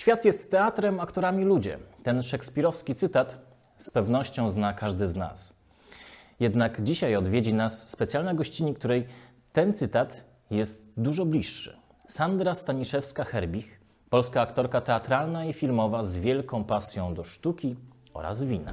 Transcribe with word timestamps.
Świat 0.00 0.24
jest 0.24 0.50
teatrem, 0.50 1.00
aktorami 1.00 1.44
ludzie. 1.44 1.78
Ten 2.02 2.22
szekspirowski 2.22 2.94
cytat 2.94 3.38
z 3.78 3.90
pewnością 3.90 4.50
zna 4.50 4.72
każdy 4.72 5.08
z 5.08 5.16
nas. 5.16 5.60
Jednak 6.40 6.82
dzisiaj 6.82 7.16
odwiedzi 7.16 7.54
nas 7.54 7.88
specjalna 7.88 8.34
gościni, 8.34 8.74
której 8.74 9.06
ten 9.52 9.74
cytat 9.74 10.24
jest 10.50 10.92
dużo 10.96 11.26
bliższy. 11.26 11.76
Sandra 12.08 12.52
Staniszewska-Herbich, 12.52 13.64
polska 14.10 14.40
aktorka 14.40 14.80
teatralna 14.80 15.44
i 15.44 15.52
filmowa 15.52 16.02
z 16.02 16.16
wielką 16.16 16.64
pasją 16.64 17.14
do 17.14 17.24
sztuki 17.24 17.76
oraz 18.14 18.44
wina. 18.44 18.72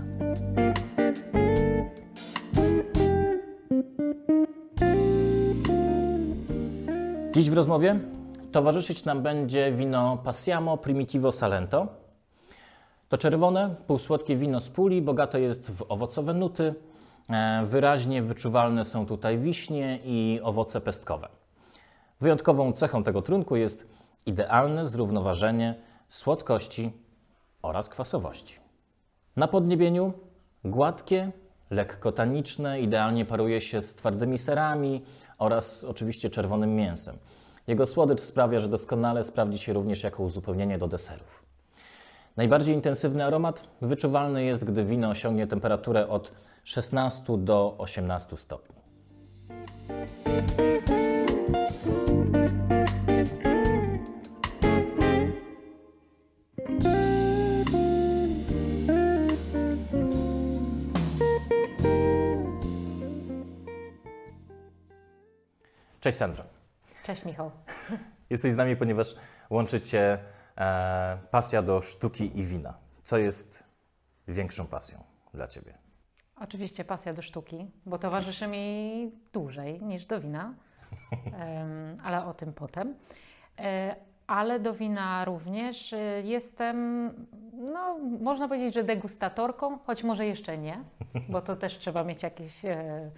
Dziś 7.34 7.50
w 7.50 7.54
rozmowie 7.54 8.00
towarzyszyć 8.58 9.06
nam 9.06 9.22
będzie 9.22 9.72
wino 9.72 10.18
Passiamo 10.18 10.78
Primitivo 10.78 11.32
Salento. 11.32 11.88
To 13.10 13.18
czerwone, 13.18 13.76
półsłodkie 13.88 14.36
wino 14.36 14.60
z 14.60 14.70
puli, 14.70 15.02
bogate 15.02 15.42
jest 15.42 15.72
w 15.72 15.86
owocowe 15.90 16.34
nuty. 16.34 16.76
E, 17.30 17.66
wyraźnie 17.66 18.22
wyczuwalne 18.24 18.86
są 18.86 19.06
tutaj 19.06 19.38
wiśnie 19.38 20.00
i 20.06 20.40
owoce 20.44 20.82
pestkowe. 20.82 21.28
Wyjątkową 22.20 22.74
cechą 22.74 23.04
tego 23.04 23.22
trunku 23.22 23.56
jest 23.56 23.88
idealne 24.26 24.86
zrównoważenie 24.86 25.76
słodkości 26.08 26.92
oraz 27.62 27.90
kwasowości. 27.90 28.56
Na 29.36 29.48
podniebieniu 29.48 30.14
gładkie, 30.66 31.32
lekko 31.70 32.12
taniczne, 32.12 32.82
idealnie 32.82 33.26
paruje 33.26 33.62
się 33.62 33.82
z 33.82 33.96
twardymi 33.96 34.40
serami 34.40 35.02
oraz 35.38 35.84
oczywiście 35.84 36.30
czerwonym 36.30 36.76
mięsem. 36.76 37.18
Jego 37.68 37.86
słodycz 37.86 38.22
sprawia, 38.22 38.60
że 38.60 38.68
doskonale 38.68 39.24
sprawdzi 39.24 39.60
się 39.60 39.74
również 39.74 40.04
jako 40.04 40.24
uzupełnienie 40.24 40.78
do 40.78 40.88
deserów. 40.88 41.44
Najbardziej 42.38 42.76
intensywny 42.76 43.26
aromat 43.26 43.68
wyczuwalny 43.82 44.44
jest, 44.44 44.66
gdy 44.66 44.84
wino 44.84 45.10
osiągnie 45.10 45.48
temperaturę 45.48 46.08
od 46.08 46.32
16 46.64 47.38
do 47.38 47.76
18 47.78 48.38
stopni. 48.38 48.76
Cześć 66.00 66.18
Sandro. 66.18 66.57
Cześć 67.08 67.26
Michał. 67.26 67.52
Jesteś 68.30 68.54
z 68.54 68.56
nami, 68.56 68.76
ponieważ 68.76 69.16
łączy 69.50 69.82
Cię 69.82 70.20
e, 70.58 71.18
pasja 71.32 71.62
do 71.62 71.82
sztuki 71.82 72.40
i 72.40 72.44
wina. 72.44 72.74
Co 73.04 73.18
jest 73.18 73.64
większą 74.28 74.66
pasją 74.66 75.04
dla 75.34 75.48
Ciebie? 75.48 75.78
Oczywiście 76.36 76.86
pasja 76.86 77.14
do 77.14 77.22
sztuki, 77.22 77.72
bo 77.86 77.98
towarzyszy 77.98 78.48
mi 78.48 79.12
dłużej 79.34 79.82
niż 79.82 80.06
do 80.06 80.20
wina, 80.20 80.54
ale 82.04 82.26
o 82.26 82.34
tym 82.34 82.54
potem. 82.54 82.96
E, 83.60 83.96
ale 84.28 84.60
do 84.60 84.74
wina 84.74 85.26
również 85.26 85.94
e, 85.94 86.22
jestem, 86.24 87.10
no 87.54 87.98
można 88.00 88.48
powiedzieć, 88.48 88.74
że 88.74 88.84
degustatorką, 88.84 89.80
choć 89.80 90.04
może 90.04 90.26
jeszcze 90.26 90.58
nie, 90.58 90.84
bo 91.30 91.42
to 91.42 91.56
też 91.56 91.78
trzeba 91.78 92.04
mieć 92.04 92.24
jakieś, 92.24 92.66
e, 92.66 93.12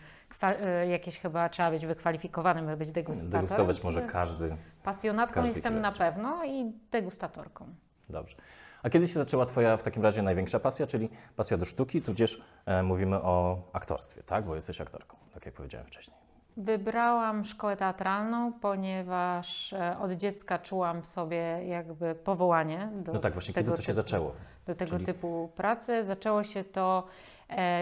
jakieś 0.89 1.19
chyba 1.19 1.49
trzeba 1.49 1.71
być 1.71 1.85
wykwalifikowanym, 1.85 2.65
by 2.65 2.77
być 2.77 2.91
degustatorem. 2.91 3.31
Degustować 3.31 3.83
może 3.83 4.01
każdy. 4.01 4.55
Pasjonatką 4.83 5.33
każdy 5.33 5.49
jestem 5.49 5.81
na 5.81 5.91
pewno 5.91 6.45
i 6.45 6.73
degustatorką. 6.91 7.65
Dobrze. 8.09 8.35
A 8.83 8.89
kiedy 8.89 9.07
się 9.07 9.13
zaczęła 9.13 9.45
Twoja 9.45 9.77
w 9.77 9.83
takim 9.83 10.03
razie 10.03 10.21
największa 10.21 10.59
pasja, 10.59 10.87
czyli 10.87 11.09
pasja 11.35 11.57
do 11.57 11.65
sztuki, 11.65 12.01
tudzież 12.01 12.41
e, 12.65 12.83
mówimy 12.83 13.15
o 13.21 13.61
aktorstwie, 13.73 14.23
tak? 14.23 14.45
Bo 14.45 14.55
jesteś 14.55 14.81
aktorką, 14.81 15.17
tak 15.33 15.45
jak 15.45 15.55
powiedziałem 15.55 15.87
wcześniej. 15.87 16.17
Wybrałam 16.57 17.45
szkołę 17.45 17.77
teatralną, 17.77 18.53
ponieważ 18.53 19.73
e, 19.73 19.97
od 19.99 20.11
dziecka 20.11 20.59
czułam 20.59 21.01
w 21.01 21.07
sobie 21.07 21.65
jakby 21.67 22.15
powołanie 22.15 22.89
do 22.95 23.13
No 23.13 23.19
tak, 23.19 23.33
właśnie 23.33 23.53
tego 23.53 23.65
kiedy 23.65 23.75
to 23.77 23.81
się 23.81 23.85
typu, 23.85 23.95
zaczęło? 23.95 24.31
do 24.65 24.75
tego 24.75 24.91
Czyli- 24.91 25.05
typu 25.05 25.51
pracy. 25.55 26.03
Zaczęło 26.03 26.43
się 26.43 26.63
to 26.63 27.03
e, 27.03 27.38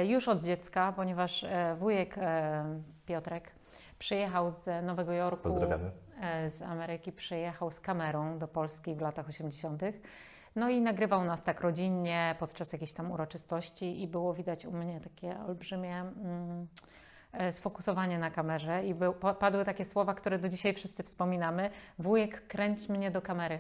już 0.08 0.28
od 0.28 0.44
dziecka, 0.44 0.94
ponieważ 0.96 1.44
e, 1.44 1.76
wujek 1.80 2.18
e, 2.18 2.66
Piotrek 3.06 3.52
przyjechał 4.00 4.52
z 4.52 4.86
Nowego 4.86 5.14
Jorku. 5.14 5.44
Pozdrawiamy. 5.44 5.92
e, 6.22 6.52
z 6.52 6.62
Ameryki 6.62 7.12
przyjechał 7.12 7.72
z 7.72 7.80
kamerą 7.80 8.38
do 8.38 8.48
Polski 8.48 8.96
w 8.96 9.02
latach 9.02 9.30
80. 9.30 9.82
No 10.56 10.70
i 10.70 10.82
nagrywał 10.82 11.24
nas 11.24 11.44
tak 11.44 11.62
rodzinnie 11.62 12.36
podczas 12.40 12.74
jakiejś 12.74 12.94
tam 12.94 13.12
uroczystości 13.12 14.02
i 14.04 14.08
było 14.08 14.34
widać 14.34 14.66
u 14.66 14.72
mnie 14.72 15.02
takie 15.02 15.40
olbrzymie 15.48 15.96
mm, 16.00 16.68
e, 17.32 17.54
sfokusowanie 17.54 18.20
na 18.20 18.32
kamerze 18.32 18.86
i 18.86 18.94
był, 18.96 19.14
pa- 19.14 19.34
padły 19.34 19.66
takie 19.66 19.86
słowa, 19.86 20.14
które 20.14 20.40
do 20.40 20.50
dzisiaj 20.50 20.74
wszyscy 20.74 21.04
wspominamy. 21.04 21.70
Wujek, 22.00 22.48
kręć 22.48 22.90
mnie 22.90 23.12
do 23.12 23.22
kamery. 23.22 23.60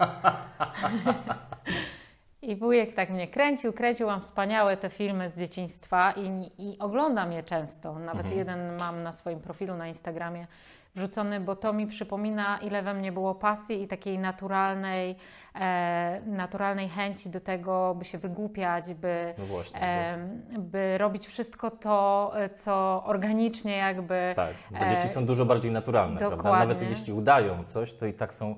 I 2.42 2.56
wujek 2.56 2.94
tak 2.94 3.10
mnie 3.10 3.28
kręcił, 3.28 3.72
kręcił, 3.72 4.06
mam 4.06 4.20
wspaniałe 4.22 4.76
te 4.76 4.90
filmy 4.90 5.30
z 5.30 5.38
dzieciństwa 5.38 6.12
i, 6.12 6.50
i 6.58 6.78
oglądam 6.78 7.32
je 7.32 7.42
często. 7.42 7.98
Nawet 7.98 8.26
Mhm. 8.26 8.38
jeden 8.38 8.76
mam 8.78 9.02
na 9.02 9.12
swoim 9.12 9.40
profilu 9.40 9.76
na 9.76 9.88
Instagramie 9.88 10.46
wrzucony, 10.94 11.40
bo 11.40 11.56
to 11.56 11.72
mi 11.72 11.86
przypomina, 11.86 12.58
ile 12.58 12.82
we 12.82 12.94
mnie 12.94 13.12
było 13.12 13.34
pasji 13.34 13.82
i 13.82 13.88
takiej 13.88 14.18
naturalnej, 14.18 15.16
e, 15.54 16.20
naturalnej 16.26 16.88
chęci 16.88 17.30
do 17.30 17.40
tego, 17.40 17.94
by 17.98 18.04
się 18.04 18.18
wygłupiać, 18.18 18.94
by, 18.94 19.34
No 19.38 19.44
właśnie. 19.46 19.80
e, 19.82 20.18
by 20.58 20.98
robić 20.98 21.26
wszystko 21.26 21.70
to, 21.70 22.32
co 22.54 23.02
organicznie 23.06 23.76
jakby... 23.76 24.32
Tak, 24.36 24.54
bo 24.70 24.78
e, 24.78 24.88
dzieci 24.90 25.08
są 25.08 25.26
dużo 25.26 25.44
bardziej 25.46 25.70
naturalne, 25.72 26.18
prawda? 26.18 26.36
dokładnie. 26.36 26.66
Nawet 26.74 26.90
jeśli 26.90 27.12
udają 27.12 27.64
coś, 27.64 27.94
to 27.94 28.06
i 28.06 28.12
tak 28.14 28.34
są 28.34 28.54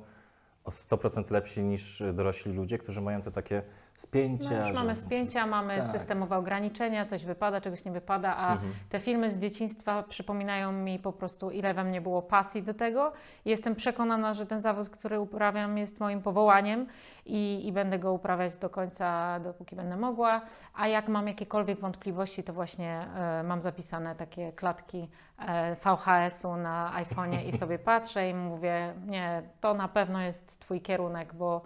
o 0.65 0.71
100% 0.71 1.31
lepsi 1.31 1.63
niż 1.63 2.03
dorośli 2.15 2.53
ludzie, 2.53 2.79
którzy 2.79 3.01
mają 3.01 3.23
te 3.23 3.33
takie 3.33 3.63
spięcia. 3.95 4.51
No 4.51 4.57
już 4.59 4.67
że- 4.69 4.73
mamy 4.75 4.97
spięcia, 4.97 5.47
mamy 5.47 5.79
Tak. 5.79 5.91
systemowe 5.91 6.37
ograniczenia, 6.37 7.07
coś 7.07 7.25
wypada, 7.25 7.61
czegoś 7.61 7.85
nie 7.85 7.93
wypada, 7.93 8.37
a 8.37 8.53
Mhm. 8.53 8.73
te 8.89 9.01
filmy 9.01 9.31
z 9.31 9.39
dzieciństwa 9.39 10.03
przypominają 10.03 10.73
mi 10.73 10.99
po 10.99 11.13
prostu, 11.13 11.51
ile 11.51 11.75
we 11.75 11.85
mnie 11.85 12.01
było 12.01 12.23
pasji 12.23 12.63
do 12.63 12.75
tego. 12.75 13.13
Jestem 13.45 13.75
przekonana, 13.75 14.35
że 14.35 14.47
ten 14.47 14.61
zawód, 14.61 14.89
który 14.91 15.21
uprawiam, 15.21 15.79
jest 15.79 16.01
moim 16.01 16.23
powołaniem 16.23 16.87
i, 17.27 17.67
i 17.67 17.73
będę 17.73 17.99
go 17.99 18.13
uprawiać 18.13 18.57
do 18.57 18.71
końca, 18.71 19.41
dopóki 19.41 19.77
będę 19.77 19.97
mogła. 19.97 20.41
A 20.75 20.87
jak 20.89 21.09
mam 21.09 21.29
jakiekolwiek 21.29 21.81
wątpliwości, 21.81 22.43
to 22.45 22.53
właśnie 22.53 23.07
e, 23.17 23.43
mam 23.43 23.61
zapisane 23.61 24.15
takie 24.15 24.53
klatki 24.53 25.09
e, 25.39 25.77
VHS-u 25.77 26.57
na 26.57 26.93
iPhone'ie 26.97 27.49
i 27.49 27.53
sobie 27.59 27.79
patrzę 27.79 28.31
i 28.31 28.35
mówię, 28.35 28.95
nie, 29.07 29.43
to 29.61 29.75
na 29.75 29.89
pewno 29.89 30.21
jest 30.21 30.61
Twój 30.61 30.81
kierunek, 30.81 31.35
bo 31.35 31.63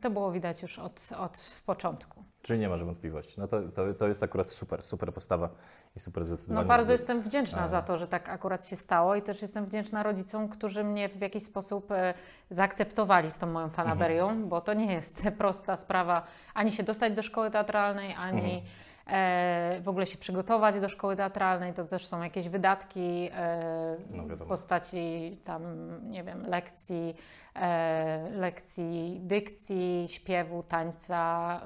to 0.00 0.10
było 0.10 0.32
widać 0.32 0.62
już 0.62 0.78
od, 0.78 1.08
od 1.18 1.38
początku. 1.66 2.24
Czyli 2.42 2.58
nie 2.60 2.68
masz 2.68 2.84
wątpliwości. 2.84 3.40
No 3.40 3.48
to, 3.48 3.62
to, 3.62 3.94
to 3.94 4.08
jest 4.08 4.22
akurat 4.22 4.50
super, 4.50 4.82
super 4.84 5.12
postawa 5.14 5.48
i 5.96 6.00
super 6.00 6.20
No 6.20 6.26
zdecydowanie. 6.26 6.68
bardzo 6.68 6.92
jestem 6.92 7.20
wdzięczna 7.22 7.62
A. 7.62 7.68
za 7.68 7.82
to, 7.82 7.98
że 7.98 8.06
tak 8.06 8.28
akurat 8.28 8.66
się 8.66 8.76
stało 8.76 9.14
i 9.14 9.22
też 9.22 9.42
jestem 9.42 9.64
wdzięczna 9.66 10.02
rodzicom, 10.02 10.48
którzy 10.48 10.84
mnie 10.84 11.08
w 11.08 11.20
jakiś 11.20 11.42
sposób 11.44 11.90
e, 11.92 12.14
zaakceptowali 12.50 13.30
z 13.30 13.38
tą 13.38 13.46
moją 13.46 13.70
fanaberią, 13.70 14.24
Mhm. 14.28 14.48
bo 14.48 14.60
to 14.60 14.74
nie 14.74 14.92
jest 14.92 15.22
prosta 15.38 15.76
sprawa 15.76 16.22
ani 16.54 16.72
się 16.72 16.82
dostać 16.82 17.12
do 17.12 17.22
szkoły 17.22 17.50
teatralnej, 17.50 18.14
ani 18.14 18.42
Mhm. 18.54 18.62
E, 19.06 19.80
w 19.82 19.88
ogóle 19.88 20.06
się 20.06 20.18
przygotować 20.18 20.80
do 20.80 20.88
szkoły 20.88 21.16
teatralnej. 21.16 21.74
To 21.74 21.84
też 21.84 22.06
są 22.06 22.22
jakieś 22.22 22.48
wydatki 22.48 23.30
e, 23.32 23.96
No 24.10 24.22
w 24.22 24.46
postaci 24.46 25.38
tam, 25.44 25.62
nie 26.10 26.24
wiem, 26.24 26.46
lekcji, 26.46 27.16
e, 27.54 28.30
lekcji 28.30 29.20
dykcji, 29.22 30.08
śpiewu, 30.08 30.62
tańca, 30.62 31.60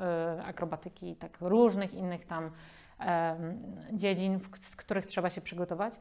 akrobatyki 0.45 1.11
i 1.11 1.17
tak 1.17 1.39
różnych 1.41 1.95
innych 1.95 2.27
tam 2.27 2.51
dziedzin, 3.93 4.41
z 4.61 4.77
których 4.77 5.07
trzeba 5.07 5.31
się 5.31 5.41
przygotować. 5.41 5.95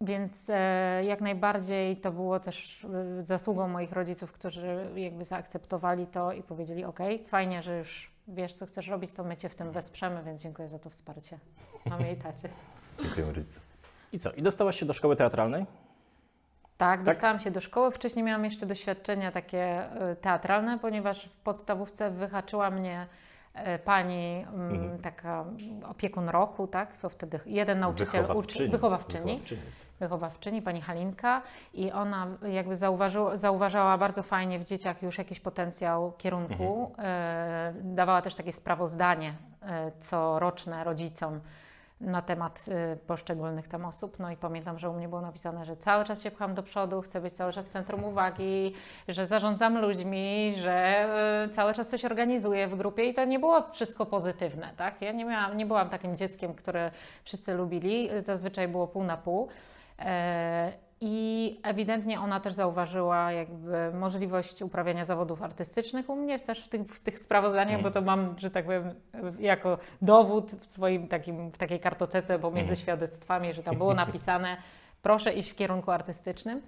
Więc 0.00 0.50
jak 1.02 1.20
najbardziej 1.20 1.96
to 1.96 2.12
było 2.12 2.40
też 2.40 2.86
zasługą 3.22 3.68
moich 3.68 3.92
rodziców, 3.92 4.32
którzy 4.32 4.90
jakby 4.96 5.24
zaakceptowali 5.24 6.06
to 6.06 6.32
i 6.32 6.42
powiedzieli: 6.42 6.84
OK, 6.84 6.98
fajnie, 7.28 7.62
że 7.62 7.78
już 7.78 8.09
wiesz, 8.34 8.54
co 8.54 8.66
chcesz 8.66 8.88
robić, 8.88 9.12
to 9.12 9.24
my 9.24 9.36
Cię 9.36 9.48
w 9.48 9.54
tym 9.54 9.72
wesprzemy, 9.72 10.22
więc 10.22 10.42
dziękuję 10.42 10.68
za 10.68 10.78
to 10.78 10.90
wsparcie. 10.90 11.38
Mamie 11.86 12.12
i 12.12 12.16
tacie. 12.16 12.48
Dziękuję 13.02 13.26
rodzicom. 13.26 13.62
I 14.12 14.18
co? 14.18 14.32
I 14.32 14.42
dostałaś 14.42 14.80
się 14.80 14.86
do 14.86 14.92
szkoły 14.92 15.16
teatralnej? 15.16 15.66
Tak, 16.76 17.02
dostałam 17.04 17.40
się 17.40 17.50
do 17.50 17.60
szkoły. 17.60 17.90
Wcześniej 17.90 18.24
miałam 18.24 18.44
jeszcze 18.44 18.66
doświadczenia 18.66 19.32
takie 19.32 19.62
e, 19.64 20.16
teatralne, 20.16 20.78
ponieważ 20.78 21.24
w 21.28 21.36
podstawówce 21.36 22.10
wyhaczyła 22.10 22.70
mnie 22.70 23.06
e, 23.54 23.78
pani, 23.78 24.44
mm, 24.54 24.70
Mhm. 24.74 24.98
taka 25.02 25.44
opiekun 25.88 26.28
roku, 26.28 26.66
tak? 26.66 26.96
To 26.98 27.08
wtedy 27.08 27.40
jeden 27.46 27.80
nauczyciel 27.80 28.20
uczy, 28.24 28.28
Wychowawczyni. 28.30 28.70
wychowawczyni. 28.70 29.40
Wychowawczyni. 30.00 30.62
pani 30.62 30.80
Halinka, 30.80 31.42
i 31.74 31.92
ona 31.92 32.26
jakby 32.42 32.76
zauważyła, 32.76 33.36
zauważała 33.36 33.98
bardzo 33.98 34.22
fajnie 34.22 34.58
w 34.58 34.64
dzieciach 34.64 35.02
już 35.02 35.18
jakiś 35.18 35.40
potencjał 35.40 36.12
kierunku. 36.18 36.92
E, 36.98 37.72
dawała 37.82 38.22
też 38.22 38.34
takie 38.34 38.52
sprawozdanie 38.52 39.34
e, 39.62 39.92
coroczne 40.00 40.84
rodzicom 40.84 41.40
na 42.00 42.22
temat 42.22 42.64
y, 42.68 42.96
poszczególnych 42.96 43.68
tam 43.68 43.84
osób. 43.84 44.18
No 44.18 44.30
i 44.30 44.36
pamiętam, 44.36 44.78
że 44.78 44.90
u 44.90 44.92
mnie 44.92 45.08
było 45.08 45.20
napisane, 45.20 45.64
że 45.64 45.76
cały 45.76 46.04
czas 46.04 46.22
się 46.22 46.30
pcham 46.30 46.54
do 46.54 46.62
przodu, 46.62 47.00
chcę 47.02 47.20
być 47.20 47.34
cały 47.34 47.52
czas 47.52 47.66
centrum 47.66 48.04
uwagi, 48.04 48.74
że 49.08 49.26
zarządzam 49.26 49.78
ludźmi, 49.78 50.54
że 50.56 51.08
cały 51.54 51.74
czas 51.74 51.88
coś 51.88 52.04
organizuję 52.04 52.68
w 52.68 52.76
grupie 52.76 53.04
i 53.04 53.14
to 53.14 53.24
nie 53.24 53.38
było 53.38 53.62
wszystko 53.72 54.06
pozytywne, 54.06 54.72
tak? 54.76 55.02
Ja 55.02 55.12
nie, 55.12 55.24
miałam, 55.24 55.56
nie 55.56 55.66
byłam 55.66 55.90
takim 55.90 56.16
dzieckiem, 56.16 56.54
które 56.54 56.90
wszyscy 57.24 57.54
lubili, 57.54 58.08
zazwyczaj 58.26 58.68
było 58.68 58.86
pół 58.86 59.04
na 59.04 59.16
pół. 59.16 59.48
E, 60.00 60.72
I 61.02 61.60
ewidentnie 61.62 62.20
ona 62.20 62.40
też 62.40 62.54
zauważyła 62.54 63.32
jakby 63.32 63.92
możliwość 63.94 64.62
uprawiania 64.62 65.04
zawodów 65.04 65.42
artystycznych 65.42 66.10
u 66.10 66.16
mnie 66.16 66.40
też 66.40 66.64
w 66.64 66.68
tych, 66.68 66.82
w 66.82 67.00
tych 67.00 67.18
sprawozdaniach, 67.18 67.82
bo 67.82 67.90
to 67.90 68.00
mam, 68.02 68.34
że 68.38 68.50
tak 68.50 68.64
powiem, 68.64 68.94
jako 69.38 69.78
dowód 70.02 70.52
w 70.52 70.70
swoim 70.70 71.08
takim, 71.08 71.50
w 71.50 71.58
takiej 71.58 71.80
kartotece 71.80 72.38
pomiędzy 72.38 72.60
Mhm. 72.72 72.76
świadectwami, 72.76 73.52
że 73.52 73.62
tam 73.62 73.76
było 73.76 73.94
napisane 73.94 74.56
proszę 75.02 75.32
iść 75.32 75.50
w 75.50 75.54
kierunku 75.54 75.90
artystycznym. 75.90 76.62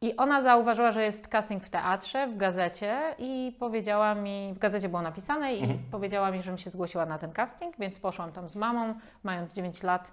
I 0.00 0.16
ona 0.16 0.42
zauważyła, 0.42 0.92
że 0.92 1.02
jest 1.02 1.28
casting 1.28 1.64
w 1.64 1.70
teatrze, 1.70 2.26
w 2.26 2.36
gazecie 2.36 2.98
i 3.18 3.56
powiedziała 3.58 4.14
mi, 4.14 4.52
w 4.54 4.58
gazecie 4.58 4.88
było 4.88 5.02
napisane 5.02 5.54
i 5.54 5.60
Mhm. 5.62 5.78
powiedziała 5.90 6.30
mi, 6.30 6.42
żebym 6.42 6.58
się 6.58 6.70
zgłosiła 6.70 7.06
na 7.06 7.18
ten 7.18 7.32
casting, 7.32 7.76
więc 7.78 8.00
poszłam 8.00 8.32
tam 8.32 8.48
z 8.48 8.56
mamą, 8.56 8.94
mając 9.22 9.54
9 9.54 9.82
lat, 9.82 10.12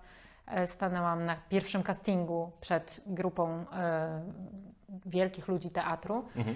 stanęłam 0.65 1.25
na 1.25 1.35
pierwszym 1.49 1.83
castingu 1.83 2.51
przed 2.61 3.01
grupą 3.05 3.65
e, 3.71 4.21
wielkich 5.05 5.47
ludzi 5.47 5.69
teatru. 5.69 6.25
Mhm. 6.35 6.55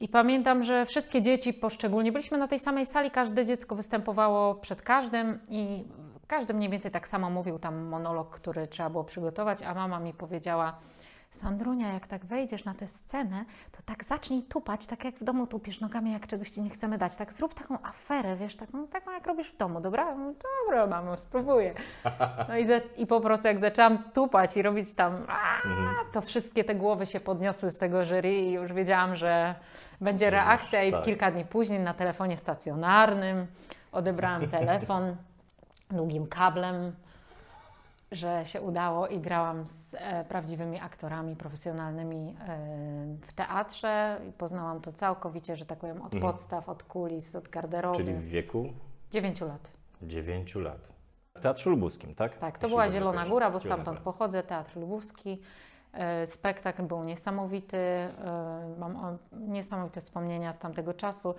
I 0.00 0.08
pamiętam, 0.08 0.62
że 0.62 0.86
wszystkie 0.86 1.22
dzieci 1.22 1.54
poszczególnie, 1.54 2.12
byliśmy 2.12 2.38
na 2.38 2.48
tej 2.48 2.58
samej 2.58 2.86
sali, 2.86 3.10
każde 3.10 3.44
dziecko 3.44 3.74
występowało 3.74 4.54
przed 4.54 4.82
każdym 4.82 5.40
i 5.48 5.84
każdy 6.26 6.54
mniej 6.54 6.70
więcej 6.70 6.90
tak 6.90 7.08
samo 7.08 7.30
mówił 7.30 7.58
tam 7.58 7.86
monolog, 7.86 8.30
który 8.30 8.66
trzeba 8.66 8.90
było 8.90 9.04
przygotować, 9.04 9.62
a 9.62 9.74
mama 9.74 10.00
mi 10.00 10.14
powiedziała, 10.14 10.78
Sandrunia, 11.34 11.92
jak 11.92 12.06
tak 12.06 12.24
wejdziesz 12.24 12.64
na 12.64 12.74
tę 12.74 12.88
scenę, 12.88 13.44
to 13.72 13.78
tak 13.84 14.04
zacznij 14.04 14.42
tupać, 14.42 14.86
tak 14.86 15.04
jak 15.04 15.14
w 15.14 15.24
domu 15.24 15.46
tupiesz 15.46 15.80
nogami, 15.80 16.12
jak 16.12 16.26
czegoś 16.26 16.50
ci 16.50 16.62
nie 16.62 16.70
chcemy 16.70 16.98
dać. 16.98 17.16
Tak 17.16 17.32
zrób 17.32 17.54
taką 17.54 17.82
aferę, 17.82 18.36
wiesz, 18.36 18.56
taką, 18.56 18.86
taką 18.88 19.12
jak 19.12 19.26
robisz 19.26 19.50
w 19.52 19.56
domu, 19.56 19.80
dobra? 19.80 20.14
Mówię, 20.14 20.34
dobra, 20.66 20.86
mamo, 20.86 21.16
spróbuję. 21.16 21.74
No 22.48 22.58
i, 22.58 22.66
i 22.96 23.06
po 23.06 23.20
prostu 23.20 23.48
jak 23.48 23.58
zaczęłam 23.58 23.98
tupać 24.12 24.56
i 24.56 24.62
robić 24.62 24.92
tam, 24.92 25.26
aaa, 25.28 26.12
to 26.12 26.20
wszystkie 26.20 26.64
te 26.64 26.74
głowy 26.74 27.06
się 27.06 27.20
podniosły 27.20 27.70
z 27.70 27.78
tego 27.78 28.04
jury 28.04 28.34
i 28.34 28.52
już 28.52 28.72
wiedziałam, 28.72 29.16
że 29.16 29.54
będzie 30.00 30.30
reakcja 30.30 30.84
i 30.84 30.92
tak. 30.92 31.04
kilka 31.04 31.30
dni 31.30 31.44
później 31.44 31.80
na 31.80 31.94
telefonie 31.94 32.36
stacjonarnym 32.36 33.46
odebrałam 33.92 34.48
telefon 34.48 35.16
długim 35.90 36.26
kablem, 36.26 36.92
że 38.14 38.46
się 38.46 38.60
udało 38.60 39.06
i 39.06 39.20
grałam 39.20 39.64
z 39.64 39.94
e, 39.94 40.24
prawdziwymi 40.24 40.80
aktorami 40.80 41.36
profesjonalnymi 41.36 42.36
e, 42.48 42.58
w 43.26 43.32
teatrze 43.32 44.20
i 44.28 44.32
poznałam 44.32 44.80
to 44.80 44.92
całkowicie, 44.92 45.56
że 45.56 45.66
tak 45.66 45.78
powiem, 45.78 46.02
od 46.02 46.14
Mhm. 46.14 46.22
podstaw, 46.32 46.68
od 46.68 46.82
kulis, 46.82 47.36
od 47.36 47.48
garderoby. 47.48 47.96
Czyli 47.96 48.14
w 48.14 48.24
wieku 48.24 48.72
9 49.10 49.40
lat. 49.40 49.70
9 50.02 50.54
lat. 50.54 50.88
W 51.36 51.40
Teatrze 51.40 51.70
Lubuskim, 51.70 52.14
tak? 52.14 52.38
Tak, 52.38 52.58
to 52.58 52.66
Jeśli 52.66 52.74
była 52.76 52.88
Zielona 52.88 53.12
kojarzę. 53.12 53.30
Góra, 53.30 53.50
bo 53.50 53.60
stamtąd 53.60 54.00
pochodzę, 54.00 54.42
Teatr 54.42 54.76
Lubowski. 54.76 55.40
E, 55.92 56.26
Spektakl 56.26 56.82
był 56.82 57.04
niesamowity, 57.04 57.78
mam 58.78 59.18
niesamowite 59.32 60.00
wspomnienia 60.00 60.52
z 60.52 60.58
tamtego 60.58 60.94
czasu. 60.94 61.34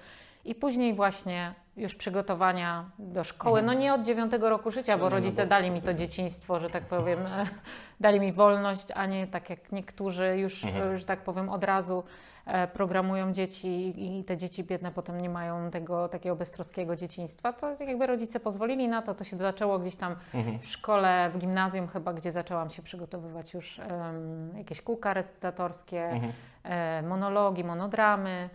I 0.46 0.56
później 0.56 0.94
właśnie 0.94 1.54
już 1.78 1.96
przygotowania 1.96 2.86
do 3.00 3.24
szkoły, 3.24 3.62
no 3.62 3.74
nie 3.74 3.94
od 3.94 4.02
dziewiątego 4.02 4.50
roku 4.50 4.72
życia, 4.72 4.98
bo 4.98 5.04
No 5.04 5.10
rodzice 5.10 5.48
dali 5.48 5.72
mi 5.72 5.82
to 5.82 5.94
dzieciństwo, 5.94 6.60
że 6.60 6.70
tak 6.70 6.84
powiem, 6.84 7.20
dali 8.00 8.20
mi 8.20 8.34
wolność, 8.34 8.88
a 8.96 9.06
nie 9.06 9.28
tak 9.28 9.50
jak 9.50 9.72
niektórzy 9.72 10.38
już, 10.38 10.66
Mhm. 10.66 10.98
że 10.98 11.06
tak 11.06 11.20
powiem, 11.24 11.50
od 11.50 11.64
razu 11.64 12.04
e, 12.46 12.68
programują 12.68 13.32
dzieci 13.34 13.94
i 14.20 14.24
te 14.24 14.38
dzieci 14.38 14.64
biedne 14.64 14.92
potem 14.92 15.22
nie 15.22 15.30
mają 15.30 15.72
tego 15.72 16.10
takiego 16.10 16.36
beztroskiego 16.36 16.96
dzieciństwa, 16.96 17.54
to 17.54 17.76
jakby 17.80 18.08
rodzice 18.08 18.40
pozwolili 18.40 18.88
na 18.88 19.02
to, 19.02 19.14
to 19.16 19.24
się 19.24 19.38
zaczęło 19.38 19.80
gdzieś 19.80 19.96
tam 19.96 20.16
Mhm. 20.34 20.60
w 20.60 20.68
szkole, 20.68 21.30
w 21.34 21.38
gimnazjum 21.38 21.88
chyba, 21.88 22.14
gdzie 22.14 22.32
zaczęłam 22.32 22.70
się 22.70 22.82
przygotowywać 22.82 23.54
już 23.54 23.80
em, 23.80 24.58
jakieś 24.58 24.82
kółka 24.82 25.14
recytatorskie, 25.14 26.04
Mhm. 26.04 26.34
e, 26.64 27.02
monologi, 27.02 27.64
monodramy. 27.64 28.50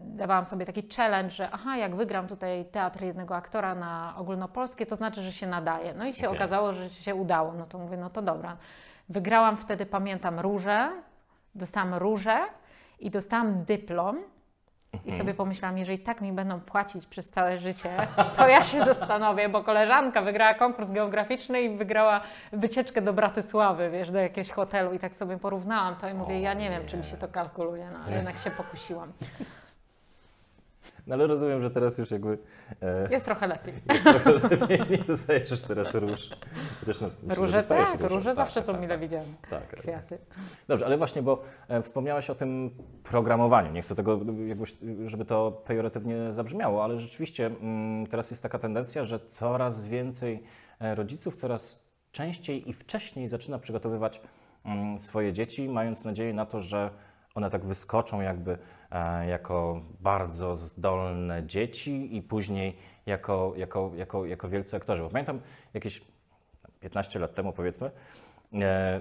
Dawałam 0.00 0.44
sobie 0.44 0.66
taki 0.66 0.88
challenge, 0.96 1.30
że 1.30 1.50
aha, 1.50 1.76
jak 1.76 1.96
wygram 1.96 2.28
tutaj 2.28 2.64
teatr 2.64 3.02
jednego 3.02 3.36
aktora 3.36 3.74
na 3.74 4.14
ogólnopolskie, 4.16 4.86
to 4.86 4.96
znaczy, 4.96 5.22
że 5.22 5.32
się 5.32 5.46
nadaje. 5.46 5.94
No 5.94 6.06
i 6.06 6.14
się 6.14 6.26
Okej. 6.28 6.38
okazało, 6.38 6.72
że 6.72 6.90
się 6.90 7.14
udało. 7.14 7.52
No 7.52 7.66
to 7.66 7.78
mówię, 7.78 7.96
no 7.96 8.10
to 8.10 8.22
dobra. 8.22 8.56
Wygrałam 9.08 9.56
wtedy, 9.56 9.86
pamiętam, 9.86 10.40
różę, 10.40 10.90
dostałam 11.54 11.94
różę 11.94 12.38
i 12.98 13.10
dostałam 13.10 13.64
dyplom. 13.64 14.18
I 15.06 15.12
sobie 15.18 15.34
pomyślałam, 15.34 15.78
jeżeli 15.78 15.98
tak 15.98 16.20
mi 16.20 16.32
będą 16.32 16.60
płacić 16.60 17.06
przez 17.06 17.30
całe 17.30 17.58
życie, 17.58 17.90
to 18.36 18.48
ja 18.48 18.62
się 18.62 18.84
zastanowię, 18.84 19.48
bo 19.48 19.64
koleżanka 19.64 20.22
wygrała 20.22 20.54
konkurs 20.54 20.90
geograficzny 20.90 21.62
i 21.62 21.76
wygrała 21.76 22.20
wycieczkę 22.52 23.02
do 23.02 23.12
Bratysławy, 23.12 23.90
wiesz, 23.90 24.10
do 24.10 24.18
jakiegoś 24.18 24.50
hotelu 24.50 24.92
i 24.92 24.98
tak 24.98 25.14
sobie 25.14 25.38
porównałam 25.38 25.96
to 25.96 26.08
i 26.08 26.14
mówię, 26.14 26.40
ja 26.40 26.54
nie 26.54 26.70
wiem, 26.70 26.86
czy 26.86 26.96
mi 26.96 27.04
się 27.04 27.16
to 27.16 27.28
kalkuluje, 27.28 27.88
no 27.92 27.98
ale 28.06 28.16
jednak 28.16 28.38
się 28.38 28.50
pokusiłam. 28.50 29.12
No 31.06 31.14
ale 31.14 31.26
rozumiem, 31.26 31.62
że 31.62 31.70
teraz 31.70 31.98
już 31.98 32.10
jakby 32.10 32.38
e, 32.82 33.08
Jest 33.10 33.24
trochę 33.24 33.46
lepiej. 33.46 33.74
jest 33.88 34.02
trochę 34.04 34.32
lepiej, 34.32 34.80
nie 34.90 34.98
dostajesz 34.98 35.50
już 35.50 35.62
teraz 35.62 35.94
róż. 35.94 36.30
Chociaż 36.80 37.00
no, 37.00 37.10
myślę, 37.22 37.34
że 37.34 37.40
Róże 37.42 37.62
tak, 37.62 38.00
róże. 38.00 38.08
róże 38.14 38.24
Tak, 38.24 38.36
zawsze 38.36 38.54
tak, 38.60 38.64
są 38.66 38.72
tak, 38.72 38.80
mile 38.80 38.94
tak. 38.94 39.00
widziane. 39.00 39.24
Tak, 39.50 39.70
tak. 39.70 39.80
Kwiaty. 39.80 40.18
Dobrze, 40.68 40.86
ale 40.86 40.98
właśnie, 40.98 41.22
bo 41.22 41.42
e, 41.68 41.82
wspomniałaś 41.82 42.30
o 42.30 42.34
tym 42.34 42.70
programowaniu. 43.04 43.72
Nie 43.72 43.82
chcę 43.82 43.94
tego, 43.94 44.20
jakbyś, 44.46 44.76
żeby 45.06 45.24
to 45.24 45.62
pejoratywnie 45.66 46.32
zabrzmiało, 46.32 46.84
ale 46.84 47.00
rzeczywiście 47.00 47.46
mm, 47.46 48.06
teraz 48.06 48.30
jest 48.30 48.42
taka 48.42 48.58
tendencja, 48.58 49.04
że 49.04 49.20
coraz 49.30 49.84
więcej 49.84 50.42
e, 50.80 50.94
rodziców 50.94 51.36
coraz 51.36 51.92
częściej 52.12 52.70
i 52.70 52.72
wcześniej 52.72 53.28
zaczyna 53.28 53.58
przygotowywać 53.58 54.20
mm, 54.64 54.98
swoje 54.98 55.32
dzieci, 55.32 55.68
mając 55.68 56.04
nadzieję 56.04 56.34
na 56.34 56.46
to, 56.46 56.60
że 56.60 56.90
one 57.34 57.50
tak 57.50 57.64
wyskoczą 57.64 58.20
jakby 58.20 58.58
jako 59.28 59.80
bardzo 60.00 60.56
zdolne 60.56 61.46
dzieci 61.46 62.16
i 62.16 62.22
później 62.22 62.76
jako, 63.06 63.52
jako, 63.56 63.90
jako, 63.94 64.26
jako 64.26 64.48
wielcy 64.48 64.76
aktorzy. 64.76 65.02
Bo 65.02 65.08
pamiętam 65.10 65.40
jakieś 65.74 66.02
15 66.80 67.18
lat 67.18 67.34
temu 67.34 67.52
powiedzmy, 67.52 67.90
e, 68.54 69.00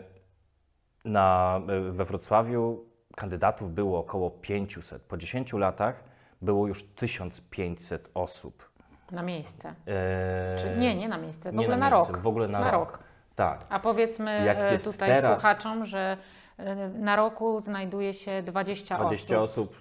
na, 1.05 1.59
we 1.91 2.05
Wrocławiu 2.05 2.85
kandydatów 3.15 3.73
było 3.73 3.99
około 3.99 4.29
500. 4.31 5.01
Po 5.01 5.17
10 5.17 5.53
latach 5.53 6.03
było 6.41 6.67
już 6.67 6.83
1500 6.83 8.09
osób. 8.13 8.71
Na 9.11 9.23
miejsce. 9.23 9.75
E, 9.87 10.55
Czy, 10.59 10.77
nie, 10.77 10.95
nie 10.95 11.09
na 11.09 11.17
miejsce, 11.17 11.51
w 11.51 11.55
nie 11.55 11.61
ogóle 11.61 11.77
na, 11.77 11.89
miejsce, 11.89 12.13
rok. 12.13 12.21
W 12.21 12.27
ogóle 12.27 12.47
na, 12.47 12.59
Na 12.59 12.71
rok. 12.71 12.91
rok. 12.91 12.99
Tak. 13.35 13.65
A 13.69 13.79
powiedzmy 13.79 14.31
e, 14.31 14.79
tutaj 14.79 15.09
teraz- 15.09 15.39
słuchaczom, 15.41 15.85
że 15.85 16.17
e, 16.57 16.89
na 16.89 17.15
roku 17.15 17.61
znajduje 17.61 18.13
się 18.13 18.43
20, 18.43 18.95
20 18.97 19.41
osób. 19.41 19.69
osób. 19.69 19.80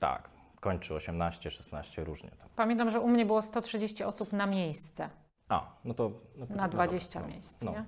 Tak. 0.00 0.30
Kończy 0.60 0.94
18, 0.94 1.50
16, 1.50 2.04
różnie 2.04 2.30
tam. 2.30 2.48
Pamiętam, 2.56 2.90
że 2.90 3.00
u 3.00 3.08
mnie 3.08 3.26
było 3.26 3.42
130 3.42 4.04
osób 4.04 4.32
na 4.32 4.46
miejsce, 4.46 5.08
A, 5.48 5.66
no 5.84 5.94
to... 5.94 6.10
No, 6.36 6.46
na 6.48 6.62
no 6.62 6.68
20 6.68 7.20
dobra, 7.20 7.28
no, 7.28 7.34
miejsc, 7.34 7.62
no. 7.62 7.72
nie? 7.72 7.84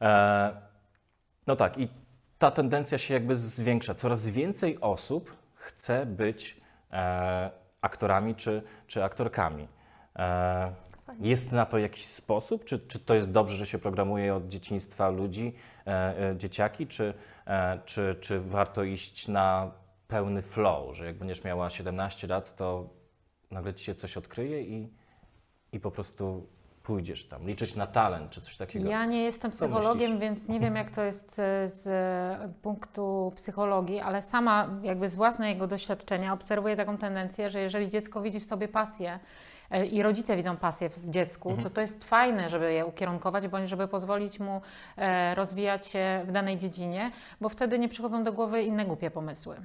E, 0.00 0.56
no 1.46 1.56
tak, 1.56 1.78
i 1.78 1.88
ta 2.38 2.50
tendencja 2.50 2.98
się 2.98 3.14
jakby 3.14 3.36
zwiększa. 3.36 3.94
Coraz 3.94 4.28
więcej 4.28 4.80
osób 4.80 5.36
chce 5.54 6.06
być 6.06 6.60
e, 6.92 7.50
aktorami 7.80 8.34
czy, 8.34 8.62
czy 8.86 9.04
aktorkami. 9.04 9.68
E, 10.16 10.72
jest 11.20 11.52
na 11.52 11.66
to 11.66 11.78
jakiś 11.78 12.06
sposób? 12.06 12.64
Czy, 12.64 12.78
czy 12.78 12.98
to 12.98 13.14
jest 13.14 13.30
dobrze, 13.30 13.56
że 13.56 13.66
się 13.66 13.78
programuje 13.78 14.34
od 14.34 14.48
dzieciństwa 14.48 15.08
ludzi, 15.08 15.54
e, 15.86 16.30
e, 16.30 16.36
dzieciaki, 16.36 16.86
czy, 16.86 17.14
e, 17.46 17.78
czy, 17.84 18.16
czy 18.20 18.40
warto 18.40 18.82
iść 18.82 19.28
na 19.28 19.70
pełny 20.08 20.42
flow, 20.42 20.96
że 20.96 21.06
jak 21.06 21.18
będziesz 21.18 21.44
miała 21.44 21.70
17 21.70 22.26
lat, 22.26 22.56
to 22.56 22.88
nagle 23.50 23.74
ci 23.74 23.84
się 23.84 23.94
coś 23.94 24.16
odkryje 24.16 24.62
i, 24.62 24.88
i 25.72 25.80
po 25.80 25.90
prostu 25.90 26.46
pójdziesz 26.82 27.28
tam? 27.28 27.46
Liczyć 27.46 27.76
na 27.76 27.86
talent 27.86 28.30
czy 28.30 28.40
coś 28.40 28.56
takiego? 28.56 28.90
Ja 28.90 29.04
nie 29.04 29.22
jestem 29.22 29.50
psychologiem, 29.50 30.18
więc 30.18 30.48
nie 30.48 30.60
wiem, 30.60 30.76
jak 30.76 30.90
to 30.90 31.02
jest 31.02 31.38
e, 31.38 31.70
z 31.70 31.82
punktu 32.62 33.32
psychologii, 33.36 34.00
ale 34.00 34.22
sama 34.22 34.68
jakby 34.82 35.10
z 35.10 35.14
własnego 35.14 35.66
doświadczenia 35.66 36.32
obserwuję 36.32 36.76
taką 36.76 36.98
tendencję, 36.98 37.50
że 37.50 37.60
jeżeli 37.60 37.88
dziecko 37.88 38.20
widzi 38.22 38.40
w 38.40 38.44
sobie 38.44 38.68
pasję 38.68 39.18
e, 39.70 39.86
i 39.86 40.02
rodzice 40.02 40.36
widzą 40.36 40.56
pasję 40.56 40.88
w 40.90 41.10
dziecku, 41.10 41.48
Mhm. 41.50 41.68
to 41.68 41.74
to 41.74 41.80
jest 41.80 42.04
fajne, 42.04 42.50
żeby 42.50 42.72
je 42.72 42.86
ukierunkować, 42.86 43.48
bądź 43.48 43.68
żeby 43.68 43.88
pozwolić 43.88 44.40
mu 44.40 44.60
e, 44.96 45.34
rozwijać 45.34 45.86
się 45.86 46.22
w 46.26 46.32
danej 46.32 46.58
dziedzinie, 46.58 47.10
bo 47.40 47.48
wtedy 47.48 47.78
nie 47.78 47.88
przychodzą 47.88 48.24
do 48.24 48.32
głowy 48.32 48.62
inne 48.62 48.84
głupie 48.84 49.10
pomysły. 49.10 49.56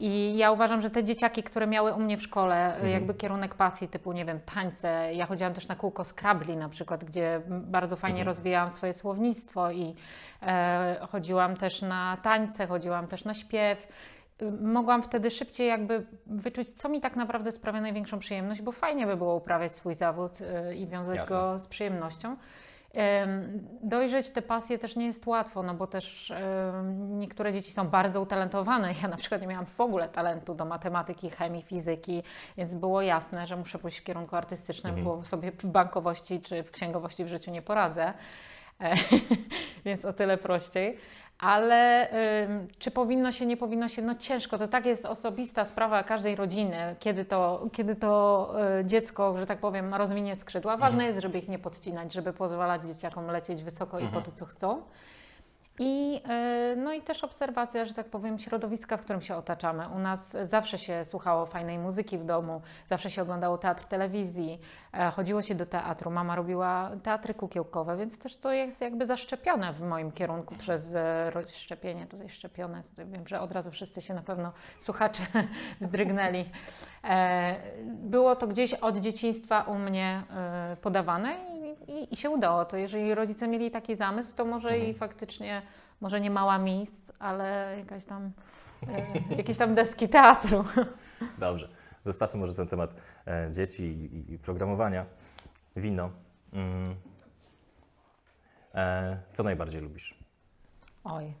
I 0.00 0.36
ja 0.36 0.50
uważam, 0.52 0.80
że 0.80 0.90
te 0.90 1.04
dzieciaki, 1.04 1.42
które 1.42 1.66
miały 1.66 1.92
u 1.92 1.98
mnie 2.00 2.16
w 2.16 2.22
szkole 2.22 2.74
Mhm. 2.74 2.92
jakby 2.92 3.14
kierunek 3.14 3.54
pasji 3.54 3.88
typu, 3.88 4.12
nie 4.12 4.24
wiem, 4.24 4.40
tańce, 4.54 5.14
ja 5.14 5.26
chodziłam 5.26 5.54
też 5.54 5.68
na 5.68 5.76
kółko 5.76 6.04
Scrabble 6.04 6.56
na 6.56 6.68
przykład, 6.68 7.04
gdzie 7.04 7.40
bardzo 7.48 7.96
fajnie 7.96 8.18
Mhm. 8.20 8.26
rozwijałam 8.26 8.70
swoje 8.70 8.92
słownictwo 8.92 9.70
i 9.70 9.94
e, 10.42 11.06
chodziłam 11.10 11.56
też 11.56 11.82
na 11.82 12.16
tańce, 12.22 12.66
chodziłam 12.66 13.06
też 13.06 13.24
na 13.24 13.34
śpiew. 13.34 13.88
Y, 14.42 14.52
Mogłam 14.52 15.02
wtedy 15.02 15.30
szybciej 15.30 15.68
jakby 15.68 16.06
wyczuć, 16.26 16.70
co 16.72 16.88
mi 16.88 17.00
tak 17.00 17.16
naprawdę 17.16 17.52
sprawia 17.52 17.80
największą 17.80 18.18
przyjemność, 18.18 18.62
bo 18.62 18.72
fajnie 18.72 19.06
by 19.06 19.16
było 19.16 19.34
uprawiać 19.36 19.74
swój 19.74 19.94
zawód 19.94 20.38
y, 20.70 20.74
i 20.74 20.86
wiązać 20.86 21.16
Jasne. 21.16 21.36
go 21.36 21.58
z 21.58 21.66
przyjemnością. 21.66 22.36
Dojrzeć 23.82 24.30
te 24.30 24.42
pasje 24.42 24.78
też 24.78 24.96
nie 24.96 25.06
jest 25.06 25.26
łatwo, 25.26 25.62
no 25.62 25.74
bo 25.74 25.86
też 25.86 26.32
niektóre 26.96 27.52
dzieci 27.52 27.72
są 27.72 27.88
bardzo 27.88 28.20
utalentowane. 28.20 28.94
Ja 29.02 29.08
na 29.08 29.16
przykład 29.16 29.40
nie 29.40 29.46
miałam 29.46 29.66
w 29.66 29.80
ogóle 29.80 30.08
talentu 30.08 30.54
do 30.54 30.64
matematyki, 30.64 31.30
chemii, 31.30 31.62
fizyki, 31.62 32.22
więc 32.56 32.74
było 32.74 33.02
jasne, 33.02 33.46
że 33.46 33.56
muszę 33.56 33.78
pójść 33.78 33.98
w 33.98 34.04
kierunku 34.04 34.36
artystycznym, 34.36 34.94
Mhm. 34.98 35.04
bo 35.18 35.24
sobie 35.24 35.52
w 35.52 35.66
bankowości 35.66 36.40
czy 36.40 36.62
w 36.62 36.70
księgowości 36.70 37.24
w 37.24 37.28
życiu 37.28 37.50
nie 37.50 37.62
poradzę. 37.62 38.12
E, 38.80 38.94
więc 39.84 40.04
o 40.04 40.12
tyle 40.12 40.38
prościej. 40.38 40.96
Ale 41.44 42.08
czy 42.78 42.90
powinno 42.90 43.32
się, 43.32 43.46
nie 43.46 43.56
powinno 43.56 43.88
się, 43.88 44.02
no 44.02 44.14
ciężko. 44.14 44.58
To 44.58 44.68
tak 44.68 44.86
jest 44.86 45.06
osobista 45.06 45.64
sprawa 45.64 46.02
każdej 46.02 46.36
rodziny, 46.36 46.96
kiedy 46.98 47.24
to, 47.24 47.68
kiedy 47.72 47.96
to 47.96 48.54
y, 48.80 48.84
dziecko, 48.84 49.38
że 49.38 49.46
tak 49.46 49.58
powiem, 49.58 49.94
rozwinie 49.94 50.36
skrzydła. 50.36 50.76
Ważne 50.76 51.04
jest, 51.04 51.20
żeby 51.20 51.38
ich 51.38 51.48
nie 51.48 51.58
podcinać, 51.58 52.12
żeby 52.12 52.32
pozwalać 52.32 52.82
dzieciakom 52.82 53.26
lecieć 53.26 53.62
wysoko 53.62 53.98
i 53.98 54.08
po 54.08 54.20
to, 54.20 54.32
co 54.32 54.46
chcą. 54.46 54.82
I, 55.78 56.20
y, 56.72 56.76
no 56.76 56.92
i 56.92 57.02
też 57.02 57.24
obserwacja, 57.24 57.84
że 57.84 57.94
tak 57.94 58.06
powiem, 58.06 58.38
środowiska, 58.38 58.96
w 58.96 59.00
którym 59.00 59.22
się 59.22 59.36
otaczamy. 59.36 59.88
U 59.88 59.98
nas 59.98 60.36
zawsze 60.42 60.78
się 60.78 61.04
słuchało 61.04 61.46
fajnej 61.46 61.78
muzyki 61.78 62.18
w 62.18 62.24
domu, 62.24 62.62
zawsze 62.86 63.10
się 63.10 63.22
oglądało 63.22 63.58
teatr 63.58 63.86
telewizji, 63.86 64.60
e, 64.92 65.10
chodziło 65.10 65.42
się 65.42 65.54
do 65.54 65.66
teatru. 65.66 66.10
Mama 66.10 66.36
robiła 66.36 66.90
teatry 67.02 67.34
kukiełkowe, 67.34 67.96
więc 67.96 68.18
też 68.18 68.36
to 68.36 68.52
jest 68.52 68.80
jakby 68.80 69.06
zaszczepione 69.06 69.72
w 69.72 69.80
moim 69.80 70.12
kierunku 70.12 70.54
przez 70.54 70.94
e, 70.94 71.32
szczepienie, 71.48 72.06
tutaj 72.06 72.28
szczepione. 72.28 72.82
Wiem, 72.98 73.28
że 73.28 73.40
od 73.40 73.52
razu 73.52 73.70
wszyscy 73.70 74.02
się 74.02 74.14
na 74.14 74.22
pewno 74.22 74.52
słuchacze 74.78 75.22
wzdrygnęli. 75.80 76.44
E, 77.04 77.56
Było 77.86 78.36
to 78.36 78.46
gdzieś 78.46 78.74
od 78.74 78.96
dzieciństwa 78.96 79.62
u 79.62 79.74
mnie 79.74 80.22
podawane 80.82 81.53
i, 81.88 82.14
i, 82.14 82.16
się 82.16 82.30
udało. 82.30 82.64
To 82.64 82.76
jeżeli 82.76 83.14
rodzice 83.14 83.48
mieli 83.48 83.70
taki 83.70 83.96
zamysł, 83.96 84.34
to 84.34 84.44
może 84.44 84.78
i 84.78 84.94
faktycznie, 84.94 85.62
może 86.00 86.20
nie 86.20 86.30
mała 86.30 86.58
mis, 86.58 87.12
ale 87.18 87.74
jakaś 87.78 88.04
tam, 88.04 88.30
e, 89.30 89.36
jakieś 89.36 89.58
tam 89.58 89.74
deski 89.74 90.08
teatru. 90.08 90.64
Dobrze. 91.38 91.68
Zostawmy 92.04 92.40
może 92.40 92.54
ten 92.54 92.68
temat 92.68 92.94
e, 93.26 93.48
dzieci 93.52 93.82
i, 93.82 94.32
i 94.32 94.38
programowania. 94.38 95.04
Wino. 95.76 96.10
Mm. 96.52 96.94
E, 98.74 99.16
co 99.32 99.42
najbardziej 99.42 99.80
lubisz? 99.80 100.18
Oj, 101.04 101.34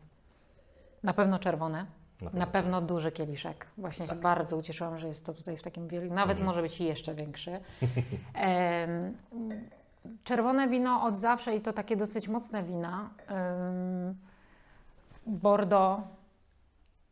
na 1.02 1.12
pewno 1.14 1.38
czerwone. 1.38 1.86
Na 2.20 2.30
Na 2.30 2.46
pewno 2.46 2.80
duży 2.80 3.12
kieliszek. 3.12 3.66
Właśnie 3.78 4.08
się 4.08 4.14
bardzo 4.14 4.56
ucieszyłam, 4.56 4.98
że 4.98 5.08
jest 5.08 5.26
to 5.26 5.34
tutaj 5.34 5.56
w 5.56 5.62
takim 5.62 5.88
wielkim. 5.88 6.14
Nawet 6.14 6.38
Mhm. 6.38 6.46
może 6.46 6.62
być 6.62 6.80
jeszcze 6.80 7.14
większy. 7.14 7.50
Czerwone 10.24 10.68
wino 10.68 11.02
od 11.02 11.16
zawsze 11.16 11.56
i 11.56 11.60
to 11.60 11.72
takie 11.72 11.96
dosyć 11.96 12.28
mocne 12.28 12.62
wina. 12.62 13.10
Bordeaux 15.26 16.02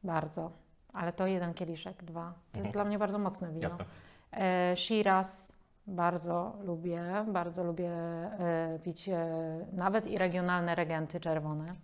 bardzo, 0.05 0.51
ale 0.93 1.13
to 1.13 1.27
jeden 1.27 1.55
kieliszek, 1.55 2.05
dwa. 2.05 2.33
To 2.53 2.59
jest 2.59 2.67
Mhm. 2.67 2.73
dla 2.73 2.85
mnie 2.85 2.99
bardzo 2.99 3.19
mocne 3.19 3.49
wino. 3.53 3.63
Jasne. 3.69 3.85
E, 4.33 4.77
Shiraz 4.77 5.53
bardzo 5.87 6.57
lubię, 6.65 7.03
bardzo 7.29 7.65
lubię 7.65 7.91
e, 7.91 8.79
pić 8.83 9.09
e, 9.09 9.27
nawet 9.73 10.07
i 10.07 10.19
regionalne 10.19 10.75
regenty 10.75 11.21
czerwone. 11.21 11.75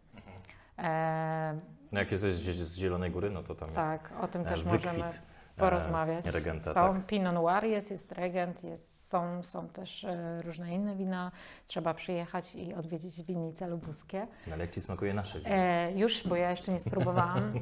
E, 0.78 1.58
No 1.92 2.00
jak 2.00 2.12
jesteś 2.12 2.36
z 2.36 2.74
Zielonej 2.76 3.10
Góry, 3.10 3.30
no 3.30 3.42
to 3.42 3.54
tam 3.54 3.70
tak, 3.70 4.12
o 4.20 4.28
tym 4.28 4.42
jest 4.42 4.54
też 4.54 4.64
wykwit 4.64 4.84
możemy 4.92 5.12
porozmawiać. 5.56 6.26
regenta. 6.26 6.64
Są 6.74 6.94
Tak. 6.94 7.06
Pinot 7.06 7.34
Noir, 7.34 7.64
jest, 7.64 7.90
jest 7.90 8.12
Regent, 8.12 8.64
jest, 8.64 8.97
są, 9.08 9.42
są 9.42 9.68
też 9.68 10.04
e, 10.04 10.42
różne 10.42 10.74
inne 10.74 10.96
wina. 10.96 11.32
Trzeba 11.66 11.94
przyjechać 11.94 12.54
i 12.54 12.74
odwiedzić 12.74 13.22
winnice 13.22 13.66
lubuskie. 13.66 14.26
No, 14.46 14.54
ale 14.54 14.64
jak 14.64 14.74
Ci 14.74 14.80
smakuje 14.80 15.14
nasze 15.14 15.38
wino? 15.38 15.50
E, 15.50 15.92
już, 15.92 16.28
bo 16.28 16.36
ja 16.36 16.50
jeszcze 16.50 16.72
nie 16.72 16.80
spróbowałam. 16.80 17.52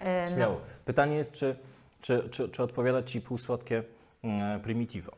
E, 0.00 0.30
no, 0.30 0.36
Śmiało. 0.36 0.60
Pytanie 0.84 1.16
jest, 1.16 1.32
czy, 1.32 1.56
czy, 2.00 2.28
czy, 2.30 2.48
czy 2.48 2.62
odpowiada 2.62 3.02
Ci 3.02 3.20
półsłodkie 3.20 3.82
mm, 4.24 4.60
Primitivo? 4.60 5.12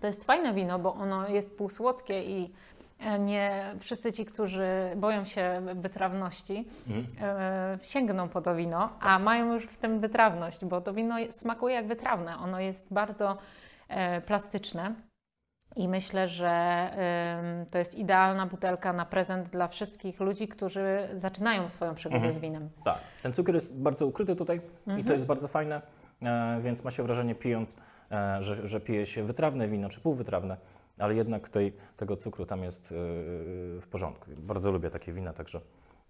To 0.00 0.06
jest 0.06 0.24
fajne 0.24 0.54
wino, 0.54 0.78
bo 0.78 0.94
ono 0.94 1.28
jest 1.28 1.56
półsłodkie 1.56 2.22
i 2.24 2.52
nie 3.18 3.74
wszyscy 3.78 4.12
ci, 4.12 4.24
którzy 4.24 4.66
boją 4.96 5.24
się 5.24 5.62
wytrawności, 5.74 6.68
Mhm. 6.88 7.06
e, 7.20 7.78
sięgną 7.82 8.28
po 8.28 8.40
to 8.42 8.54
wino, 8.56 8.88
a 9.00 9.18
mają 9.18 9.54
już 9.54 9.64
w 9.66 9.78
tym 9.78 10.00
wytrawność, 10.00 10.64
bo 10.64 10.80
to 10.80 10.92
wino 10.92 11.14
smakuje 11.30 11.74
jak 11.74 11.86
wytrawne. 11.86 12.36
Ono 12.38 12.60
jest 12.60 12.92
bardzo 12.92 13.36
e, 13.88 14.20
plastyczne. 14.20 14.94
I 15.76 15.88
myślę, 15.88 16.28
że 16.28 16.50
to 17.70 17.78
jest 17.78 17.94
idealna 17.94 18.46
butelka 18.46 18.92
na 18.92 19.04
prezent 19.06 19.48
dla 19.48 19.68
wszystkich 19.68 20.20
ludzi, 20.20 20.48
którzy 20.48 21.08
zaczynają 21.14 21.68
swoją 21.68 21.94
przygodę 21.94 22.16
Mhm. 22.16 22.34
z 22.34 22.38
winem. 22.38 22.70
Tak. 22.84 22.98
Ten 23.22 23.32
cukier 23.32 23.54
jest 23.54 23.74
bardzo 23.74 24.06
ukryty 24.06 24.36
tutaj 24.36 24.56
i 24.86 24.90
Mhm. 24.90 25.04
to 25.06 25.12
jest 25.12 25.26
bardzo 25.26 25.48
fajne, 25.48 25.82
e, 26.22 26.60
więc 26.62 26.84
ma 26.84 26.90
się 26.90 27.02
wrażenie 27.02 27.34
pijąc, 27.34 27.76
e, 28.10 28.42
że, 28.42 28.68
że 28.68 28.80
pije 28.80 29.06
się 29.06 29.24
wytrawne 29.24 29.68
wino 29.68 29.88
czy 29.88 30.00
półwytrawne, 30.00 30.56
ale 31.00 31.14
jednak 31.14 31.48
tej, 31.48 31.72
tego 31.96 32.16
cukru 32.16 32.46
tam 32.46 32.62
jest 32.62 32.84
e, 32.84 32.94
w 33.80 33.86
porządku. 33.90 34.30
Bardzo 34.36 34.70
lubię 34.70 34.90
takie 34.90 35.12
wina, 35.12 35.32
także... 35.32 35.60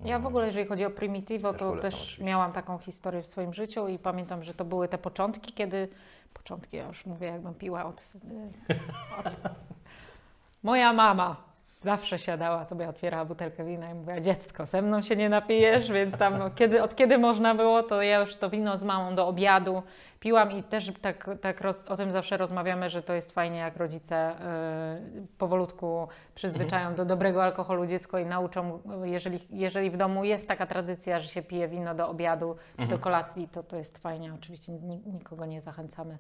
Ja 0.05 0.19
w 0.19 0.27
ogóle, 0.27 0.47
jeżeli 0.47 0.67
chodzi 0.67 0.85
o 0.85 0.91
Primitivo, 0.91 1.53
Też 1.53 1.61
to 1.61 1.69
polecam 1.69 1.91
też 1.91 2.01
oczywiście. 2.01 2.25
miałam 2.25 2.53
taką 2.53 2.79
historię 2.79 3.23
w 3.23 3.27
swoim 3.27 3.55
życiu 3.55 3.89
i 3.89 3.99
pamiętam, 3.99 4.45
że 4.45 4.55
to 4.55 4.65
były 4.65 4.89
te 4.89 4.99
początki, 4.99 5.53
kiedy. 5.53 5.89
Początki, 6.35 6.77
ja 6.77 6.87
już 6.87 7.07
mówię, 7.07 7.27
jakbym 7.27 7.55
piła 7.55 7.85
od. 7.85 8.01
y, 8.01 8.75
od... 9.19 9.53
Moja 10.63 10.93
mama 10.93 11.50
zawsze 11.83 12.19
siadała 12.19 12.65
sobie, 12.65 12.89
otwierała 12.89 13.25
butelkę 13.25 13.65
wina 13.65 13.91
i 13.91 13.95
mówiła: 13.95 14.21
Dziecko, 14.21 14.67
ze 14.67 14.83
mną 14.83 15.03
się 15.03 15.17
nie 15.17 15.29
napijesz, 15.29 15.93
więc 15.93 16.19
tam 16.19 16.39
no, 16.39 16.51
kiedy, 16.51 16.83
od 16.83 16.97
kiedy 16.97 17.19
można 17.19 17.55
było, 17.55 17.83
to 17.83 18.03
ja 18.03 18.21
już 18.21 18.37
to 18.37 18.51
wino 18.51 18.79
z 18.79 18.85
mamą 18.85 19.15
do 19.15 19.27
obiadu 19.29 19.83
piłam 20.21 20.53
i 20.53 20.63
też 20.63 20.93
tak, 21.03 21.31
tak 21.41 21.63
o 21.89 21.97
tym 21.97 22.13
zawsze 22.13 22.37
rozmawiamy, 22.37 22.91
że 22.91 23.03
to 23.03 23.15
jest 23.15 23.33
fajnie, 23.33 23.59
jak 23.59 23.77
rodzice 23.77 24.33
y, 24.33 25.27
powolutku 25.39 26.09
przyzwyczają 26.35 26.95
do 26.95 27.05
dobrego 27.05 27.45
alkoholu. 27.45 27.87
Dziecko 27.87 28.19
i 28.19 28.27
nauczą, 28.27 28.81
jeżeli, 29.03 29.39
jeżeli 29.51 29.91
w 29.91 29.97
domu 29.97 30.25
jest 30.25 30.49
taka 30.49 30.67
tradycja, 30.67 31.21
że 31.21 31.29
się 31.29 31.43
pije 31.43 31.69
wino 31.69 31.95
do 31.95 32.09
obiadu 32.09 32.57
czy 32.79 32.87
do 32.87 32.99
kolacji, 32.99 33.49
to 33.49 33.63
to 33.63 33.77
jest 33.77 33.99
fajnie. 33.99 34.35
Oczywiście 34.35 34.73
ni- 34.73 35.03
nikogo 35.07 35.47
nie 35.47 35.61
zachęcamy 35.61 36.19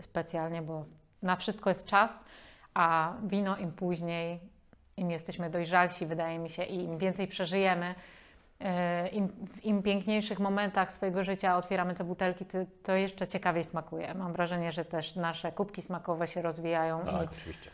specjalnie, 0.00 0.62
bo 0.62 0.84
na 1.22 1.36
wszystko 1.36 1.70
jest 1.70 1.86
czas, 1.86 2.24
a 2.74 3.12
wino 3.22 3.56
im 3.56 3.72
później, 3.72 4.40
im 5.02 5.10
jesteśmy 5.10 5.50
dojrzalsi, 5.50 6.06
wydaje 6.06 6.38
mi 6.38 6.50
się, 6.50 6.62
i 6.64 6.84
im 6.84 6.98
więcej 6.98 7.26
przeżyjemy, 7.26 7.94
e, 8.60 9.08
im, 9.08 9.28
w 9.28 9.64
im 9.64 9.82
piękniejszych 9.82 10.38
momentach 10.40 10.92
swojego 10.92 11.24
życia 11.24 11.56
otwieramy 11.56 11.94
te 11.94 12.04
butelki, 12.04 12.44
to, 12.82 12.92
jeszcze 12.94 13.26
ciekawiej 13.26 13.64
smakuje. 13.64 14.14
Mam 14.14 14.32
wrażenie, 14.32 14.72
że 14.72 14.84
też 14.84 15.16
nasze 15.16 15.52
kubki 15.52 15.82
smakowe 15.82 16.26
się 16.26 16.42
rozwijają 16.42 17.04
Tak, 17.04 17.32
oczywiście. 17.32 17.70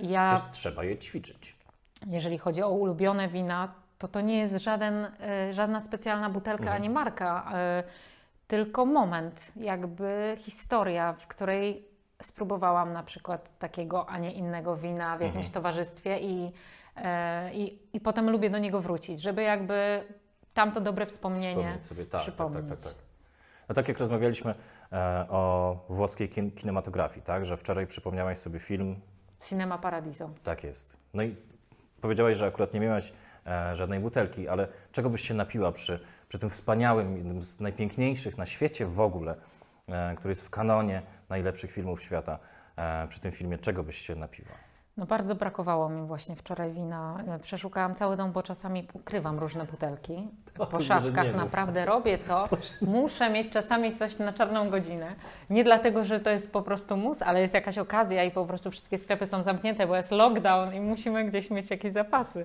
ja 0.00 0.38
Też 0.40 0.50
trzeba 0.60 0.84
je 0.84 0.98
ćwiczyć. 0.98 1.56
jeżeli 2.06 2.38
chodzi 2.38 2.62
o 2.62 2.68
ulubione 2.70 3.28
wina, 3.28 3.68
to 3.98 4.08
to 4.08 4.20
nie 4.20 4.38
jest 4.38 4.56
żaden, 4.56 4.94
y, 5.50 5.54
żadna 5.54 5.80
specjalna 5.80 6.30
butelka 6.30 6.62
Mhm. 6.62 6.76
ani 6.76 6.90
marka, 6.90 7.52
y, 7.80 8.48
tylko 8.48 8.86
moment, 8.86 9.52
jakby 9.56 10.34
historia, 10.38 11.12
w 11.12 11.26
której 11.26 11.87
spróbowałam 12.22 12.92
na 12.92 13.02
przykład 13.02 13.58
takiego, 13.58 14.08
a 14.08 14.18
nie 14.18 14.32
innego 14.32 14.76
wina 14.76 15.16
w 15.16 15.20
jakimś 15.20 15.46
Mhm. 15.46 15.54
towarzystwie 15.54 16.18
i, 16.18 16.52
y, 16.96 17.00
i, 17.52 17.78
i 17.92 18.00
potem 18.00 18.30
lubię 18.30 18.50
do 18.50 18.58
niego 18.58 18.80
wrócić, 18.80 19.20
żeby 19.20 19.42
jakby 19.42 20.04
tamto 20.54 20.80
dobre 20.80 21.06
wspomnienie. 21.06 21.78
Sobie, 21.82 22.06
tak, 22.06 22.10
tak, 22.12 22.36
tak, 22.36 22.36
tak, 22.36 22.54
przypomnieć. 22.56 22.84
tak. 22.84 22.94
No 23.68 23.74
tak 23.74 23.88
jak 23.88 23.98
rozmawialiśmy 23.98 24.54
e, 24.92 25.26
o 25.30 25.76
włoskiej 25.88 26.28
kin 26.28 26.50
kinematografii, 26.50 27.22
tak? 27.22 27.46
Że 27.46 27.56
wczoraj 27.56 27.86
przypomniałaś 27.86 28.38
sobie 28.38 28.58
film. 28.58 29.00
Cinema 29.44 29.78
Paradiso. 29.78 30.30
Tak 30.44 30.64
jest. 30.64 30.96
No 31.14 31.22
i 31.22 31.36
powiedziałaś, 32.00 32.36
że 32.36 32.46
akurat 32.46 32.74
nie 32.74 32.80
miałaś 32.80 33.12
e, 33.46 33.76
żadnej 33.76 34.00
butelki, 34.00 34.48
ale 34.48 34.68
czego 34.92 35.10
byś 35.10 35.28
się 35.28 35.34
napiła 35.34 35.72
przy, 35.72 36.00
przy 36.28 36.38
tym 36.38 36.50
wspaniałym, 36.50 37.16
jednym 37.16 37.42
z 37.42 37.60
najpiękniejszych 37.60 38.38
na 38.38 38.46
świecie 38.46 38.86
w 38.86 39.00
ogóle, 39.00 39.32
e, 39.32 39.36
który 40.16 40.30
jest 40.32 40.46
w 40.46 40.50
kanonie 40.50 41.02
najlepszych 41.28 41.72
filmów 41.72 42.02
świata, 42.02 42.38
e, 42.76 43.08
przy 43.08 43.20
tym 43.20 43.32
filmie, 43.32 43.58
czego 43.58 43.82
byś 43.82 43.98
się 43.98 44.14
napiła? 44.14 44.48
No 44.96 45.06
bardzo 45.06 45.34
brakowało 45.34 45.88
mi 45.88 46.06
właśnie 46.06 46.36
wczoraj 46.36 46.72
wina. 46.72 47.18
E, 47.28 47.38
Przeszukałam 47.38 47.94
cały 47.94 48.16
dom, 48.16 48.32
bo 48.32 48.42
czasami 48.42 48.88
ukrywam 48.92 49.38
różne 49.38 49.64
butelki. 49.64 50.28
O, 50.58 50.66
Po 50.66 50.80
szafkach 50.80 51.34
naprawdę 51.34 51.84
robię 51.84 52.18
to. 52.18 52.48
Muszę 52.82 53.30
mieć 53.30 53.52
czasami 53.52 53.96
coś 53.96 54.18
na 54.18 54.32
czarną 54.32 54.70
godzinę. 54.70 55.06
Nie 55.50 55.64
dlatego, 55.64 56.04
że 56.04 56.20
to 56.20 56.30
jest 56.30 56.52
po 56.52 56.62
prostu 56.62 56.96
mus, 56.96 57.22
ale 57.22 57.40
jest 57.40 57.54
jakaś 57.54 57.78
okazja 57.78 58.24
i 58.24 58.30
po 58.30 58.46
prostu 58.46 58.70
wszystkie 58.70 58.98
sklepy 58.98 59.26
są 59.26 59.42
zamknięte, 59.42 59.86
bo 59.86 59.96
jest 59.96 60.10
lockdown 60.10 60.74
i 60.74 60.80
musimy 60.80 61.24
gdzieś 61.24 61.50
mieć 61.50 61.70
jakieś 61.70 61.92
zapasy. 61.92 62.44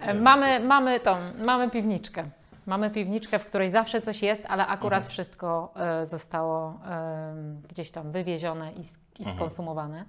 E, 0.00 0.14
Mamy, 0.14 0.60
mamy 0.60 1.00
tą, 1.00 1.16
mamy 1.46 1.70
piwniczkę. 1.70 2.24
Mamy 2.66 2.90
piwniczkę, 2.90 3.38
w 3.38 3.44
której 3.46 3.70
zawsze 3.70 4.00
coś 4.00 4.22
jest, 4.22 4.46
ale 4.48 4.66
akurat 4.66 4.98
Mhm. 4.98 5.10
wszystko 5.10 5.72
e, 5.76 6.06
zostało 6.06 6.78
gdzieś 7.68 7.90
tam 7.90 8.10
wywiezione 8.12 8.72
i, 8.72 8.80
i 8.80 8.86
Mhm. 9.18 9.36
skonsumowane. 9.36 10.04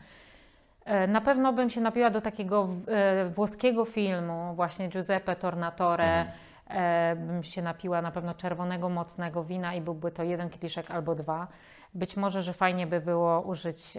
E, 0.86 1.08
Na 1.08 1.22
pewno 1.22 1.54
bym 1.54 1.70
się 1.70 1.82
napiła 1.82 2.10
do 2.10 2.22
takiego 2.22 2.68
e, 2.88 3.30
włoskiego 3.30 3.86
filmu, 3.86 4.54
właśnie 4.56 4.88
Giuseppe 4.88 5.36
Tornatore. 5.36 6.06
Mhm. 6.22 7.28
Bym 7.28 7.44
się 7.44 7.62
napiła 7.62 8.02
na 8.02 8.12
pewno 8.12 8.34
czerwonego, 8.34 8.90
mocnego 8.90 9.44
wina 9.44 9.74
i 9.74 9.82
byłby 9.82 10.12
to 10.12 10.24
jeden 10.24 10.50
kieliszek 10.50 10.92
albo 10.92 11.16
dwa. 11.16 11.48
Być 11.94 12.18
może, 12.18 12.42
że 12.42 12.54
fajnie 12.54 12.88
by 12.88 13.02
było 13.02 13.42
użyć 13.42 13.98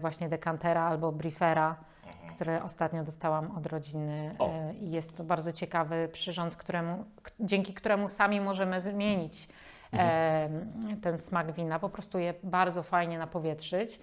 właśnie 0.00 0.28
dekantera 0.28 0.82
albo 0.84 1.12
briefera, 1.12 1.76
które 2.36 2.62
ostatnio 2.62 3.04
dostałam 3.04 3.56
od 3.56 3.66
rodziny. 3.66 4.34
O. 4.38 4.48
E, 4.48 4.74
I 4.74 4.90
jest 4.90 5.16
to 5.16 5.24
bardzo 5.24 5.52
ciekawy 5.52 6.08
przyrząd, 6.12 6.56
któremu, 6.56 7.04
dzięki 7.40 7.74
któremu 7.74 8.08
sami 8.08 8.40
możemy 8.40 8.80
zmienić 8.80 9.48
e, 9.92 10.48
ten 11.02 11.18
smak 11.18 11.52
wina, 11.52 11.78
po 11.78 11.88
prostu 11.88 12.18
je 12.18 12.34
bardzo 12.42 12.82
fajnie 12.82 13.18
napowietrzyć. 13.18 14.00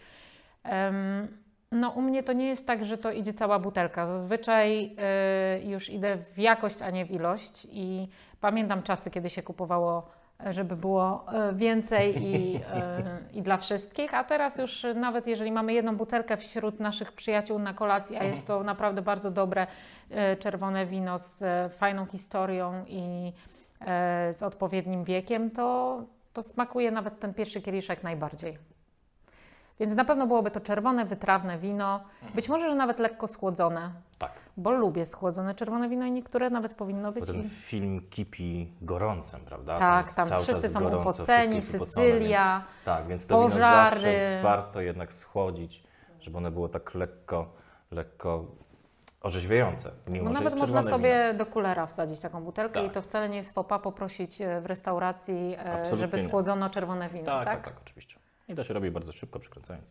No, 1.72 1.89
u 1.89 2.01
mnie 2.01 2.24
to 2.24 2.34
nie 2.34 2.48
jest 2.48 2.68
tak, 2.68 2.86
że 2.86 2.98
to 2.98 3.12
idzie 3.12 3.34
cała 3.34 3.60
butelka. 3.60 4.08
Zazwyczaj 4.08 4.96
y, 5.62 5.66
już 5.66 5.89
idę 5.89 6.18
w 6.18 6.39
jakość, 6.39 6.82
a 6.82 6.89
nie 6.89 7.06
w 7.06 7.12
ilość. 7.12 7.68
I 7.72 8.08
pamiętam 8.42 8.84
czasy, 8.84 9.12
kiedy 9.12 9.30
się 9.30 9.44
kupowało, 9.44 9.98
e, 10.00 10.19
żeby 10.46 10.75
było 10.75 11.25
e, 11.34 11.53
więcej 11.53 12.24
i, 12.24 12.55
e, 12.55 13.19
i 13.34 13.41
dla 13.41 13.58
wszystkich. 13.58 14.13
A 14.13 14.24
teraz 14.24 14.58
już 14.58 14.86
e, 14.86 14.93
nawet 14.93 15.27
jeżeli 15.27 15.51
mamy 15.51 15.74
jedną 15.74 15.98
butelkę 15.98 16.38
wśród 16.38 16.79
naszych 16.79 17.12
przyjaciół 17.12 17.60
na 17.60 17.74
kolacji, 17.74 18.17
a 18.17 18.24
jest 18.24 18.46
to 18.46 18.63
naprawdę 18.63 19.01
bardzo 19.01 19.31
dobre 19.31 19.67
czerwone 20.39 20.86
wino 20.86 21.19
z 21.19 21.43
fajną 21.74 22.05
historią 22.05 22.84
i 22.88 23.34
z 24.34 24.43
odpowiednim 24.43 25.03
wiekiem, 25.03 25.51
to, 25.51 26.01
to 26.34 26.43
smakuje 26.43 26.91
nawet 26.91 27.19
ten 27.19 27.34
pierwszy 27.34 27.62
kieliszek 27.62 28.03
najbardziej. 28.03 28.79
Więc 29.80 29.96
na 29.96 30.06
pewno 30.06 30.28
byłoby 30.28 30.52
to 30.52 30.60
czerwone, 30.60 31.06
wytrawne 31.06 31.58
wino, 31.58 32.00
być 32.36 32.50
może, 32.50 32.70
że 32.70 32.76
nawet 32.76 33.00
lekko 33.00 33.28
schłodzone, 33.28 33.92
Tak. 34.20 34.32
bo 34.58 34.72
lubię 34.72 35.06
schłodzone 35.06 35.56
czerwone 35.56 35.90
wino 35.90 36.06
i 36.06 36.12
niektóre 36.12 36.50
nawet 36.50 36.74
powinno 36.74 37.12
być. 37.12 37.26
Bo 37.26 37.32
ten 37.34 37.42
i- 37.44 37.50
film 37.50 38.02
kipi 38.10 38.74
gorącem, 38.82 39.42
prawda? 39.42 39.78
Tak, 39.80 40.14
tam 40.14 40.26
wszyscy 40.42 40.70
są 40.70 40.80
gorąco, 40.80 41.00
upoceni, 41.02 41.62
Sycylia. 41.62 42.60
Więc, 42.60 42.86
tak, 42.86 43.08
więc 43.08 43.28
to 43.28 43.38
wino 43.38 43.50
pożary. 43.50 43.96
zawsze 43.96 44.40
warto 44.44 44.82
jednak 44.82 45.14
schłodzić, 45.14 45.84
żeby 46.20 46.38
one 46.38 46.52
było 46.52 46.70
tak 46.70 46.96
lekko, 46.96 47.46
lekko 47.92 48.46
orzeźwiające. 49.22 49.92
Mimo, 50.08 50.26
No 50.26 50.32
nawet 50.32 50.60
można 50.60 50.84
sobie 50.84 51.34
do 51.34 51.46
kulera 51.46 51.86
wsadzić 51.86 52.20
taką 52.20 52.44
butelkę 52.44 52.80
i 52.82 52.84
Tak. 52.86 52.94
to 52.94 53.02
wcale 53.02 53.30
nie 53.30 53.38
jest 53.38 53.54
fopa 53.54 53.80
poprosić 53.80 54.42
e, 54.42 54.62
w 54.62 54.66
restauracji, 54.66 55.56
e, 55.56 55.72
Absolutnie 55.80 56.08
żeby 56.08 56.24
schłodzono 56.24 56.70
czerwone 56.70 57.10
wino, 57.10 57.20
Wino. 57.22 57.32
Tak, 57.32 57.46
tak? 57.46 57.64
tak, 57.64 57.74
tak, 57.74 57.82
oczywiście. 57.86 58.19
I 58.50 58.56
to 58.56 58.63
się 58.63 58.74
robi 58.74 58.91
bardzo 58.91 59.12
szybko, 59.12 59.39
przykręcając. 59.39 59.86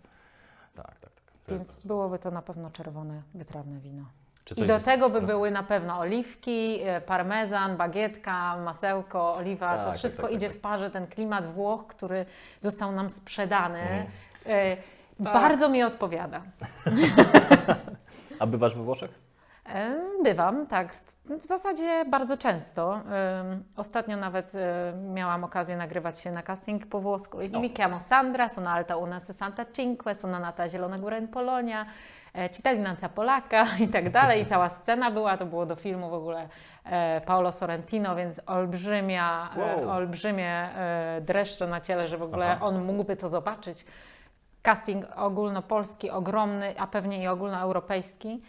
Tak, 0.74 0.86
tak, 0.86 1.00
tak. 1.00 1.34
To 1.46 1.54
Więc 1.54 1.86
byłoby 1.86 2.18
to 2.18 2.30
na 2.30 2.42
pewno 2.42 2.70
czerwone, 2.70 3.22
wytrawne 3.34 3.80
wino. 3.80 4.04
Czy 4.44 4.54
I 4.54 4.66
do 4.66 4.80
tego 4.80 5.08
by 5.08 5.20
no. 5.20 5.26
były 5.26 5.50
na 5.50 5.62
pewno 5.62 5.98
oliwki, 5.98 6.80
e, 6.82 7.00
parmezan, 7.00 7.76
bagietka, 7.76 8.56
masełko, 8.56 9.34
oliwa. 9.34 9.66
Tak, 9.66 9.80
to 9.84 9.90
tak, 9.90 9.98
wszystko 9.98 10.22
tak, 10.22 10.30
tak, 10.30 10.36
idzie 10.36 10.48
tak. 10.48 10.56
w 10.56 10.60
parze. 10.60 10.90
Ten 10.90 11.06
klimat 11.06 11.52
Włoch, 11.52 11.86
który 11.86 12.26
został 12.60 12.92
nam 12.92 13.10
sprzedany, 13.10 14.06
Tak. 14.44 15.32
bardzo 15.32 15.68
mi 15.68 15.82
odpowiada. 15.82 16.42
A 18.40 18.46
bywasz 18.46 18.74
we 18.74 18.82
Włoszech? 18.82 19.27
Bywam, 20.22 20.66
tak. 20.66 20.94
W 21.40 21.46
zasadzie 21.46 22.04
bardzo 22.04 22.36
często. 22.36 23.00
Ostatnio 23.76 24.16
nawet 24.16 24.52
miałam 25.14 25.44
okazję 25.44 25.76
nagrywać 25.76 26.18
się 26.20 26.30
na 26.30 26.42
casting 26.42 26.86
po 26.86 27.00
włosku. 27.00 27.38
O. 27.54 27.60
Mi 27.60 27.70
chiamo 27.76 28.00
Sandra, 28.00 28.48
sono 28.48 28.70
alta 28.70 28.96
una 28.96 29.20
65, 29.20 30.00
sono 30.20 30.38
nata 30.38 30.68
Zielona 30.68 30.98
Góra 30.98 31.18
in 31.18 31.28
Polonia, 31.28 31.86
e, 32.34 32.50
cittadinanza 32.50 33.08
polacca 33.08 33.64
i 33.84 33.88
tak 33.88 34.10
dalej. 34.10 34.42
I 34.42 34.46
cała 34.46 34.68
scena 34.68 35.10
była, 35.10 35.36
to 35.36 35.46
było 35.46 35.66
do 35.66 35.76
filmu 35.76 36.10
w 36.10 36.14
ogóle 36.14 36.48
e, 36.84 37.20
Paolo 37.20 37.52
Sorrentino, 37.52 38.16
więc 38.16 38.40
olbrzymia, 38.46 39.50
e, 39.56 39.60
Wow. 39.60 39.90
olbrzymie 39.90 40.68
dreszcze 41.20 41.66
na 41.66 41.80
ciele, 41.80 42.08
że 42.08 42.18
w 42.18 42.22
ogóle 42.22 42.50
Aha. 42.52 42.66
on 42.66 42.84
mógłby 42.84 43.16
to 43.16 43.28
zobaczyć. 43.28 43.84
Casting 44.62 45.04
ogólnopolski, 45.16 46.10
ogromny, 46.10 46.74
a 46.78 46.86
pewnie 46.86 47.22
i 47.22 47.28
ogólnoeuropejski 47.28 48.42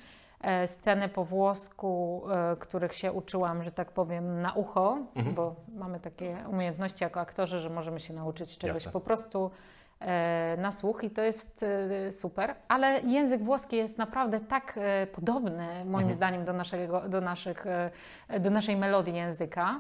sceny 0.68 1.10
po 1.10 1.26
włosku, 1.26 2.24
e, 2.32 2.56
których 2.56 2.94
się 2.96 3.12
uczyłam, 3.12 3.64
że 3.64 3.72
tak 3.72 3.92
powiem, 3.92 4.42
na 4.42 4.54
ucho, 4.54 4.98
Mhm. 5.16 5.36
bo 5.36 5.56
mamy 5.76 6.00
takie 6.00 6.38
umiejętności 6.52 7.04
jako 7.04 7.20
aktorzy, 7.20 7.60
że 7.60 7.70
możemy 7.70 8.00
się 8.00 8.14
nauczyć 8.14 8.58
czegoś 8.58 8.76
Jasne. 8.78 8.92
po 8.92 9.00
prostu 9.00 9.52
e, 10.00 10.56
na 10.58 10.72
słuch 10.72 11.04
i 11.04 11.10
to 11.10 11.22
jest 11.22 11.66
e, 12.08 12.12
super, 12.12 12.56
ale 12.68 13.02
język 13.02 13.44
włoski 13.44 13.76
jest 13.78 13.98
naprawdę 13.98 14.40
tak 14.40 14.74
e, 14.78 15.08
podobny 15.08 15.68
moim 15.86 15.96
Mhm. 15.96 16.14
zdaniem 16.14 16.46
do, 16.46 16.54
naszego, 16.54 17.02
do, 17.10 17.22
naszych, 17.22 17.66
e, 17.68 18.40
do 18.40 18.50
naszej 18.50 18.78
melodii 18.78 19.16
języka. 19.16 19.80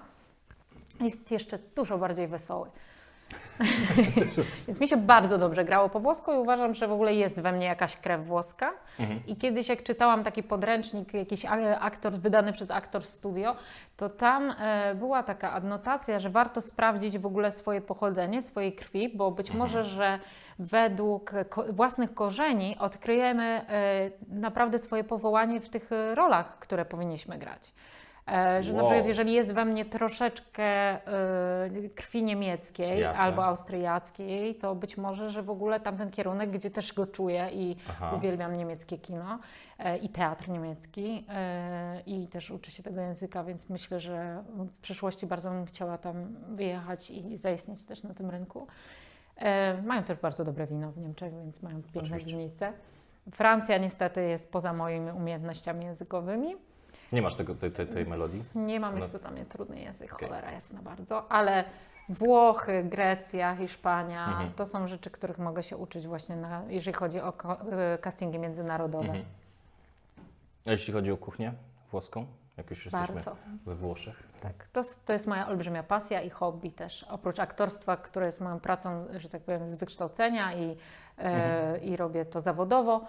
Jest 1.02 1.32
jeszcze 1.32 1.60
dużo 1.76 1.98
bardziej 1.98 2.28
wesoły. 2.28 2.69
Więc 4.68 4.80
mi 4.80 4.88
się 4.88 4.98
bardzo 4.98 5.38
dobrze 5.38 5.65
grało 5.65 5.89
po 5.89 6.00
włosku 6.00 6.34
i 6.34 6.38
uważam, 6.38 6.74
że 6.74 6.88
w 6.88 6.92
ogóle 6.92 7.13
jest 7.15 7.42
we 7.42 7.52
mnie 7.52 7.65
jakaś 7.65 7.96
krew 7.98 8.26
włoska. 8.26 8.72
Mhm. 9.00 9.20
I 9.28 9.36
kiedyś 9.36 9.70
jak 9.70 9.84
czytałam 9.84 10.24
taki 10.24 10.44
podręcznik, 10.44 11.13
jakiś 11.13 11.46
aktor, 11.80 12.13
wydany 12.13 12.54
przez 12.54 12.72
Aktor 12.72 13.06
Studio, 13.06 13.56
to 13.98 14.10
tam 14.10 14.54
e, 14.60 14.96
była 14.96 15.24
taka 15.24 15.52
adnotacja, 15.52 16.20
że 16.20 16.30
warto 16.30 16.62
sprawdzić 16.62 17.18
w 17.20 17.26
ogóle 17.26 17.52
swoje 17.52 17.82
pochodzenie, 17.82 18.42
swojej 18.42 18.74
krwi, 18.74 19.10
bo 19.10 19.32
być 19.32 19.54
może, 19.54 19.84
że 19.84 20.20
według 20.60 21.32
ko- 21.50 21.65
własnych 21.70 22.13
korzeni 22.13 22.78
odkryjemy 22.80 23.44
e, 23.70 24.12
naprawdę 24.30 24.80
swoje 24.80 25.04
powołanie 25.04 25.62
w 25.62 25.70
tych 25.70 25.89
rolach, 26.13 26.60
które 26.60 26.86
powinniśmy 26.86 27.38
grać. 27.38 27.74
E, 28.32 28.63
Że 28.63 28.74
na 28.74 28.80
Wow. 28.80 28.92
przykład, 28.92 29.08
jeżeli 29.08 29.34
jest 29.34 29.52
we 29.52 29.65
mnie 29.65 29.86
troszeczkę 29.86 30.63
e, 30.63 31.00
krwi 31.96 32.24
niemieckiej 32.24 33.00
Jasne. 33.00 33.24
albo 33.24 33.46
austriackiej, 33.46 34.56
to 34.56 34.76
być 34.76 34.98
może, 34.98 35.30
że 35.30 35.44
w 35.44 35.50
ogóle 35.50 35.80
tamten 35.80 36.12
kierunek, 36.12 36.50
gdzie 36.52 36.72
też 36.72 36.94
go 36.94 37.08
czuję 37.08 37.50
i 37.54 37.76
Aha. 37.89 38.13
uwielbiam 38.18 38.58
niemieckie 38.58 38.98
kino 38.98 39.39
e, 39.80 39.98
i 39.98 40.10
teatr 40.10 40.50
niemiecki 40.50 41.26
e, 41.30 42.02
i 42.06 42.28
też 42.28 42.52
uczę 42.52 42.72
się 42.72 42.84
tego 42.84 43.02
języka, 43.02 43.44
więc 43.44 43.70
myślę, 43.70 44.00
że 44.00 44.44
w 44.58 44.80
przyszłości 44.80 45.28
bardzo 45.28 45.50
bym 45.50 45.65
chciała 45.65 45.98
tam 45.98 46.36
wyjechać 46.50 47.12
i 47.12 47.38
zaistnieć 47.38 47.86
też 47.86 48.04
na 48.04 48.13
tym 48.13 48.30
rynku. 48.30 48.68
Mają 49.84 50.04
też 50.04 50.18
bardzo 50.18 50.46
dobre 50.46 50.68
wino 50.68 50.92
w 50.92 50.98
Niemczech, 50.98 51.34
więc 51.36 51.62
mają 51.62 51.82
piękne 51.82 52.02
Oczywiście. 52.02 52.32
winnice. 52.32 52.74
Francja 53.32 53.78
niestety 53.78 54.22
jest 54.22 54.52
poza 54.52 54.74
moimi 54.74 55.12
umiejętnościami 55.12 55.86
językowymi. 55.86 56.56
Nie 57.12 57.22
masz 57.22 57.36
tego, 57.36 57.56
tej, 57.56 57.72
tej, 57.72 57.88
tej 57.88 58.06
melodii? 58.06 58.43
Nie 58.56 58.80
mam, 58.80 58.93
No. 58.93 59.00
jest 59.00 59.12
to 59.12 59.19
dla 59.19 59.32
mnie 59.32 59.45
trudny 59.45 59.80
język, 59.80 60.13
Okej. 60.13 60.28
cholera 60.28 60.52
jasna 60.52 60.82
bardzo, 60.82 61.32
ale 61.32 61.63
Włochy, 62.10 62.84
Grecja, 62.84 63.56
Hiszpania, 63.56 64.28
Mhm. 64.28 64.54
to 64.54 64.65
są 64.65 64.88
rzeczy, 64.88 65.10
których 65.10 65.38
mogę 65.39 65.63
się 65.63 65.78
uczyć 65.78 66.08
właśnie, 66.08 66.36
na, 66.36 66.62
jeżeli 66.67 66.98
chodzi 66.98 67.19
o 67.22 67.34
y, 67.95 67.98
castingi 68.02 68.39
międzynarodowe. 68.39 69.06
Mhm. 69.08 69.26
A 70.67 70.72
jeśli 70.72 70.93
chodzi 70.93 71.12
o 71.12 71.17
kuchnię 71.17 71.54
włoską? 71.91 72.26
Jak 72.58 72.69
już 72.69 72.86
jesteśmy 72.86 73.15
Bardzo. 73.15 73.36
we 73.65 73.76
Włoszech. 73.76 74.24
Tak, 74.41 74.67
to, 74.74 74.82
to 75.06 75.13
jest 75.13 75.28
moja 75.28 75.48
olbrzymia 75.48 75.84
pasja 75.84 76.22
i 76.22 76.30
hobby 76.30 76.72
też. 76.72 77.04
Oprócz 77.10 77.39
aktorstwa, 77.39 77.98
które 77.98 78.26
jest 78.26 78.41
moją 78.41 78.60
pracą, 78.60 79.06
że 79.17 79.30
tak 79.30 79.41
powiem, 79.41 79.72
z 79.72 79.76
wykształcenia 79.76 80.54
i, 80.54 80.63
e, 80.72 80.76
Mhm. 81.17 81.84
i 81.84 81.95
robię 81.98 82.26
to 82.26 82.41
zawodowo, 82.41 83.06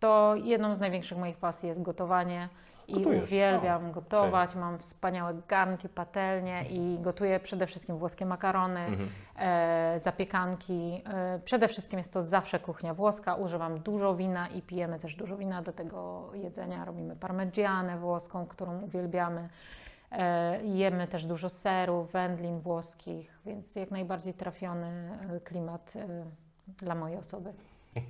to 0.00 0.34
jedną 0.36 0.74
z 0.74 0.80
największych 0.80 1.18
moich 1.18 1.36
pasji 1.36 1.68
jest 1.68 1.82
gotowanie 1.82 2.48
I 2.90 2.94
Gotujesz? 2.94 3.24
uwielbiam 3.24 3.90
O, 3.90 3.92
gotować, 3.92 4.54
mam 4.54 4.78
wspaniałe 4.78 5.34
garnki, 5.48 5.88
patelnie 5.88 6.64
i 6.70 6.98
gotuję 7.00 7.40
przede 7.40 7.66
wszystkim 7.66 7.98
włoskie 7.98 8.26
makarony, 8.26 8.80
Mhm. 8.80 9.08
e, 9.38 10.00
zapiekanki. 10.04 11.02
E, 11.06 11.38
przede 11.44 11.68
wszystkim 11.68 11.98
jest 11.98 12.12
to 12.12 12.22
zawsze 12.22 12.58
kuchnia 12.58 12.94
włoska. 12.94 13.34
Używam 13.34 13.78
dużo 13.80 14.14
wina 14.14 14.48
i 14.48 14.62
pijemy 14.62 14.98
też 14.98 15.16
dużo 15.16 15.36
wina 15.36 15.62
do 15.62 15.72
tego 15.72 16.30
jedzenia. 16.34 16.84
Robimy 16.84 17.16
parmigianę 17.16 17.98
włoską, 17.98 18.46
którą 18.46 18.80
uwielbiamy. 18.80 19.48
E, 20.12 20.60
jemy 20.64 21.08
też 21.08 21.26
dużo 21.26 21.48
serów, 21.48 22.12
wędlin 22.12 22.60
włoskich, 22.60 23.38
więc 23.46 23.76
jak 23.76 23.90
najbardziej 23.90 24.34
trafiony 24.34 25.18
e, 25.36 25.40
klimat 25.40 25.92
e, 25.96 26.06
dla 26.68 26.94
mojej 26.94 27.18
osoby. 27.18 27.52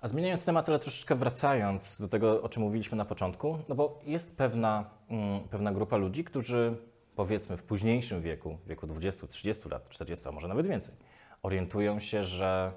A 0.00 0.08
zmieniając 0.08 0.44
temat, 0.44 0.68
ale 0.68 0.78
troszeczkę 0.78 1.14
wracając 1.14 2.00
do 2.00 2.08
tego, 2.08 2.42
o 2.42 2.48
czym 2.48 2.62
mówiliśmy 2.62 2.96
na 2.96 3.04
początku, 3.04 3.58
no 3.68 3.74
bo 3.74 4.00
jest 4.06 4.36
pewna, 4.36 4.90
mm, 5.08 5.48
pewna 5.48 5.72
grupa 5.72 5.96
ludzi, 5.96 6.24
którzy 6.24 6.76
powiedzmy 7.16 7.56
w 7.56 7.62
późniejszym 7.62 8.22
wieku, 8.22 8.58
wieku 8.66 8.86
20, 8.86 9.26
30 9.26 9.68
lat, 9.68 9.88
40, 9.88 10.28
a 10.28 10.32
może 10.32 10.48
nawet 10.48 10.66
więcej, 10.66 10.94
orientują 11.42 12.00
się, 12.00 12.24
że 12.24 12.72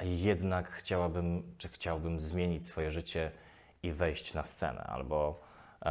jednak 0.00 0.70
chciałabym, 0.70 1.54
czy 1.58 1.68
chciałbym 1.68 2.20
zmienić 2.20 2.66
swoje 2.66 2.90
życie 2.90 3.30
i 3.82 3.92
wejść 3.92 4.34
na 4.34 4.44
scenę, 4.44 4.80
albo, 4.80 5.40
e, 5.82 5.88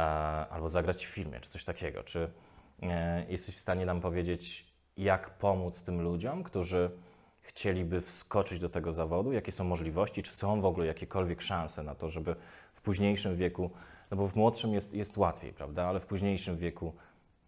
albo 0.50 0.68
zagrać 0.68 1.06
w 1.06 1.10
filmie, 1.10 1.40
czy 1.40 1.50
coś 1.50 1.64
takiego. 1.64 2.02
Czy 2.02 2.30
e, 2.82 3.24
jesteś 3.28 3.56
w 3.56 3.60
stanie 3.60 3.86
nam 3.86 4.00
powiedzieć, 4.00 4.72
jak 4.96 5.30
pomóc 5.30 5.82
tym 5.82 6.00
ludziom, 6.00 6.42
którzy 6.42 6.90
chcieliby 7.48 8.00
wskoczyć 8.00 8.60
do 8.60 8.68
tego 8.68 8.92
zawodu? 8.92 9.32
Jakie 9.32 9.52
są 9.52 9.64
możliwości? 9.64 10.22
Czy 10.22 10.32
są 10.32 10.60
w 10.60 10.64
ogóle 10.64 10.86
jakiekolwiek 10.86 11.42
szanse 11.42 11.82
na 11.82 11.94
to, 11.94 12.10
żeby 12.10 12.36
w 12.74 12.80
późniejszym 12.82 13.36
wieku, 13.36 13.70
no 14.10 14.16
bo 14.16 14.28
w 14.28 14.36
młodszym 14.36 14.74
jest, 14.74 14.94
jest 14.94 15.16
łatwiej, 15.16 15.52
prawda, 15.52 15.86
ale 15.86 16.00
w 16.00 16.06
późniejszym 16.06 16.56
wieku 16.56 16.92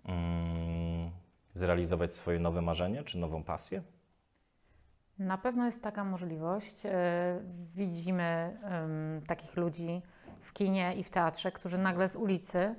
mm, 0.04 1.10
zrealizować 1.54 2.16
swoje 2.16 2.38
nowe 2.38 2.62
marzenie 2.62 3.04
czy 3.04 3.18
nową 3.18 3.42
pasję? 3.42 3.82
Na 5.18 5.38
pewno 5.38 5.66
jest 5.66 5.82
taka 5.82 6.04
możliwość. 6.04 6.86
E, 6.86 7.40
Widzimy 7.74 8.58
em, 8.64 9.22
takich 9.26 9.56
ludzi 9.56 10.02
w 10.40 10.52
kinie 10.52 10.94
i 10.96 11.04
w 11.04 11.10
teatrze, 11.10 11.52
którzy 11.52 11.78
nagle 11.78 12.08
z 12.08 12.16
ulicy 12.16 12.74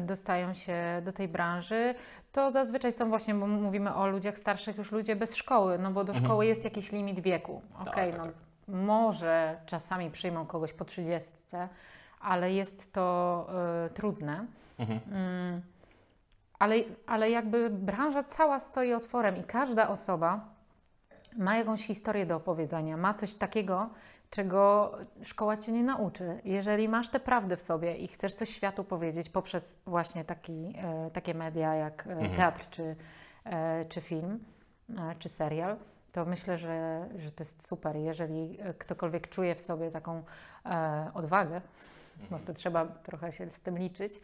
dostają 0.00 0.54
się 0.54 1.02
do 1.04 1.12
tej 1.12 1.28
branży. 1.28 1.94
To 2.32 2.50
zazwyczaj 2.50 2.92
są 2.92 3.08
właśnie, 3.08 3.34
bo 3.34 3.46
mówimy 3.46 3.94
o 3.94 4.06
ludziach 4.06 4.38
starszych, 4.38 4.76
już 4.76 4.92
ludzie 4.92 5.16
bez 5.16 5.36
szkoły, 5.36 5.78
no 5.78 5.90
bo 5.90 6.04
do 6.04 6.12
Mhm. 6.12 6.24
szkoły 6.24 6.46
jest 6.46 6.64
jakiś 6.64 6.92
limit 6.92 7.20
wieku. 7.20 7.62
Okej, 7.80 8.10
tak, 8.10 8.18
no 8.18 8.26
tak. 8.26 8.34
może 8.68 9.56
czasami 9.66 10.10
przyjmą 10.10 10.46
kogoś 10.46 10.72
po 10.72 10.84
trzydziestce, 10.84 11.68
ale 12.20 12.52
jest 12.52 12.92
to 12.92 13.46
e, 13.86 13.90
trudne. 13.90 14.46
Mhm. 14.78 15.00
Mm, 15.12 15.62
ale, 16.58 16.74
ale 17.06 17.30
jakby 17.30 17.70
branża 17.70 18.22
cała 18.24 18.60
stoi 18.60 18.92
otworem 18.92 19.36
i 19.36 19.44
każda 19.44 19.88
osoba 19.88 20.40
ma 21.36 21.56
jakąś 21.56 21.86
historię 21.86 22.26
do 22.26 22.36
opowiedzenia, 22.36 22.96
ma 22.96 23.14
coś 23.14 23.34
takiego, 23.34 23.88
czego 24.32 24.92
szkoła 25.22 25.56
cię 25.56 25.72
nie 25.72 25.82
nauczy. 25.82 26.40
Jeżeli 26.44 26.88
masz 26.88 27.08
tę 27.08 27.20
prawdę 27.20 27.56
w 27.56 27.62
sobie 27.62 27.96
i 27.96 28.08
chcesz 28.08 28.34
coś 28.34 28.48
światu 28.48 28.84
powiedzieć 28.84 29.30
poprzez 29.30 29.78
właśnie 29.86 30.24
taki, 30.24 30.74
e, 30.76 31.10
takie 31.10 31.34
media 31.34 31.74
jak 31.74 32.06
e, 32.06 32.10
Mhm. 32.10 32.36
teatr 32.36 32.68
czy, 32.70 32.96
e, 33.44 33.84
czy 33.84 34.00
film, 34.00 34.44
czy 35.18 35.28
serial, 35.28 35.76
to 36.12 36.24
myślę, 36.24 36.58
że, 36.58 37.08
że 37.16 37.32
to 37.32 37.42
jest 37.42 37.66
super. 37.66 37.96
Jeżeli 37.96 38.58
ktokolwiek 38.78 39.28
czuje 39.28 39.54
w 39.54 39.62
sobie 39.62 39.90
taką 39.90 40.22
e, 40.66 41.10
odwagę, 41.14 41.60
no 42.30 42.38
to 42.46 42.52
trzeba 42.52 42.86
trochę 42.86 43.32
się 43.32 43.50
z 43.50 43.60
tym 43.60 43.78
liczyć, 43.78 44.20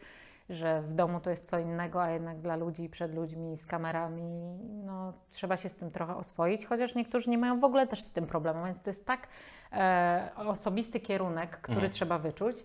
że 0.49 0.81
w 0.81 0.93
domu 0.93 1.19
to 1.19 1.29
jest 1.29 1.49
co 1.49 1.59
innego, 1.59 2.03
a 2.03 2.09
jednak 2.09 2.37
dla 2.37 2.55
ludzi, 2.55 2.89
przed 2.89 3.13
ludźmi, 3.13 3.57
z 3.57 3.65
kamerami, 3.65 4.59
no 4.85 5.13
trzeba 5.29 5.57
się 5.57 5.69
z 5.69 5.75
tym 5.75 5.91
trochę 5.91 6.15
oswoić, 6.15 6.65
chociaż 6.65 6.95
niektórzy 6.95 7.29
nie 7.29 7.37
mają 7.37 7.59
w 7.59 7.63
ogóle 7.63 7.87
też 7.87 8.01
z 8.01 8.11
tym 8.11 8.27
problemu, 8.27 8.65
więc 8.65 8.81
to 8.81 8.89
jest 8.89 9.05
tak 9.05 9.27
e, 9.71 10.29
osobisty 10.35 10.99
kierunek, 10.99 11.49
który 11.61 11.75
Mhm. 11.75 11.93
trzeba 11.93 12.17
wyczuć. 12.19 12.63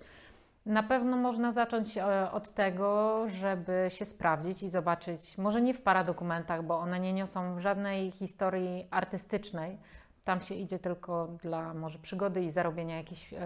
Na 0.67 0.83
pewno 0.83 1.17
można 1.17 1.53
zacząć 1.53 1.99
e, 1.99 2.31
od 2.31 2.51
tego, 2.55 3.23
żeby 3.29 3.87
się 3.89 4.05
sprawdzić 4.05 4.63
i 4.63 4.71
zobaczyć, 4.71 5.39
może 5.39 5.63
nie 5.63 5.75
w 5.75 5.83
paradokumentach, 5.83 6.63
bo 6.63 6.79
one 6.79 7.01
nie 7.01 7.13
niosą 7.13 7.61
żadnej 7.61 8.11
historii 8.11 8.87
artystycznej. 8.91 9.79
Tam 10.25 10.41
się 10.41 10.55
idzie 10.55 10.79
tylko 10.79 11.29
dla 11.43 11.75
może 11.75 11.99
przygody 11.99 12.43
i 12.45 12.51
zarobienia 12.51 12.97
jakichś 12.97 13.33
e, 13.33 13.39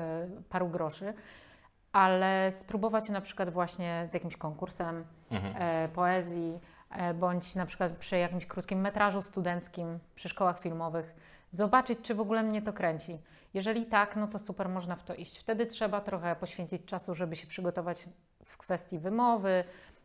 paru 0.48 0.68
groszy, 0.68 1.14
ale 1.92 2.52
spróbować 2.52 3.08
na 3.08 3.20
przykład 3.20 3.50
właśnie 3.50 4.06
z 4.10 4.14
jakimś 4.14 4.36
konkursem 4.36 5.04
Mhm. 5.30 5.54
e, 5.58 5.88
poezji, 5.88 6.60
bądź 7.14 7.54
na 7.54 7.66
przykład 7.66 7.92
przy 7.92 8.18
jakimś 8.18 8.46
krótkim 8.46 8.80
metrażu 8.80 9.22
studenckim, 9.22 9.98
przy 10.14 10.28
szkołach 10.28 10.60
filmowych, 10.60 11.14
zobaczyć, 11.50 11.98
czy 12.02 12.14
w 12.14 12.20
ogóle 12.20 12.42
mnie 12.42 12.62
to 12.62 12.72
kręci. 12.72 13.18
Jeżeli 13.54 13.86
tak, 13.86 14.16
no 14.16 14.28
to 14.28 14.38
super, 14.38 14.68
można 14.68 14.96
w 14.96 15.04
to 15.04 15.14
iść. 15.14 15.38
Wtedy 15.38 15.66
trzeba 15.66 16.00
trochę 16.00 16.36
poświęcić 16.36 16.84
czasu, 16.84 17.14
żeby 17.14 17.36
się 17.36 17.46
przygotować 17.46 18.08
w 18.44 18.56
kwestii 18.56 18.98
wymowy, 18.98 19.64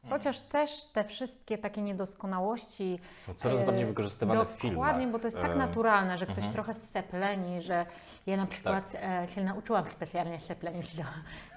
chociaż 0.10 0.40
też 0.40 0.86
te 0.86 1.04
wszystkie 1.04 1.58
takie 1.58 1.82
niedoskonałości 1.82 3.00
Są 3.26 3.34
coraz 3.34 3.62
e, 3.62 3.66
bardziej 3.66 3.86
wykorzystywane 3.86 4.46
w 4.46 4.50
filmach. 4.50 4.76
Dokładnie, 4.76 5.08
bo 5.08 5.20
to 5.20 5.28
jest 5.28 5.42
tak 5.42 5.52
E, 5.52 5.56
naturalne, 5.56 6.18
że 6.18 6.26
ktoś 6.26 6.38
mhm. 6.38 6.54
trochę 6.54 6.74
sepleni, 6.74 7.62
że 7.62 7.86
ja 8.26 8.38
na 8.38 8.46
przykład 8.46 8.96
e, 8.96 9.28
się 9.36 9.44
nauczyłam 9.44 9.90
specjalnie 9.90 10.40
seplenić 10.40 10.96
do 10.96 11.04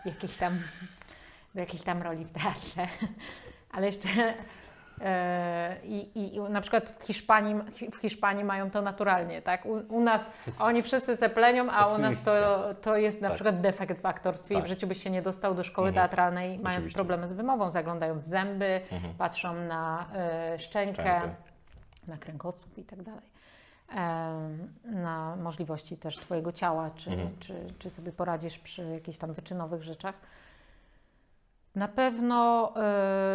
jakiejś 0.05 0.37
tam, 0.37 0.59
do 1.55 1.61
jakiejś 1.61 1.83
tam 1.83 2.03
roli 2.03 2.25
w 2.25 2.33
teatrze, 2.33 2.89
ale 3.75 3.87
jeszcze 3.87 4.09
i, 5.85 5.97
i, 6.15 6.37
i 6.37 6.41
na 6.41 6.61
przykład 6.61 6.91
w 6.91 7.05
Hiszpanii, 7.05 7.55
w 7.93 7.97
Hiszpanii 7.97 8.45
mają 8.45 8.71
to 8.71 8.83
naturalnie, 8.83 9.43
tak? 9.43 9.67
U, 9.67 9.73
u 9.89 10.01
nas 10.01 10.23
oni 10.59 10.83
wszyscy 10.83 11.17
seplenią, 11.17 11.71
a 11.71 11.87
u 11.87 11.99
nas 11.99 12.15
to, 12.25 12.65
to 12.75 12.97
jest 12.97 13.21
na 13.21 13.29
Tak. 13.29 13.35
przykład 13.35 13.61
defekt 13.61 14.01
w 14.01 14.07
aktorstwie 14.07 14.55
i 14.55 14.59
Tak. 14.59 14.65
w 14.65 14.69
życiu 14.69 14.87
byś 14.87 15.03
się 15.03 15.11
nie 15.11 15.23
dostał 15.23 15.55
do 15.55 15.65
szkoły 15.65 15.89
Mhm. 15.89 16.09
teatralnej, 16.09 16.49
mając 16.59 16.67
Oczywiście. 16.79 16.95
problemy 16.97 17.29
z 17.29 17.33
wymową, 17.33 17.71
zaglądają 17.71 18.19
w 18.19 18.27
zęby, 18.27 18.81
Mhm. 18.93 19.15
patrzą 19.15 19.55
na 19.55 20.07
e, 20.15 20.59
szczękę, 20.59 21.21
na 22.09 22.17
kręgosłup 22.17 22.79
i 22.79 22.85
tak 22.85 23.03
dalej. 23.03 23.23
Na 24.85 25.37
możliwości 25.37 25.97
też 25.97 26.17
Twojego 26.17 26.53
ciała, 26.53 26.91
czy, 26.97 27.11
Mhm. 27.11 27.31
czy, 27.41 27.55
czy 27.79 27.91
sobie 27.91 28.13
poradzisz 28.13 28.59
przy 28.59 28.83
jakichś 28.85 29.19
tam 29.19 29.33
wyczynowych 29.33 29.83
rzeczach. 29.83 30.15
Na 31.77 31.89
pewno 31.89 32.73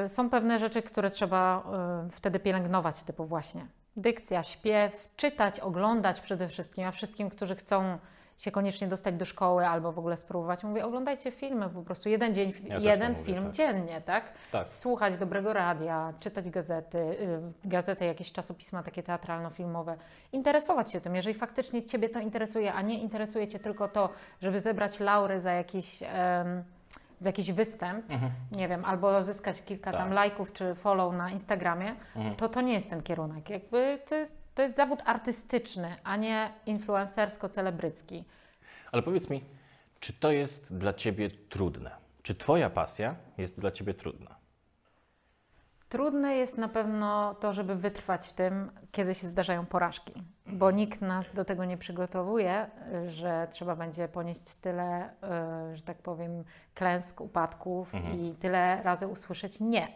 e, 0.04 0.10
są 0.10 0.30
pewne 0.30 0.60
rzeczy, 0.60 0.82
które 0.82 1.10
trzeba 1.10 1.64
e, 2.08 2.10
wtedy 2.12 2.40
pielęgnować, 2.40 3.04
typu 3.04 3.26
właśnie 3.26 3.66
dykcja, 3.96 4.44
śpiew, 4.44 5.10
czytać, 5.16 5.60
oglądać 5.60 6.22
przede 6.22 6.48
wszystkim, 6.48 6.88
a 6.88 6.92
wszystkim, 6.92 7.30
którzy 7.30 7.56
chcą 7.56 7.98
się 8.38 8.52
koniecznie 8.52 8.88
dostać 8.88 9.16
do 9.16 9.26
szkoły 9.26 9.68
albo 9.68 9.92
w 9.92 10.00
ogóle 10.00 10.18
spróbować, 10.18 10.64
mówię, 10.64 10.86
oglądajcie 10.86 11.32
filmy, 11.32 11.70
po 11.70 11.82
prostu 11.82 12.10
jeden 12.10 12.36
dzień, 12.36 12.54
Ja 12.68 12.78
jeden 12.78 13.12
mówię, 13.12 13.26
film 13.26 13.44
tak. 13.44 13.54
dziennie, 13.54 14.02
tak? 14.02 14.24
Tak. 14.52 14.70
Słuchać 14.70 15.18
dobrego 15.18 15.54
radia, 15.54 16.14
czytać 16.20 16.50
gazety, 16.50 16.98
y, 16.98 17.42
gazety, 17.66 18.06
jakieś 18.06 18.32
czasopisma 18.32 18.84
takie 18.84 19.04
teatralno-filmowe, 19.04 19.96
interesować 20.32 20.92
się 20.92 21.02
tym, 21.02 21.16
jeżeli 21.16 21.36
faktycznie 21.36 21.84
Ciebie 21.84 22.10
to 22.10 22.20
interesuje, 22.20 22.74
a 22.74 22.82
nie 22.82 23.00
interesuje 23.00 23.48
Cię 23.48 23.60
tylko 23.60 23.88
to, 23.88 24.10
żeby 24.42 24.60
zebrać 24.60 25.00
laury 25.00 25.40
za 25.40 25.52
jakiś, 25.52 26.04
em, 26.04 26.64
za 27.22 27.30
jakiś 27.30 27.52
występ, 27.52 28.12
Mhm. 28.12 28.32
nie 28.52 28.68
wiem, 28.68 28.86
albo 28.86 29.24
zyskać 29.24 29.62
kilka 29.62 29.92
tam 29.92 30.02
Tak. 30.04 30.12
lajków 30.14 30.54
czy 30.54 30.76
follow 30.76 31.14
na 31.14 31.30
Instagramie, 31.30 31.96
Mhm. 32.16 32.36
to 32.36 32.50
to 32.50 32.62
nie 32.62 32.74
jest 32.74 32.90
ten 32.90 33.02
kierunek. 33.02 33.50
Jakby 33.50 34.00
to 34.10 34.16
jest, 34.16 34.38
to 34.56 34.62
jest 34.62 34.76
zawód 34.76 35.00
artystyczny, 35.06 35.96
a 36.04 36.16
nie 36.16 36.50
influencersko-celebrycki. 36.66 38.24
Ale 38.92 39.02
powiedz 39.02 39.30
mi, 39.30 39.44
czy 40.00 40.14
to 40.14 40.32
jest 40.32 40.78
dla 40.78 40.94
Ciebie 40.94 41.30
trudne? 41.50 41.92
Czy 42.24 42.36
Twoja 42.36 42.70
pasja 42.70 43.16
jest 43.38 43.60
dla 43.60 43.72
Ciebie 43.72 43.94
trudna? 43.94 44.36
Trudne 45.92 46.36
jest 46.36 46.58
na 46.58 46.68
pewno 46.68 47.36
to, 47.36 47.54
żeby 47.54 47.76
wytrwać 47.76 48.28
w 48.28 48.34
tym, 48.34 48.72
kiedy 48.92 49.16
się 49.16 49.28
zdarzają 49.28 49.66
porażki, 49.66 50.14
bo 50.48 50.72
nikt 50.72 51.02
nas 51.02 51.34
do 51.34 51.46
tego 51.46 51.66
nie 51.66 51.78
przygotowuje, 51.78 52.70
że 53.08 53.48
trzeba 53.52 53.76
będzie 53.76 54.08
ponieść 54.08 54.56
tyle, 54.56 55.10
y, 55.72 55.76
że 55.76 55.84
tak 55.84 55.98
powiem, 55.98 56.44
klęsk, 56.76 57.22
upadków 57.22 57.96
Mhm. 57.96 58.20
i 58.20 58.36
tyle 58.36 58.84
razy 58.84 59.08
usłyszeć 59.08 59.60
nie. 59.60 59.88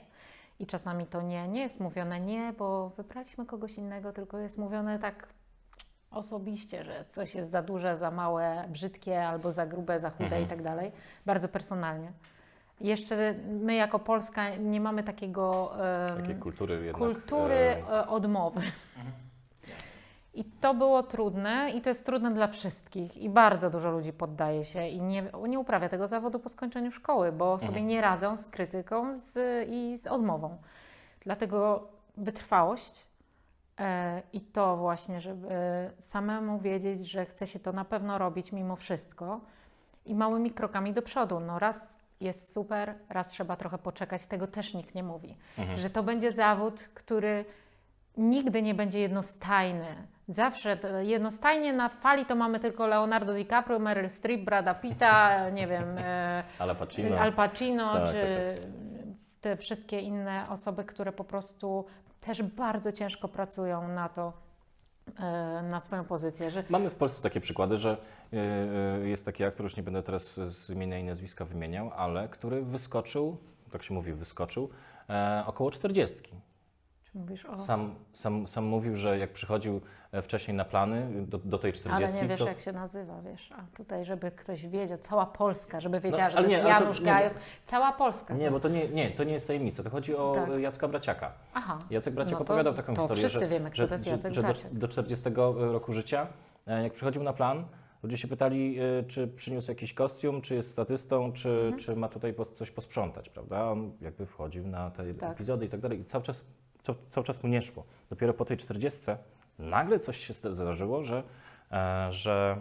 I 0.59 0.67
czasami 0.67 1.05
to 1.05 1.21
nie, 1.21 1.47
nie 1.47 1.61
jest 1.61 1.79
mówione 1.79 2.19
nie, 2.19 2.53
bo 2.57 2.89
wybraliśmy 2.89 3.45
kogoś 3.45 3.75
innego, 3.77 4.13
tylko 4.13 4.37
jest 4.37 4.57
mówione 4.57 4.99
tak 4.99 5.27
osobiście, 6.11 6.83
że 6.83 7.05
coś 7.05 7.35
jest 7.35 7.51
za 7.51 7.61
duże, 7.61 7.97
za 7.97 8.11
małe, 8.11 8.65
brzydkie 8.69 9.27
albo 9.27 9.51
za 9.51 9.65
grube, 9.65 9.99
za 9.99 10.09
chude 10.09 10.23
Mhm. 10.25 10.43
i 10.43 10.47
tak 10.47 10.61
dalej. 10.61 10.91
Bardzo 11.25 11.47
personalnie. 11.49 12.11
Jeszcze 12.81 13.35
my 13.47 13.75
jako 13.75 13.99
Polska 13.99 14.55
nie 14.55 14.81
mamy 14.81 15.03
takiego 15.03 15.71
em, 16.09 16.17
Takiej 16.17 16.35
kultury 16.35 16.85
jednak... 16.85 16.95
kultury 16.95 17.55
e, 17.55 17.89
e, 17.89 18.07
odmowy. 18.07 18.61
I 20.33 20.43
to 20.43 20.73
było 20.73 21.03
trudne 21.03 21.71
i 21.71 21.81
to 21.81 21.89
jest 21.89 22.05
trudne 22.05 22.33
dla 22.33 22.47
wszystkich 22.47 23.17
i 23.17 23.29
bardzo 23.29 23.69
dużo 23.69 23.91
ludzi 23.91 24.13
poddaje 24.13 24.63
się 24.63 24.87
i 24.87 25.01
nie, 25.01 25.23
nie 25.47 25.59
uprawia 25.59 25.89
tego 25.89 26.07
zawodu 26.07 26.39
po 26.39 26.49
skończeniu 26.49 26.91
szkoły, 26.91 27.31
bo 27.31 27.59
sobie 27.59 27.83
nie 27.83 28.01
radzą 28.01 28.37
z 28.37 28.47
krytyką 28.47 29.19
z, 29.19 29.37
i 29.69 29.97
z 29.97 30.07
odmową. 30.07 30.57
Dlatego 31.21 31.87
wytrwałość 32.17 33.07
e, 33.79 34.21
i 34.33 34.41
to 34.41 34.77
właśnie, 34.77 35.21
żeby 35.21 35.49
samemu 35.99 36.59
wiedzieć, 36.59 37.11
że 37.11 37.25
chce 37.25 37.47
się 37.47 37.59
to 37.59 37.71
na 37.71 37.85
pewno 37.85 38.17
robić 38.17 38.51
mimo 38.51 38.75
wszystko 38.75 39.41
i 40.05 40.15
małymi 40.15 40.51
krokami 40.51 40.93
do 40.93 41.01
przodu. 41.01 41.39
No 41.39 41.59
raz 41.59 41.97
jest 42.19 42.53
super, 42.53 42.95
raz 43.09 43.29
trzeba 43.29 43.55
trochę 43.55 43.77
poczekać, 43.77 44.25
tego 44.25 44.47
też 44.47 44.73
nikt 44.73 44.95
nie 44.95 45.03
mówi. 45.03 45.37
Że 45.75 45.89
to 45.89 46.03
będzie 46.03 46.31
zawód, 46.31 46.89
który 46.93 47.45
nigdy 48.17 48.61
nie 48.61 48.75
będzie 48.75 48.99
jednostajny. 48.99 50.07
Zawsze 50.27 50.77
jednostajnie 51.01 51.73
na 51.73 51.89
fali 51.89 52.25
to 52.25 52.35
mamy 52.35 52.59
tylko 52.59 52.87
Leonardo 52.87 53.33
DiCaprio, 53.33 53.79
Meryl 53.79 54.09
Streep, 54.09 54.41
Brada 54.41 54.73
Pitta, 54.73 55.49
nie 55.49 55.67
wiem, 55.67 55.97
e, 55.97 56.43
Al 56.59 56.75
Pacino. 56.75 57.17
Al 57.17 57.33
Pacino, 57.33 57.93
Tak, 57.93 58.07
czy 58.07 58.55
te 59.41 59.57
wszystkie 59.57 59.99
inne 59.99 60.45
osoby, 60.49 60.83
które 60.83 61.11
po 61.11 61.23
prostu 61.23 61.85
też 62.21 62.43
bardzo 62.43 62.91
ciężko 62.91 63.27
pracują 63.27 63.87
na 63.87 64.09
to, 64.09 64.33
na 65.63 65.79
swoją 65.79 66.03
pozycję, 66.03 66.51
że 66.51 66.63
Mamy 66.69 66.89
w 66.89 66.95
Polsce 66.95 67.23
takie 67.23 67.39
przykłady, 67.39 67.77
że 67.77 67.97
y, 68.33 68.37
y, 69.03 69.09
jest 69.09 69.25
taki 69.25 69.43
aktor, 69.43 69.63
już 69.63 69.77
nie 69.77 69.83
będę 69.83 70.03
teraz 70.03 70.39
z 70.39 70.69
imienia 70.69 70.99
i 70.99 71.03
nazwiska 71.03 71.45
wymieniał, 71.45 71.91
ale 71.95 72.29
który 72.29 72.61
wyskoczył, 72.61 73.37
tak 73.71 73.83
się 73.83 73.93
mówi, 73.93 74.13
wyskoczył 74.13 74.69
e, 75.09 75.43
około 75.47 75.71
40. 75.71 76.17
mówisz 77.15 77.45
o... 77.45 77.55
Sam, 77.57 77.95
sam, 78.13 78.47
sam 78.47 78.63
mówił, 78.65 78.97
że 78.97 79.17
jak 79.17 79.33
przychodził 79.33 79.81
e, 80.11 80.21
wcześniej 80.21 80.57
na 80.57 80.65
plany 80.65 81.25
do, 81.27 81.37
do 81.37 81.57
tej 81.57 81.73
40, 81.73 82.03
Ale 82.13 82.21
nie 82.21 82.27
wiesz, 82.29 82.39
to, 82.39 82.47
jak 82.47 82.59
się 82.59 82.71
nazywa, 82.71 83.21
wiesz. 83.21 83.51
A 83.51 83.77
tutaj, 83.77 84.05
żeby 84.05 84.31
ktoś 84.31 84.67
wiedział, 84.67 84.97
cała 84.97 85.25
Polska, 85.25 85.79
żeby 85.81 85.99
wiedziała, 85.99 86.23
No, 86.25 86.31
że 86.31 86.37
to 86.37 86.43
nie, 86.43 86.51
jest 86.53 86.65
ale 86.65 86.73
to- 86.75 86.81
Janusz 86.83 86.99
nie, 86.99 87.05
Gajos. 87.05 87.33
Cała 87.65 87.91
Polska. 87.91 88.33
Nie, 88.33 88.51
bo 88.51 88.59
to 88.59 88.69
nie, 88.69 88.89
nie, 88.89 89.11
to 89.11 89.23
nie 89.23 89.33
jest 89.33 89.47
tajemnica. 89.47 89.83
To 89.83 89.89
chodzi 89.89 90.15
o 90.15 90.31
Tak. 90.35 90.49
e, 90.49 90.61
Jacka 90.61 90.87
Braciaka. 90.87 91.31
Aha. 91.53 91.77
Jacek 91.89 92.13
Braciak 92.13 92.31
No 92.31 92.37
to- 92.37 92.43
opowiadał 92.43 92.73
taką 92.73 92.93
to 92.95 93.01
historię, 93.01 93.23
wszyscy 93.23 93.39
że, 93.39 93.47
wiemy, 93.47 93.69
kto 93.69 93.77
że, 93.77 93.87
to 93.87 93.93
jest 93.93 94.07
Jacek 94.07 94.33
że 94.33 94.41
do, 94.41 94.47
Braciak. 94.47 94.73
do 94.73 94.87
40 94.87 95.29
roku 95.55 95.93
życia, 95.93 96.27
e, 96.67 96.83
jak 96.83 96.93
przychodził 96.93 97.23
na 97.23 97.33
plan, 97.33 97.63
ludzie 98.03 98.17
się 98.17 98.27
pytali, 98.27 98.79
e, 98.79 99.03
czy 99.03 99.27
przyniósł 99.27 99.71
jakiś 99.71 99.93
kostium, 99.93 100.41
czy 100.41 100.55
jest 100.55 100.71
statystą, 100.71 101.31
czy, 101.33 101.49
Mhm. 101.49 101.77
czy 101.79 101.95
ma 101.95 102.07
tutaj 102.09 102.35
coś 102.55 102.71
posprzątać, 102.71 103.29
prawda? 103.29 103.71
On 103.71 103.91
jakby 104.01 104.25
wchodził 104.25 104.67
na 104.67 104.91
te 104.91 105.13
Tak. 105.13 105.31
epizody 105.31 105.65
i 105.65 105.69
tak 105.69 105.79
dalej 105.79 105.99
i 105.99 106.05
cały 106.05 106.23
czas, 106.23 106.45
ca- 106.85 106.95
cały 107.09 107.23
czas 107.23 107.43
mu 107.43 107.49
nie 107.49 107.61
szło. 107.61 107.83
Dopiero 108.09 108.33
po 108.33 108.45
tej 108.45 108.57
40 108.57 109.01
nagle 109.59 109.99
coś 109.99 110.27
się 110.27 110.33
zdarzyło, 110.33 111.03
że, 111.03 111.23
e, 111.71 112.07
że, 112.13 112.57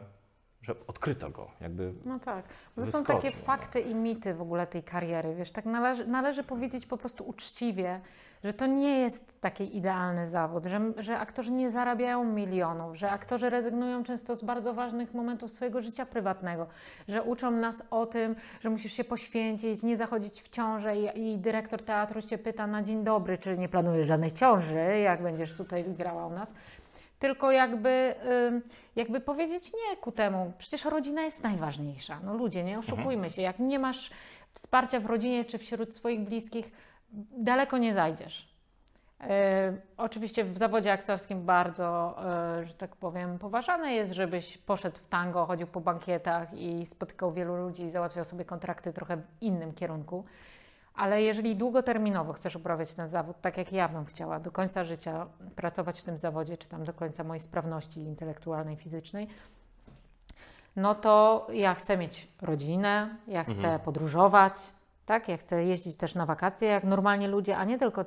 że 0.63 0.75
odkryto 0.87 1.31
go, 1.31 1.51
jakby 1.61 1.93
No 2.05 2.19
tak. 2.19 2.45
To 2.75 2.87
są 2.87 3.05
takie 3.05 3.31
fakty 3.31 3.81
i 3.81 3.95
mity 3.95 4.35
w 4.35 4.43
ogóle 4.43 4.67
tej 4.67 4.83
kariery. 4.83 5.35
Wiesz, 5.35 5.53
tak 5.53 5.65
należy, 5.65 6.07
należy 6.07 6.45
powiedzieć 6.45 6.87
po 6.87 6.97
prostu 6.97 7.25
uczciwie, 7.25 8.01
że 8.45 8.53
to 8.53 8.67
nie 8.67 8.99
jest 8.99 9.41
taki 9.41 9.77
idealny 9.77 10.27
zawód, 10.27 10.65
że, 10.65 10.81
że 10.97 11.19
aktorzy 11.19 11.53
nie 11.53 11.71
zarabiają 11.71 12.25
milionów, 12.25 12.97
że 12.97 13.11
aktorzy 13.11 13.51
rezygnują 13.51 14.05
często 14.05 14.37
z 14.37 14.45
bardzo 14.45 14.75
ważnych 14.75 15.15
momentów 15.15 15.51
swojego 15.51 15.83
życia 15.83 16.07
prywatnego, 16.07 16.67
że 17.09 17.23
uczą 17.23 17.51
nas 17.51 17.83
o 17.91 18.07
tym, 18.07 18.37
że 18.61 18.71
musisz 18.71 18.93
się 18.93 19.05
poświęcić, 19.05 19.83
nie 19.83 19.97
zachodzić 19.97 20.43
w 20.43 20.49
ciążę 20.49 20.97
i, 20.97 21.33
i 21.33 21.39
dyrektor 21.39 21.83
teatru 21.83 22.23
cię 22.23 22.39
pyta 22.39 22.67
na 22.67 22.83
dzień 22.83 23.05
dobry, 23.05 23.39
czy 23.39 23.59
nie 23.59 23.69
planujesz 23.69 24.07
żadnej 24.07 24.33
ciąży, 24.33 24.99
jak 24.99 25.23
będziesz 25.23 25.55
tutaj 25.55 25.85
grała 25.85 26.27
u 26.27 26.31
nas. 26.31 26.53
Tylko 27.19 27.53
jakby, 27.53 28.15
jakby 28.97 29.21
powiedzieć 29.21 29.73
nie 29.73 29.97
ku 29.97 30.13
temu. 30.13 30.53
Przecież 30.59 30.85
rodzina 30.85 31.23
jest 31.23 31.43
najważniejsza. 31.43 32.21
No 32.25 32.35
ludzie, 32.35 32.65
nie 32.65 32.79
oszukujmy 32.79 33.31
się. 33.31 33.43
Jak 33.43 33.59
nie 33.59 33.79
masz 33.79 34.11
wsparcia 34.55 35.01
w 35.01 35.07
rodzinie 35.07 35.45
czy 35.45 35.59
wśród 35.59 35.95
swoich 35.95 36.21
bliskich, 36.21 36.71
daleko 37.39 37.79
nie 37.79 37.95
zajdziesz. 37.95 38.55
Yy, 39.21 39.29
oczywiście 39.97 40.45
w 40.45 40.59
zawodzie 40.59 40.93
aktorskim 40.93 41.45
bardzo, 41.45 42.17
yy, 42.59 42.67
że 42.67 42.75
tak 42.75 42.97
powiem, 42.97 43.39
poważane 43.39 43.95
jest, 43.95 44.13
żebyś 44.13 44.59
poszedł 44.59 44.99
w 44.99 45.07
tango, 45.07 45.47
chodził 45.47 45.67
po 45.67 45.81
bankietach 45.81 46.55
i 46.55 46.87
spotykał 46.87 47.33
wielu 47.33 47.57
ludzi 47.57 47.83
i 47.83 47.91
załatwiał 47.91 48.25
sobie 48.25 48.45
kontrakty 48.45 48.93
trochę 48.93 49.17
w 49.17 49.23
innym 49.41 49.73
kierunku. 49.73 50.25
Ale 50.95 51.23
jeżeli 51.23 51.57
długoterminowo 51.57 52.33
chcesz 52.33 52.57
uprawiać 52.57 52.95
ten 52.95 53.09
zawód, 53.09 53.37
tak 53.41 53.57
jak 53.59 53.73
ja 53.73 53.89
bym 53.89 54.05
chciała, 54.05 54.41
do 54.41 54.51
końca 54.51 54.85
życia 54.85 55.27
pracować 55.57 56.01
w 56.01 56.05
tym 56.05 56.19
zawodzie, 56.19 56.57
czy 56.57 56.69
tam 56.69 56.85
do 56.85 56.93
końca 56.93 57.25
mojej 57.25 57.41
sprawności 57.41 58.01
intelektualnej, 58.01 58.77
fizycznej, 58.77 59.29
no 60.77 60.95
to 60.95 61.47
ja 61.53 61.75
chcę 61.75 61.97
mieć 61.97 62.29
rodzinę, 62.43 63.17
ja 63.29 63.45
chcę 63.45 63.79
podróżować, 63.85 64.55
tak? 65.07 65.29
Ja 65.29 65.37
chcę 65.37 65.65
jeździć 65.65 65.97
też 65.97 66.15
na 66.15 66.27
wakacje 66.27 66.69
jak 66.69 66.85
normalnie 66.85 67.29
ludzie, 67.29 67.57
a 67.57 67.65
nie 67.65 67.79
tylko 67.79 68.05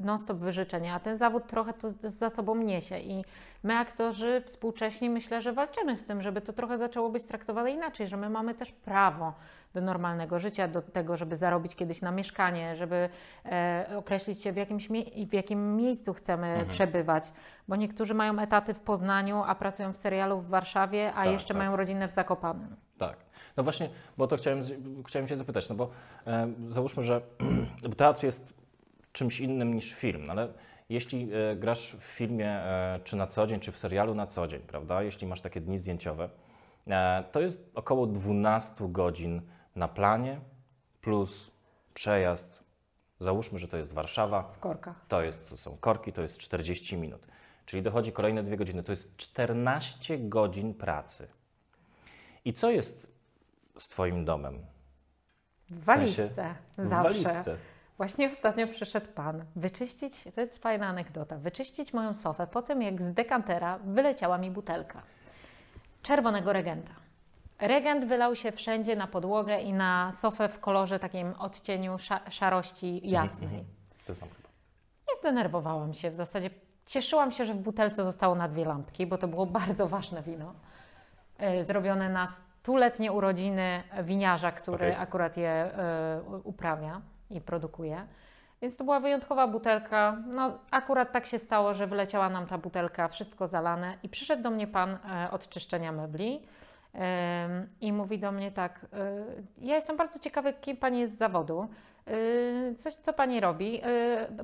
non-stop 0.00 0.38
wyżyczenia, 0.38 0.94
a 0.94 1.00
ten 1.00 1.16
zawód 1.16 1.46
trochę 1.46 1.72
to 1.72 1.90
za 2.10 2.30
sobą 2.30 2.56
niesie 2.56 2.98
i 2.98 3.24
my 3.62 3.76
aktorzy 3.76 4.42
współcześni 4.46 5.10
myślę, 5.10 5.42
że 5.42 5.52
walczymy 5.52 5.96
z 5.96 6.04
tym, 6.04 6.22
żeby 6.22 6.40
to 6.40 6.52
trochę 6.52 6.78
zaczęło 6.78 7.10
być 7.10 7.24
traktowane 7.24 7.70
inaczej, 7.70 8.08
że 8.08 8.16
my 8.16 8.30
mamy 8.30 8.54
też 8.54 8.72
prawo 8.72 9.32
do 9.74 9.80
normalnego 9.80 10.38
życia, 10.38 10.68
do 10.68 10.82
tego, 10.82 11.16
żeby 11.16 11.36
zarobić 11.36 11.76
kiedyś 11.76 12.02
na 12.02 12.10
mieszkanie, 12.10 12.76
żeby 12.76 13.08
e, 13.44 13.86
określić 13.98 14.42
się 14.42 14.52
w, 14.52 14.56
jakimś 14.56 14.88
w 15.28 15.32
jakim 15.32 15.76
miejscu 15.76 16.14
chcemy 16.14 16.64
przebywać, 16.68 17.32
bo 17.68 17.76
niektórzy 17.76 18.14
mają 18.14 18.38
etaty 18.38 18.74
w 18.74 18.80
Poznaniu, 18.80 19.42
a 19.46 19.54
pracują 19.54 19.92
w 19.92 19.96
serialu 19.96 20.40
w 20.40 20.48
Warszawie, 20.48 21.12
a 21.14 21.22
Tak, 21.24 21.32
jeszcze 21.32 21.54
tak. 21.54 21.56
mają 21.56 21.76
rodzinę 21.76 22.08
w 22.08 22.12
Zakopanem. 22.12 22.76
Tak. 22.98 23.16
No 23.56 23.62
właśnie, 23.62 23.90
bo 24.16 24.26
to 24.26 24.36
chciałem, 24.36 24.62
chciałem 25.06 25.28
się 25.28 25.36
zapytać, 25.36 25.68
no 25.68 25.74
bo 25.74 25.90
e, 26.26 26.52
załóżmy, 26.68 27.04
że 27.04 27.20
teatr 27.96 28.24
jest 28.24 28.54
czymś 29.12 29.40
innym 29.40 29.74
niż 29.74 29.92
film, 29.92 30.26
no 30.26 30.32
ale 30.32 30.48
jeśli 30.88 31.28
e, 31.34 31.56
grasz 31.56 31.96
w 32.00 32.02
filmie 32.02 32.50
e, 32.50 33.00
czy 33.04 33.16
na 33.16 33.26
co 33.26 33.46
dzień, 33.46 33.60
czy 33.60 33.72
w 33.72 33.78
serialu 33.78 34.14
na 34.14 34.26
co 34.26 34.46
dzień, 34.46 34.60
prawda, 34.60 35.02
jeśli 35.02 35.26
masz 35.26 35.40
takie 35.40 35.60
dni 35.60 35.78
zdjęciowe, 35.78 36.28
e, 36.86 37.24
to 37.32 37.40
jest 37.40 37.70
około 37.74 38.06
12 38.06 38.74
godzin 38.80 39.42
na 39.76 39.88
planie 39.88 40.40
plus 41.00 41.50
przejazd. 41.94 42.62
Załóżmy, 43.20 43.58
że 43.58 43.68
to 43.68 43.76
jest 43.76 43.92
Warszawa, 43.92 44.42
W 44.42 44.58
korkach. 44.58 45.04
to, 45.08 45.22
jest, 45.22 45.50
to 45.50 45.56
są 45.56 45.76
korki, 45.76 46.12
to 46.12 46.22
jest 46.22 46.38
40 46.38 46.96
minut. 46.96 47.26
Czyli 47.66 47.82
dochodzi 47.82 48.12
kolejne 48.12 48.42
dwie 48.42 48.56
godziny. 48.56 48.82
To 48.82 48.92
jest 48.92 49.16
14 49.16 50.18
godzin 50.18 50.74
pracy. 50.74 51.28
I 52.44 52.52
co 52.54 52.70
jest 52.70 53.11
z 53.78 53.88
Twoim 53.88 54.24
domem? 54.24 54.66
W 55.70 55.84
sensie- 55.84 55.84
walizce. 55.86 56.54
W 56.78 56.84
Zawsze. 56.88 57.02
walizce. 57.22 57.56
Właśnie 57.96 58.30
ostatnio 58.30 58.66
przyszedł 58.68 59.06
pan 59.14 59.44
wyczyścić, 59.56 60.24
to 60.34 60.40
jest 60.40 60.58
fajna 60.62 60.86
anegdota, 60.86 61.36
wyczyścić 61.36 61.92
moją 61.92 62.14
sofę 62.14 62.46
po 62.46 62.62
tym, 62.62 62.82
jak 62.82 63.02
z 63.02 63.12
dekantera 63.14 63.78
wyleciała 63.84 64.38
mi 64.38 64.50
butelka 64.50 65.02
czerwonego 66.02 66.52
regenta. 66.52 66.92
Regent 67.60 68.04
wylał 68.04 68.36
się 68.36 68.52
wszędzie 68.52 68.96
na 68.96 69.06
podłogę 69.06 69.60
i 69.60 69.72
na 69.72 70.12
sofę 70.12 70.48
w 70.48 70.60
kolorze 70.60 70.98
takim 70.98 71.32
odcieniu 71.38 71.94
sza- 71.98 72.30
szarości 72.30 73.10
jasnej. 73.10 73.44
Mhm. 73.48 73.64
To 74.06 74.12
jest 74.12 74.20
tam 74.20 74.30
chyba. 74.30 74.48
Nie 75.12 75.18
zdenerwowałam 75.18 75.94
się, 75.94 76.10
w 76.10 76.14
zasadzie 76.14 76.50
cieszyłam 76.86 77.32
się, 77.32 77.44
że 77.44 77.54
w 77.54 77.58
butelce 77.58 78.04
zostało 78.04 78.34
na 78.34 78.48
dwie 78.48 78.64
lampki, 78.64 79.06
bo 79.06 79.18
to 79.18 79.28
było 79.28 79.46
bardzo 79.60 79.88
ważne 79.88 80.22
wino. 80.22 80.54
E, 81.38 81.64
Zrobione 81.64 82.08
na 82.08 82.28
stuletnie 82.62 83.12
urodziny 83.12 83.82
winiarza, 84.02 84.52
który 84.52 84.86
Okej. 84.86 85.02
akurat 85.02 85.36
je 85.36 85.48
e, 85.50 86.20
uprawia 86.44 87.00
i 87.30 87.40
produkuje. 87.40 88.06
Więc 88.62 88.76
to 88.76 88.84
była 88.84 89.00
wyjątkowa 89.00 89.46
butelka. 89.46 90.16
No, 90.26 90.58
akurat 90.70 91.12
tak 91.12 91.26
się 91.26 91.38
stało, 91.38 91.74
że 91.74 91.86
wyleciała 91.86 92.28
nam 92.28 92.46
ta 92.46 92.58
butelka, 92.58 93.08
wszystko 93.08 93.48
zalane. 93.48 93.94
I 94.02 94.08
przyszedł 94.08 94.42
do 94.42 94.50
mnie 94.50 94.66
pan 94.66 94.90
e, 95.24 95.30
od 95.30 95.48
czyszczenia 95.48 95.92
mebli 95.92 96.42
i 97.80 97.92
mówi 97.92 98.18
do 98.18 98.32
mnie 98.32 98.52
tak: 98.52 98.86
e, 98.92 99.24
Ja 99.58 99.74
jestem 99.74 99.96
bardzo 99.96 100.18
ciekawy, 100.18 100.52
kim 100.52 100.76
pani 100.76 101.00
jest 101.00 101.14
z 101.14 101.18
zawodu. 101.18 101.68
Coś, 102.78 102.94
co 102.94 103.12
pani 103.12 103.40
robi? 103.40 103.82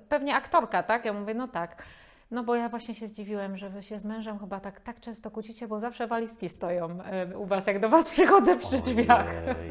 Pewnie 0.09 0.35
aktorka, 0.35 0.83
tak? 0.83 1.05
Ja 1.05 1.13
mówię: 1.13 1.35
No 1.35 1.49
tak. 1.49 1.83
No 2.31 2.45
bo 2.45 2.55
ja 2.55 2.69
właśnie 2.69 2.95
się 2.95 3.09
zdziwiłem, 3.09 3.57
że 3.57 3.71
wy 3.71 3.83
się 3.83 3.99
z 4.01 4.05
mężem 4.05 4.39
chyba 4.39 4.61
tak, 4.61 4.81
tak 4.81 5.01
często 5.01 5.31
kłócicie, 5.31 5.69
bo 5.69 5.81
zawsze 5.81 6.07
walizki 6.07 6.49
stoją 6.49 7.03
e, 7.03 7.39
u 7.39 7.47
was, 7.47 7.67
jak 7.67 7.81
do 7.81 7.89
was 7.89 8.05
przychodzę 8.15 8.57
przy 8.57 8.79
drzwiach. 8.79 9.27
Ojej. 9.57 9.71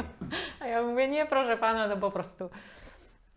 A 0.60 0.68
ja 0.68 0.82
mówię, 0.84 1.08
nie 1.08 1.26
proszę 1.26 1.58
pana, 1.58 1.90
to 1.90 1.98
po 1.98 2.12
prostu 2.12 2.50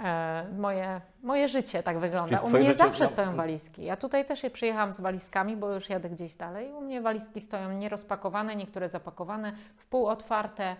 e, 0.01 0.47
moje, 0.59 1.01
moje 1.23 1.49
życie 1.49 1.83
tak 1.83 1.99
wygląda. 1.99 2.39
Czyli 2.39 2.55
U 2.55 2.59
mnie 2.59 2.75
zawsze 2.75 3.05
no- 3.05 3.11
stoją 3.11 3.37
walizki. 3.37 3.85
Ja 3.85 3.97
tutaj 3.97 4.25
też 4.27 4.43
je 4.43 4.51
przyjechałam 4.51 4.93
z 4.93 5.01
walizkami, 5.01 5.57
bo 5.57 5.73
już 5.75 5.89
jadę 5.89 6.11
gdzieś 6.11 6.37
dalej. 6.37 6.73
U 6.73 6.81
mnie 6.81 7.01
walizki 7.01 7.41
stoją 7.41 7.73
nierozpakowane, 7.73 8.57
niektóre 8.57 8.89
zapakowane, 8.89 9.53
w 9.77 9.87
pół 9.87 10.07
otwarte. 10.07 10.77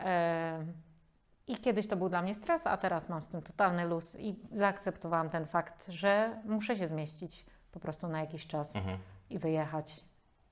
E, 0.00 0.58
I 1.46 1.56
kiedyś 1.56 1.86
to 1.86 1.96
był 1.96 2.08
dla 2.08 2.22
mnie 2.22 2.34
stres, 2.34 2.66
a 2.66 2.76
teraz 2.76 3.08
mam 3.08 3.22
z 3.22 3.28
tym 3.28 3.42
totalny 3.42 3.84
luz 3.84 4.16
i 4.18 4.36
zaakceptowałam 4.52 5.30
ten 5.30 5.46
fakt, 5.46 5.88
że 5.88 6.40
muszę 6.44 6.76
się 6.76 6.88
zmieścić 6.88 7.46
po 7.74 7.80
prostu 7.80 8.08
na 8.08 8.20
jakiś 8.20 8.46
czas 8.46 8.76
Mhm. 8.76 8.98
i 9.30 9.38
wyjechać 9.38 10.04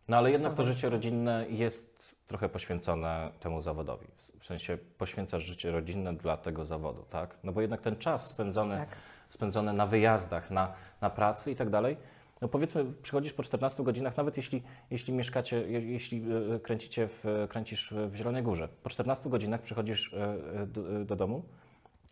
No 0.09 0.17
ale 0.17 0.31
jednak 0.31 0.55
to 0.55 0.65
życie 0.65 0.89
rodzinne 0.89 1.47
jest 1.49 1.93
trochę 2.27 2.49
poświęcone 2.49 3.31
temu 3.41 3.61
zawodowi. 3.61 4.07
W 4.41 4.47
sensie 4.47 4.79
poświęcasz 4.99 5.45
życie 5.45 5.71
rodzinne 5.71 6.15
dla 6.15 6.37
tego 6.37 6.65
zawodu, 6.65 7.03
tak? 7.11 7.37
No 7.45 7.53
bo 7.53 7.61
jednak 7.61 7.81
ten 7.81 7.97
czas 7.97 8.27
spędzony, 8.27 8.77
Tak. 8.77 8.89
spędzony 9.29 9.73
na 9.73 9.87
wyjazdach, 9.87 10.51
na, 10.51 10.73
na 11.01 11.11
pracy 11.11 11.53
i 11.53 11.57
tak 11.57 11.71
dalej, 11.71 11.97
no 12.41 12.49
powiedzmy, 12.49 12.85
przychodzisz 13.03 13.33
po 13.33 13.43
14 13.43 13.83
godzinach, 13.85 14.17
nawet 14.17 14.37
jeśli, 14.37 14.63
jeśli 14.91 15.13
mieszkacie, 15.13 15.57
je- 15.57 15.93
jeśli 15.93 16.23
e, 16.55 16.61
kręcicie 16.61 17.09
w, 17.09 17.47
kręcisz 17.51 17.95
w 18.11 18.15
Zielonej 18.15 18.43
Górze, 18.43 18.69
po 18.83 18.91
14 18.91 19.31
godzinach 19.31 19.63
przychodzisz 19.63 20.15
e, 20.15 20.35
e, 20.63 20.67
do, 20.67 20.97
e, 21.01 21.05
do 21.05 21.17
domu 21.17 21.43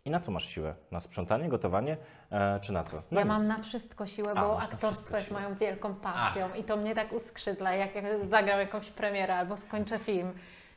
i 0.05 0.09
na 0.09 0.19
co 0.19 0.31
masz 0.31 0.45
siłę? 0.49 0.73
Na 0.91 0.99
sprzątanie, 1.01 1.49
gotowanie, 1.49 1.97
e, 2.31 2.59
czy 2.59 2.73
na 2.73 2.83
co? 2.83 3.01
Na 3.11 3.19
Ja 3.19 3.25
mam 3.25 3.39
nic. 3.39 3.47
na 3.49 3.59
wszystko 3.59 4.05
siłę, 4.05 4.31
A, 4.31 4.41
bo 4.41 4.47
masz 4.47 4.57
na 4.57 4.63
aktorstwo 4.63 4.87
wszystko 4.91 5.17
jest 5.17 5.29
siłę. 5.29 5.41
moją 5.41 5.55
wielką 5.55 5.95
pasją 5.95 6.49
i 6.53 6.63
to 6.63 6.77
mnie 6.77 6.95
tak 6.95 7.13
uskrzydla, 7.13 7.73
jak 7.73 7.95
ja 7.95 8.01
zagram 8.25 8.59
jakąś 8.59 8.89
premierę 8.89 9.35
albo 9.35 9.57
skończę 9.57 9.99
film. 9.99 10.33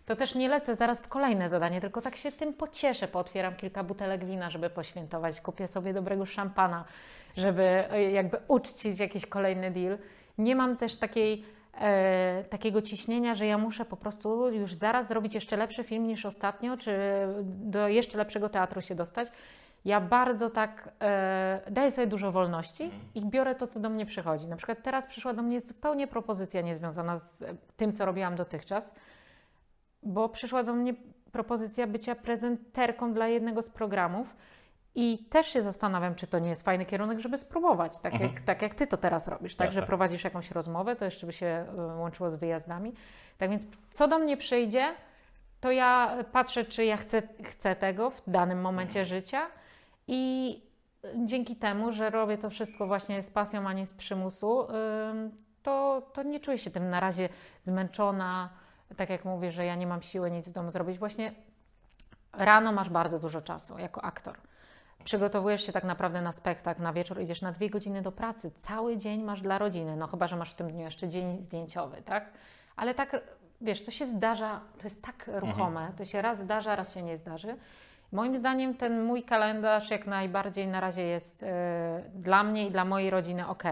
To 0.07 0.17
też 0.17 0.35
nie 0.35 0.49
lecę 0.49 0.75
zaraz 0.75 1.01
w 1.03 1.09
kolejne 1.09 1.49
zadanie, 1.49 1.81
tylko 1.81 2.01
tak 2.01 2.17
się 2.17 2.33
tym 2.33 2.55
pocieszę. 2.55 3.09
Pootwieram 3.09 3.57
kilka 3.57 3.85
butelek 3.85 4.25
wina, 4.25 4.51
żeby 4.51 4.71
poświętować. 4.71 5.41
Kupię 5.41 5.69
sobie 5.69 5.93
dobrego 5.93 6.27
szampana, 6.27 6.85
żeby 7.37 7.63
e, 7.63 8.03
jakby 8.11 8.39
uczcić 8.49 8.99
jakiś 8.99 9.27
kolejny 9.27 9.71
deal. 9.71 9.99
Nie 10.39 10.57
mam 10.57 10.77
też 10.77 10.97
takiej, 10.97 11.45
e, 11.81 12.45
takiego 12.51 12.83
ciśnienia, 12.83 13.35
że 13.35 13.47
ja 13.47 13.59
muszę 13.59 13.85
po 13.85 13.97
prostu 13.97 14.53
już 14.53 14.75
zaraz 14.75 15.09
zrobić 15.09 15.35
jeszcze 15.35 15.57
lepszy 15.57 15.85
film 15.85 16.07
niż 16.07 16.27
ostatnio, 16.27 16.77
czy 16.77 16.99
do 17.45 17.89
jeszcze 17.89 18.19
lepszego 18.19 18.49
teatru 18.49 18.81
się 18.81 18.95
dostać. 18.95 19.29
Ja 19.85 20.01
bardzo 20.01 20.51
tak 20.51 20.89
e, 21.01 21.61
daję 21.71 21.93
sobie 21.93 22.07
dużo 22.07 22.33
wolności 22.33 22.91
i 23.15 23.27
biorę 23.27 23.55
to, 23.55 23.67
co 23.67 23.81
do 23.81 23.91
mnie 23.91 24.07
przychodzi. 24.07 24.47
Na 24.47 24.57
przykład 24.57 24.83
teraz 24.83 25.07
przyszła 25.07 25.35
do 25.35 25.43
mnie 25.43 25.61
zupełnie 25.61 26.07
propozycja 26.07 26.61
niezwiązana 26.61 27.19
z 27.19 27.45
tym, 27.77 27.93
co 27.93 28.07
robiłam 28.07 28.35
dotychczas, 28.35 28.95
bo 30.03 30.29
przyszła 30.29 30.63
do 30.63 30.75
mnie 30.75 30.95
propozycja 31.33 31.87
bycia 31.87 32.15
prezenterką 32.15 33.13
dla 33.13 33.29
jednego 33.29 33.63
z 33.63 33.71
programów 33.71 34.37
i 34.95 35.19
też 35.31 35.47
się 35.47 35.63
zastanawiam, 35.63 36.15
czy 36.15 36.27
to 36.27 36.39
nie 36.39 36.49
jest 36.49 36.63
fajny 36.63 36.87
kierunek, 36.87 37.19
żeby 37.19 37.39
spróbować, 37.39 37.99
tak, 37.99 38.21
jak, 38.21 38.41
tak 38.41 38.63
jak 38.63 38.75
Ty 38.75 38.87
to 38.87 38.97
teraz 38.97 39.29
robisz, 39.29 39.57
tak, 39.57 39.73
że 39.73 39.81
Jasne. 39.81 39.87
prowadzisz 39.87 40.25
jakąś 40.25 40.51
rozmowę, 40.51 40.97
to 40.97 41.05
jeszcze 41.05 41.27
by 41.27 41.33
się 41.33 41.47
e, 41.47 41.97
łączyło 41.97 42.31
z 42.31 42.35
wyjazdami. 42.35 42.95
Tak 43.39 43.51
więc 43.51 43.67
co 43.91 44.09
do 44.09 44.19
mnie 44.19 44.37
przyjdzie, 44.37 44.95
to 45.61 45.71
ja 45.71 46.17
patrzę, 46.33 46.65
czy 46.65 46.85
ja 46.85 46.97
chcę, 46.97 47.23
chcę 47.45 47.77
tego 47.77 48.11
w 48.11 48.23
danym 48.27 48.61
momencie 48.61 49.05
życia 49.05 49.47
i 50.09 50.63
dzięki 51.25 51.57
temu, 51.57 51.93
że 51.93 52.11
robię 52.11 52.39
to 52.39 52.51
wszystko 52.51 52.87
właśnie 52.87 53.23
z 53.23 53.31
pasją, 53.31 53.69
a 53.69 53.73
nie 53.73 53.87
z 53.87 53.93
przymusu, 53.93 54.67
ym, 55.11 55.31
to, 55.63 56.03
to 56.13 56.23
nie 56.23 56.41
czuję 56.41 56.59
się 56.59 56.71
tym 56.71 56.91
na 56.91 57.01
razie 57.01 57.29
zmęczona. 57.63 58.51
Tak 58.97 59.11
jak 59.11 59.25
mówię, 59.25 59.51
że 59.51 59.65
ja 59.65 59.75
nie 59.75 59.87
mam 59.87 60.03
siły 60.03 60.31
nic 60.31 60.49
w 60.49 60.53
domu 60.53 60.71
zrobić. 60.71 60.99
Właśnie 60.99 61.33
rano 62.33 62.73
masz 62.73 62.91
bardzo 62.91 63.19
dużo 63.19 63.43
czasu 63.43 63.79
jako 63.79 64.05
aktor. 64.05 64.39
Przygotowujesz 65.05 65.67
się 65.67 65.73
tak 65.73 65.85
naprawdę 65.85 66.21
na 66.23 66.33
spektakl, 66.33 66.83
na 66.83 66.93
wieczór 66.93 67.21
idziesz 67.21 67.43
na 67.43 67.53
dwie 67.53 67.71
godziny 67.71 68.03
do 68.03 68.13
pracy. 68.13 68.51
Cały 68.51 68.97
dzień 68.97 69.23
masz 69.23 69.41
dla 69.43 69.59
rodziny, 69.59 69.97
no 69.97 70.07
chyba, 70.07 70.29
że 70.29 70.37
masz 70.37 70.51
w 70.51 70.55
tym 70.55 70.71
dniu 70.71 70.81
jeszcze 70.81 71.09
dzień 71.09 71.43
zdjęciowy, 71.43 72.03
tak? 72.03 72.31
Ale 72.77 72.95
tak, 72.95 73.21
wiesz, 73.61 73.85
to 73.85 73.91
się 73.91 74.07
zdarza, 74.07 74.61
to 74.79 74.85
jest 74.85 75.03
tak 75.03 75.31
ruchome, 75.35 75.93
to 75.99 76.05
się 76.05 76.23
raz 76.23 76.39
zdarza, 76.39 76.77
raz 76.77 76.95
się 76.95 77.03
nie 77.03 77.19
zdarzy. 77.19 77.57
Moim 78.13 78.37
zdaniem 78.37 78.75
ten 78.75 79.03
mój 79.05 79.23
kalendarz 79.23 79.91
jak 79.91 80.07
najbardziej 80.07 80.69
na 80.69 80.81
razie 80.81 81.03
jest 81.03 81.43
e, 81.43 82.03
dla 82.15 82.45
mnie 82.45 82.67
i 82.67 82.71
dla 82.71 82.85
mojej 82.85 83.11
rodziny 83.11 83.49
ok. 83.49 83.63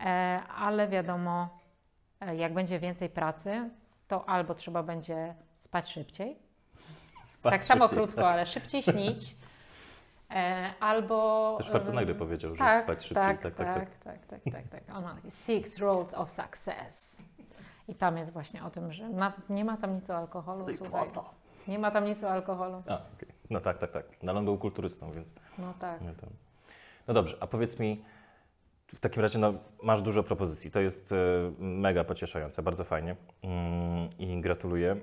E, 0.00 0.40
ale 0.56 0.88
wiadomo, 0.88 1.48
e, 2.20 2.36
jak 2.36 2.54
będzie 2.54 2.78
więcej 2.78 3.08
pracy, 3.08 3.70
to 4.08 4.28
albo 4.28 4.54
trzeba 4.54 4.82
będzie 4.82 5.34
spać 5.58 5.90
szybciej, 5.92 6.38
Spać 7.24 7.52
tak 7.52 7.64
samo 7.64 7.88
szybciej. 7.88 8.04
krótko, 8.06 8.28
ale 8.30 8.46
szybciej 8.46 8.82
śnić, 8.82 9.36
albo... 10.80 11.54
Też 11.56 11.66
Schwarzenegger 11.66 12.16
powiedział, 12.16 12.54
że 12.54 12.58
tak, 12.58 12.84
spać 12.84 13.02
szybciej. 13.02 13.24
tak, 13.24 13.40
Tak, 13.42 13.54
tak, 13.54 13.66
tak, 13.66 13.98
tak, 14.04 14.26
tak, 14.26 14.40
tak, 14.52 14.68
tak. 14.68 14.96
On 14.96 15.04
ma 15.04 15.14
takie 15.14 15.30
Six 15.30 15.78
Roads 15.78 16.14
of 16.14 16.30
Success. 16.30 17.18
I 17.88 17.94
tam 17.94 18.16
jest 18.16 18.32
właśnie 18.32 18.64
o 18.64 18.70
tym, 18.70 18.92
że 18.92 19.08
na, 19.08 19.32
nie 19.48 19.64
ma 19.64 19.76
tam 19.76 19.94
nic 19.94 20.10
o 20.10 20.16
alkoholu, 20.16 20.66
słuchaj. 20.76 21.06
Nie 21.68 21.78
ma 21.78 21.90
tam 21.90 22.04
nic 22.04 22.24
o 22.24 22.30
alkoholu. 22.30 22.82
A, 22.88 22.94
okej. 22.94 23.28
No 23.50 23.60
tak, 23.60 23.78
tak, 23.78 23.90
tak. 23.92 24.06
No, 24.22 24.30
ale 24.30 24.38
on 24.38 24.44
był 24.44 24.58
kulturystą, 24.58 25.12
więc 25.12 25.34
No 25.58 25.74
tak. 25.80 26.00
nie 26.00 26.12
tam. 26.12 26.30
No 27.08 27.14
dobrze, 27.14 27.36
a 27.40 27.46
powiedz 27.46 27.78
mi, 27.78 28.04
w 28.94 29.00
takim 29.00 29.22
razie 29.22 29.38
no, 29.38 29.54
masz 29.82 30.02
dużo 30.02 30.22
propozycji. 30.22 30.70
To 30.70 30.80
jest 30.80 31.12
e, 31.12 31.16
mega 31.58 32.04
pocieszające, 32.04 32.62
bardzo 32.62 32.84
fajnie 32.84 33.16
mm, 33.42 34.08
i 34.18 34.40
gratuluję. 34.40 34.96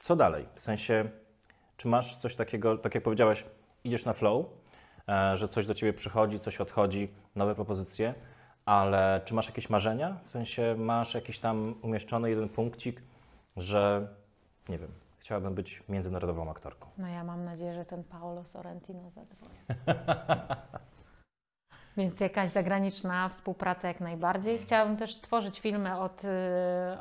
Co 0.00 0.16
dalej? 0.16 0.46
W 0.54 0.60
sensie, 0.60 1.10
czy 1.76 1.88
masz 1.88 2.16
coś 2.16 2.36
takiego, 2.36 2.78
tak 2.78 2.94
jak 2.94 3.04
powiedziałeś, 3.04 3.44
idziesz 3.84 4.04
na 4.04 4.12
flow, 4.12 4.46
e, 4.46 4.48
że 5.34 5.48
coś 5.48 5.66
do 5.66 5.74
ciebie 5.74 5.92
przychodzi, 5.92 6.40
coś 6.40 6.60
odchodzi, 6.60 7.08
nowe 7.36 7.54
propozycje, 7.54 8.14
ale 8.64 9.20
czy 9.24 9.34
masz 9.34 9.46
jakieś 9.46 9.70
marzenia? 9.70 10.16
W 10.24 10.30
sensie, 10.30 10.74
masz 10.78 11.14
jakiś 11.14 11.38
tam 11.38 11.74
umieszczony 11.82 12.30
jeden 12.30 12.48
punkcik, 12.48 13.02
że 13.56 14.08
nie 14.68 14.78
wiem, 14.78 14.90
chciałabym 15.18 15.54
być 15.54 15.82
międzynarodową 15.88 16.50
aktorką. 16.50 16.86
No 16.98 17.08
ja 17.08 17.24
mam 17.24 17.44
nadzieję, 17.44 17.74
że 17.74 17.84
ten 17.84 18.04
Paolo 18.04 18.44
Sorrentino 18.44 19.10
zadzwoni. 19.10 19.52
Więc 21.96 22.20
jakaś 22.20 22.50
zagraniczna 22.50 23.28
współpraca 23.28 23.88
jak 23.88 24.00
najbardziej. 24.00 24.58
Chciałabym 24.58 24.96
też 24.96 25.20
tworzyć 25.20 25.60
filmy 25.60 25.98
od, 25.98 26.22
y, 26.24 26.28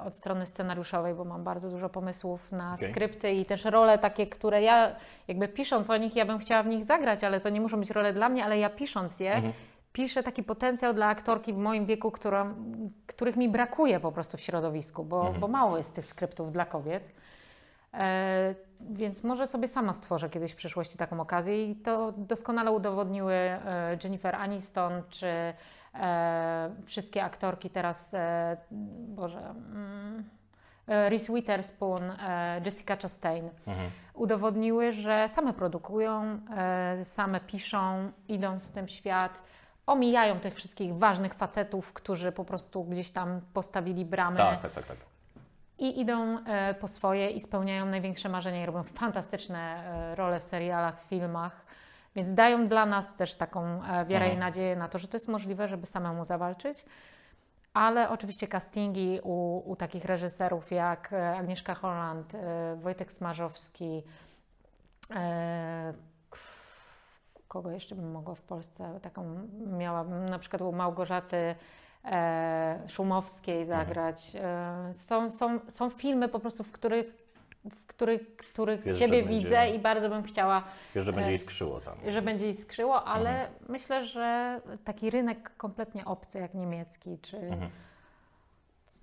od 0.05 0.15
strony 0.15 0.45
scenariuszowej, 0.45 1.13
bo 1.13 1.25
mam 1.25 1.43
bardzo 1.43 1.69
dużo 1.69 1.89
pomysłów 1.89 2.51
na 2.51 2.73
Okej. 2.73 2.91
skrypty 2.91 3.31
i 3.31 3.45
też 3.45 3.65
role 3.65 3.97
takie, 3.97 4.27
które 4.27 4.61
ja 4.61 4.95
jakby 5.27 5.47
pisząc 5.47 5.89
o 5.89 5.97
nich, 5.97 6.15
ja 6.15 6.25
bym 6.25 6.39
chciała 6.39 6.63
w 6.63 6.67
nich 6.67 6.85
zagrać, 6.85 7.23
ale 7.23 7.39
to 7.39 7.49
nie 7.49 7.61
muszą 7.61 7.79
być 7.79 7.89
role 7.91 8.13
dla 8.13 8.29
mnie, 8.29 8.45
ale 8.45 8.57
ja 8.59 8.69
pisząc 8.69 9.19
je, 9.19 9.33
Mhm. 9.33 9.53
piszę 9.93 10.23
taki 10.23 10.43
potencjał 10.43 10.93
dla 10.93 11.05
aktorki 11.07 11.53
w 11.53 11.57
moim 11.57 11.85
wieku, 11.85 12.11
która, 12.11 12.53
których 13.07 13.35
mi 13.35 13.49
brakuje 13.49 13.99
po 13.99 14.11
prostu 14.11 14.37
w 14.37 14.41
środowisku, 14.41 15.03
bo, 15.03 15.21
Mhm. 15.21 15.39
bo 15.39 15.47
mało 15.47 15.77
jest 15.77 15.93
tych 15.93 16.05
skryptów 16.05 16.51
dla 16.51 16.65
kobiet. 16.65 17.11
E, 17.93 18.55
więc 18.89 19.23
może 19.23 19.47
sobie 19.47 19.67
sama 19.67 19.93
stworzę 19.93 20.29
kiedyś 20.29 20.51
w 20.51 20.55
przyszłości 20.55 20.97
taką 20.97 21.19
okazję 21.19 21.71
i 21.71 21.75
to 21.75 22.11
doskonale 22.17 22.71
udowodniły 22.71 23.33
e, 23.33 23.97
Jennifer 24.03 24.35
Aniston 24.35 25.03
czy 25.09 25.53
e, 25.93 26.71
wszystkie 26.85 27.23
aktorki 27.23 27.69
teraz, 27.69 28.13
e, 28.13 28.57
Boże, 29.07 29.39
mm, 29.49 30.23
e, 30.87 31.09
Reese 31.09 31.33
Witherspoon, 31.33 32.01
e, 32.03 32.61
Jessica 32.65 32.97
Chastain. 32.97 33.49
Mhm. 33.67 33.91
Udowodniły, 34.13 34.91
że 34.91 35.29
same 35.29 35.53
produkują, 35.53 36.39
e, 36.57 37.05
same 37.05 37.39
piszą, 37.39 38.11
idą 38.27 38.59
z 38.59 38.71
tym 38.71 38.87
świat, 38.87 39.43
omijają 39.87 40.39
tych 40.39 40.55
wszystkich 40.55 40.97
ważnych 40.97 41.33
facetów, 41.33 41.93
którzy 41.93 42.31
po 42.31 42.45
prostu 42.45 42.83
gdzieś 42.83 43.11
tam 43.11 43.41
postawili 43.53 44.05
bramę 44.05 44.37
Tak, 44.37 44.61
tak, 44.61 44.71
tak, 44.71 44.85
tak. 44.85 45.10
I 45.81 45.99
idą 45.99 46.45
e, 46.45 46.73
po 46.73 46.87
swoje 46.87 47.29
i 47.29 47.39
spełniają 47.39 47.85
największe 47.85 48.29
marzenia 48.29 48.63
i 48.63 48.65
robią 48.65 48.83
fantastyczne 48.83 49.59
e, 49.59 50.15
role 50.15 50.39
w 50.39 50.43
serialach, 50.43 51.01
w 51.01 51.07
filmach. 51.07 51.65
Więc 52.15 52.33
dają 52.33 52.67
dla 52.67 52.85
nas 52.85 53.15
też 53.15 53.35
taką 53.35 53.83
e, 53.83 54.05
wiarę 54.05 54.25
Mhm. 54.25 54.33
i 54.33 54.37
nadzieję 54.37 54.75
na 54.75 54.87
to, 54.87 54.99
że 54.99 55.07
to 55.07 55.17
jest 55.17 55.27
możliwe, 55.27 55.67
żeby 55.67 55.85
samemu 55.85 56.25
zawalczyć. 56.25 56.85
Ale 57.73 58.09
oczywiście 58.09 58.47
castingi 58.47 59.19
u, 59.23 59.57
u 59.71 59.75
takich 59.75 60.05
reżyserów 60.05 60.71
jak 60.71 61.13
Agnieszka 61.13 61.75
Holland, 61.75 62.33
Wojtek 62.75 63.13
Smarzowski, 63.13 64.03
kogo 67.47 67.71
jeszcze 67.71 67.95
bym 67.95 68.11
mogła 68.11 68.35
w 68.35 68.41
Polsce 68.41 68.99
taką 69.01 69.47
miała, 69.77 70.03
na 70.03 70.39
przykład 70.39 70.61
u 70.61 70.71
Małgorzaty 70.71 71.55
Szumowskiej 72.87 73.65
zagrać. 73.65 74.31
E, 74.35 74.93
są, 75.07 75.31
są, 75.31 75.59
są 75.69 75.89
filmy 75.89 76.27
po 76.27 76.39
prostu, 76.39 76.63
w 76.63 76.71
których, 76.71 77.05
w 77.75 77.85
których, 77.87 78.35
których 78.37 78.81
Wiesz, 78.83 78.99
będzie- 78.99 79.23
widzę 79.23 79.69
i 79.69 79.79
bardzo 79.79 80.09
bym 80.09 80.23
chciała, 80.23 80.63
Wiesz, 80.95 81.05
że 81.05 81.13
będzie 81.13 81.27
E, 81.27 81.31
jej 81.31 81.39
skrzyło 81.39 81.79
tam. 81.81 81.97
że 82.07 82.21
będzie 82.21 82.49
iskrzyło, 82.49 83.03
ale 83.03 83.29
Mhm. 83.29 83.49
myślę, 83.69 84.05
że 84.05 84.61
taki 84.83 85.09
rynek 85.09 85.55
kompletnie 85.57 86.05
obcy 86.05 86.39
jak 86.39 86.53
niemiecki, 86.53 87.17
czy 87.21 87.37
Mhm. 87.37 87.71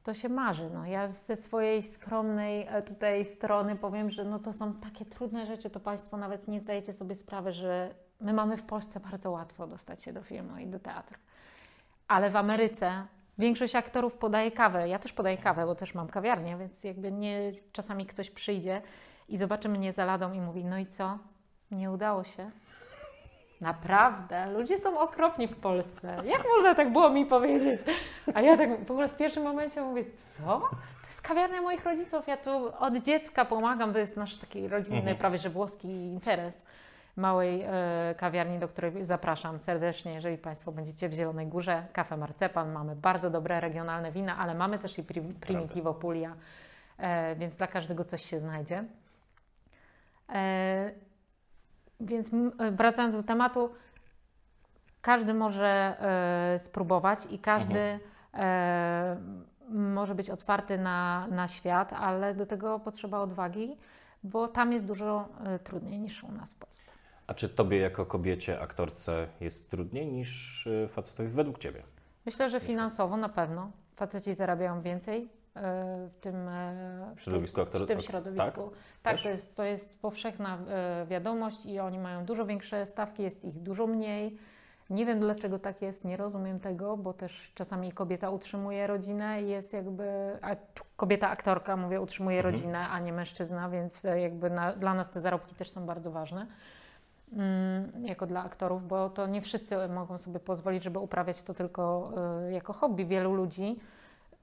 to 0.04 0.14
się 0.14 0.28
marzy. 0.28 0.70
No. 0.74 0.86
Ja 0.86 1.08
ze 1.08 1.36
swojej 1.36 1.82
skromnej 1.82 2.66
e, 2.70 2.82
tutaj 2.82 3.24
strony 3.24 3.76
powiem, 3.76 4.10
że 4.10 4.24
no 4.24 4.38
to 4.38 4.52
są 4.52 4.74
takie 4.74 5.04
trudne 5.04 5.46
rzeczy, 5.46 5.70
to 5.70 5.80
Państwo 5.80 6.16
nawet 6.16 6.48
nie 6.48 6.60
zdajecie 6.60 6.92
sobie 6.92 7.14
sprawy, 7.14 7.52
że 7.52 7.94
my 8.20 8.32
mamy 8.32 8.56
w 8.56 8.62
Polsce 8.62 9.00
bardzo 9.00 9.30
łatwo 9.30 9.66
dostać 9.66 10.02
się 10.02 10.12
do 10.12 10.22
filmu 10.22 10.58
i 10.58 10.66
do 10.66 10.78
teatru. 10.78 11.18
Ale 12.08 12.30
w 12.30 12.36
Ameryce 12.36 13.04
większość 13.38 13.74
aktorów 13.74 14.14
podaje 14.14 14.50
kawę. 14.50 14.88
Ja 14.88 14.98
też 14.98 15.12
podaję 15.12 15.36
kawę, 15.36 15.66
bo 15.66 15.74
też 15.74 15.94
mam 15.94 16.08
kawiarnię, 16.08 16.56
więc 16.56 16.84
jakby 16.84 17.12
nie 17.12 17.52
czasami 17.72 18.06
ktoś 18.06 18.30
przyjdzie 18.30 18.82
i 19.28 19.36
zobaczy 19.38 19.68
mnie 19.68 19.92
za 19.92 20.04
ladą 20.04 20.32
i 20.32 20.40
mówi, 20.40 20.64
no 20.64 20.78
i 20.78 20.86
co? 20.86 21.18
Nie 21.70 21.90
udało 21.90 22.24
się. 22.24 22.50
Naprawdę, 23.60 24.50
ludzie 24.52 24.78
są 24.78 24.98
okropni 24.98 25.48
w 25.48 25.56
Polsce. 25.56 26.16
Jak 26.24 26.44
można 26.56 26.74
tak 26.74 26.92
było 26.92 27.10
mi 27.10 27.26
powiedzieć? 27.26 27.80
A 28.34 28.40
ja 28.40 28.56
tak 28.56 28.84
w 28.84 28.90
ogóle 28.90 29.08
w 29.08 29.16
pierwszym 29.16 29.42
momencie 29.42 29.82
mówię, 29.82 30.04
co? 30.38 30.44
To 31.02 31.06
jest 31.06 31.20
kawiarnia 31.22 31.62
moich 31.62 31.84
rodziców, 31.84 32.26
ja 32.28 32.36
tu 32.36 32.70
od 32.78 32.96
dziecka 32.96 33.44
pomagam, 33.44 33.92
to 33.92 33.98
jest 33.98 34.16
nasz 34.16 34.36
taki 34.38 34.68
rodzinny, 34.68 34.98
Mhm. 34.98 35.16
prawie 35.16 35.38
że 35.38 35.50
włoski 35.50 35.88
interes 35.88 36.64
małej 37.18 37.62
e, 37.62 38.14
kawiarni, 38.18 38.58
do 38.58 38.68
której 38.68 39.04
zapraszam 39.04 39.60
serdecznie, 39.60 40.14
jeżeli 40.14 40.38
Państwo 40.38 40.72
będziecie 40.72 41.08
w 41.08 41.12
Zielonej 41.12 41.46
Górze. 41.46 41.86
Kafe 41.92 42.16
Marcepan, 42.16 42.72
mamy 42.72 42.96
bardzo 42.96 43.30
dobre 43.30 43.60
regionalne 43.60 44.12
wina, 44.12 44.36
ale 44.38 44.54
mamy 44.54 44.78
też 44.78 44.98
i 44.98 45.02
pri- 45.02 45.34
Primitivo 45.40 45.94
Puglia, 45.94 46.34
e, 46.98 47.36
więc 47.36 47.56
dla 47.56 47.66
każdego 47.66 48.04
coś 48.04 48.24
się 48.24 48.38
znajdzie. 48.38 48.84
E, 50.32 50.90
więc 52.00 52.30
wracając 52.72 53.16
do 53.16 53.22
tematu, 53.22 53.70
każdy 55.02 55.34
może 55.34 55.96
spróbować 56.58 57.18
i 57.30 57.38
każdy 57.38 58.00
e, 58.34 59.16
może 59.68 60.14
być 60.14 60.30
otwarty 60.30 60.78
na, 60.78 61.26
na 61.26 61.48
świat, 61.48 61.92
ale 61.92 62.34
do 62.34 62.46
tego 62.46 62.80
potrzeba 62.80 63.18
odwagi, 63.18 63.76
bo 64.22 64.48
tam 64.48 64.72
jest 64.72 64.86
dużo 64.86 65.28
trudniej 65.64 65.98
niż 65.98 66.24
u 66.24 66.32
nas 66.32 66.54
w 66.54 66.58
Polsce. 66.58 66.97
A 67.28 67.34
czy 67.34 67.48
tobie 67.48 67.78
jako 67.78 68.06
kobiecie, 68.06 68.60
aktorce 68.60 69.28
jest 69.40 69.70
trudniej 69.70 70.06
niż 70.06 70.66
y, 70.66 70.88
facetowi 70.92 71.28
według 71.28 71.58
ciebie? 71.58 71.82
Myślę, 72.26 72.50
że 72.50 72.60
finansowo 72.60 73.16
na 73.16 73.28
pewno. 73.28 73.70
Faceci 73.96 74.34
zarabiają 74.34 74.80
więcej 74.80 75.28
e, 75.56 76.08
w 76.12 76.18
tym, 76.20 76.36
W 77.16 77.20
środowisku 77.20 77.60
aktor- 77.60 77.84
w 77.84 77.86
tym 77.86 78.00
środowisku. 78.00 78.72
Tak, 79.02 79.12
Też? 79.14 79.22
to, 79.22 79.28
jest, 79.28 79.56
to 79.56 79.64
jest 79.64 80.00
powszechna 80.00 80.58
e, 80.68 81.06
wiadomość 81.06 81.66
i 81.66 81.78
oni 81.78 81.98
mają 81.98 82.24
dużo 82.24 82.46
większe 82.46 82.86
stawki, 82.86 83.22
jest 83.22 83.44
ich 83.44 83.54
dużo 83.58 83.86
mniej. 83.86 84.38
Nie 84.90 85.06
wiem 85.06 85.20
dlaczego 85.20 85.58
tak 85.58 85.82
jest, 85.82 86.04
nie 86.04 86.16
rozumiem 86.16 86.60
tego, 86.60 86.96
bo 86.96 87.12
też 87.12 87.52
czasami 87.54 87.92
kobieta 87.92 88.30
utrzymuje 88.30 88.86
rodzinę 88.86 89.42
i 89.42 89.48
jest 89.48 89.72
jakby, 89.72 90.04
a 90.42 90.56
kobieta 90.96 91.30
aktorka, 91.30 91.76
mówię, 91.76 92.00
utrzymuje 92.00 92.36
Mhm. 92.38 92.54
rodzinę, 92.54 92.88
a 92.88 92.98
nie 93.00 93.12
mężczyzna, 93.12 93.68
więc 93.68 94.04
e, 94.04 94.20
jakby 94.20 94.50
na, 94.50 94.72
dla 94.72 94.94
nas 94.94 95.10
te 95.10 95.20
zarobki 95.20 95.54
też 95.54 95.70
są 95.70 95.86
bardzo 95.86 96.10
ważne. 96.10 96.46
Mm, 97.32 98.06
jako 98.06 98.26
dla 98.26 98.44
aktorów, 98.44 98.88
bo 98.88 99.10
to 99.10 99.26
nie 99.26 99.40
wszyscy 99.42 99.88
mogą 99.88 100.18
sobie 100.18 100.40
pozwolić, 100.40 100.84
żeby 100.84 100.98
uprawiać 100.98 101.42
to 101.42 101.54
tylko 101.54 102.12
y, 102.48 102.52
jako 102.52 102.72
hobby. 102.72 103.06
Wielu 103.06 103.34
ludzi 103.34 103.76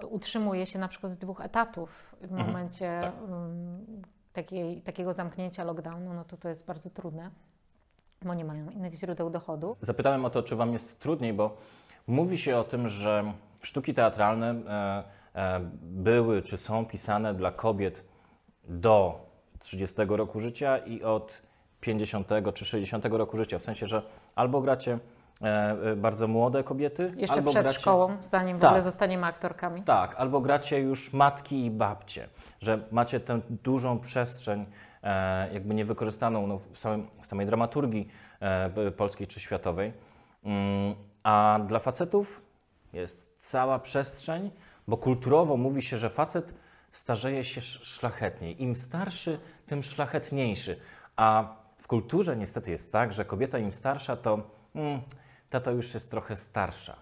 utrzymuje 0.09 0.65
się 0.65 0.79
na 0.79 0.87
przykład 0.87 1.11
z 1.11 1.17
dwóch 1.17 1.41
etatów 1.41 2.15
w 2.21 2.23
Mhm, 2.23 2.47
momencie 2.47 2.99
tak. 3.01 3.13
ym, 3.29 4.01
takiej, 4.33 4.81
takiego 4.81 5.13
zamknięcia 5.13 5.63
lockdownu, 5.63 6.13
no 6.13 6.23
to 6.25 6.37
to 6.37 6.49
jest 6.49 6.65
bardzo 6.65 6.89
trudne, 6.89 7.29
bo 8.21 8.33
nie 8.33 8.45
mają 8.45 8.69
innych 8.69 8.93
źródeł 8.93 9.29
dochodu. 9.29 9.75
Zapytałem 9.81 10.25
o 10.25 10.29
to, 10.29 10.43
czy 10.43 10.55
Wam 10.55 10.73
jest 10.73 10.99
trudniej, 10.99 11.33
bo 11.33 11.57
mówi 12.07 12.37
się 12.37 12.57
o 12.57 12.63
tym, 12.63 12.89
że 12.89 13.33
sztuki 13.61 13.93
teatralne 13.93 14.49
e, 14.49 15.03
e, 15.35 15.59
były 15.81 16.41
czy 16.41 16.57
są 16.57 16.85
pisane 16.85 17.33
dla 17.33 17.51
kobiet 17.51 18.03
do 18.63 19.25
30 19.59 19.95
roku 20.07 20.39
życia 20.39 20.77
i 20.77 21.03
od 21.03 21.44
50 21.85 22.29
czy 22.53 22.65
60 22.65 23.05
roku 23.05 23.37
życia. 23.37 23.59
W 23.59 23.63
sensie, 23.63 23.87
że 23.87 24.01
albo 24.35 24.61
gracie 24.61 24.99
e, 25.41 25.45
e, 25.91 25.95
bardzo 25.95 26.27
młode 26.27 26.63
kobiety, 26.63 27.13
Jeszcze 27.17 27.35
albo 27.35 27.51
przed 27.51 27.63
gracie, 27.63 27.79
szkołą, 27.79 28.17
zanim 28.21 28.57
w 28.57 28.61
Tak. 28.61 28.69
ogóle 28.69 28.81
zostaniemy 28.81 29.25
aktorkami. 29.25 29.81
Tak, 29.83 30.15
albo 30.17 30.41
gracie 30.41 30.79
już 30.79 31.13
matki 31.13 31.65
i 31.65 31.71
babcie, 31.71 32.27
że 32.61 32.79
macie 32.91 33.19
tę 33.19 33.39
dużą 33.49 33.99
przestrzeń, 33.99 34.65
e, 35.03 35.53
jakby 35.53 35.73
niewykorzystaną 35.75 36.47
no, 36.47 36.59
w, 36.73 36.79
samym, 36.79 37.07
w 37.21 37.27
samej 37.27 37.45
dramaturgii 37.45 38.07
polskiej 38.97 39.27
czy 39.27 39.39
światowej. 39.39 39.93
Mm, 40.43 40.95
a 41.23 41.59
dla 41.67 41.79
facetów 41.79 42.41
jest 42.93 43.35
cała 43.41 43.79
przestrzeń, 43.79 44.51
bo 44.87 44.97
kulturowo 44.97 45.57
mówi 45.57 45.81
się, 45.81 45.97
że 45.97 46.09
facet 46.09 46.53
starzeje 46.91 47.45
się 47.45 47.59
sz- 47.61 47.83
szlachetniej. 47.87 48.63
Im 48.63 48.75
starszy, 48.75 49.39
tym 49.65 49.83
szlachetniejszy. 49.83 50.79
A 51.15 51.55
w 51.85 51.87
kulturze 51.87 52.35
niestety 52.35 52.71
jest 52.71 52.91
tak, 52.91 53.13
że 53.13 53.25
kobieta 53.25 53.59
im 53.59 53.71
starsza, 53.71 54.15
to 54.15 54.39
mm, 54.75 55.01
ta 55.49 55.59
to 55.59 55.71
już 55.71 55.93
jest 55.93 56.11
trochę 56.11 56.37
starsza. 56.37 56.95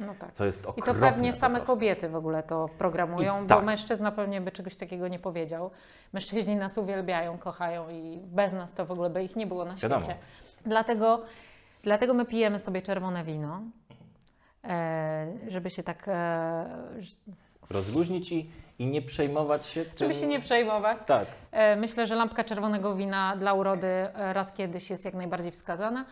No 0.00 0.14
tak. 0.18 0.32
Co 0.32 0.44
jest 0.44 0.60
I 0.60 0.62
to 0.62 0.70
okropne 0.70 1.10
pewnie 1.10 1.32
same 1.32 1.60
kobiety 1.60 2.08
w 2.08 2.16
ogóle 2.16 2.42
to 2.42 2.68
programują, 2.78 3.38
I 3.38 3.42
bo 3.42 3.54
tak. 3.54 3.64
mężczyzna 3.64 4.12
pewnie 4.12 4.40
by 4.40 4.52
czegoś 4.52 4.76
takiego 4.76 5.08
nie 5.08 5.18
powiedział. 5.18 5.70
Mężczyźni 6.12 6.56
nas 6.56 6.78
uwielbiają, 6.78 7.38
kochają 7.38 7.90
i 7.90 8.18
bez 8.26 8.52
nas 8.52 8.72
to 8.72 8.86
w 8.86 8.90
ogóle 8.90 9.10
by 9.10 9.24
ich 9.24 9.36
nie 9.36 9.46
było 9.46 9.64
na 9.64 9.74
Wiadomo. 9.74 10.02
świecie. 10.02 10.18
Dlatego, 10.66 11.22
dlatego 11.82 12.14
my 12.14 12.24
pijemy 12.24 12.58
sobie 12.58 12.82
czerwone 12.82 13.24
wino, 13.24 13.62
e, 14.64 15.26
żeby 15.48 15.70
się 15.70 15.82
tak, 15.82 16.04
e, 16.08 16.66
rozluźnić 17.70 18.32
i, 18.32 18.50
i 18.78 18.86
nie 18.86 19.02
przejmować 19.02 19.66
się 19.66 19.84
tym. 19.84 19.98
żeby 19.98 20.14
się 20.14 20.26
nie 20.26 20.40
przejmować. 20.40 20.98
Tak. 21.06 21.26
E, 21.52 21.76
Myślę, 21.76 22.06
że 22.06 22.14
lampka 22.14 22.44
czerwonego 22.44 22.94
wina 22.96 23.36
dla 23.36 23.52
urody 23.54 23.86
e, 23.86 24.32
raz 24.32 24.52
kiedyś 24.52 24.90
jest 24.90 25.04
jak 25.04 25.14
najbardziej 25.14 25.52
wskazana 25.52 26.04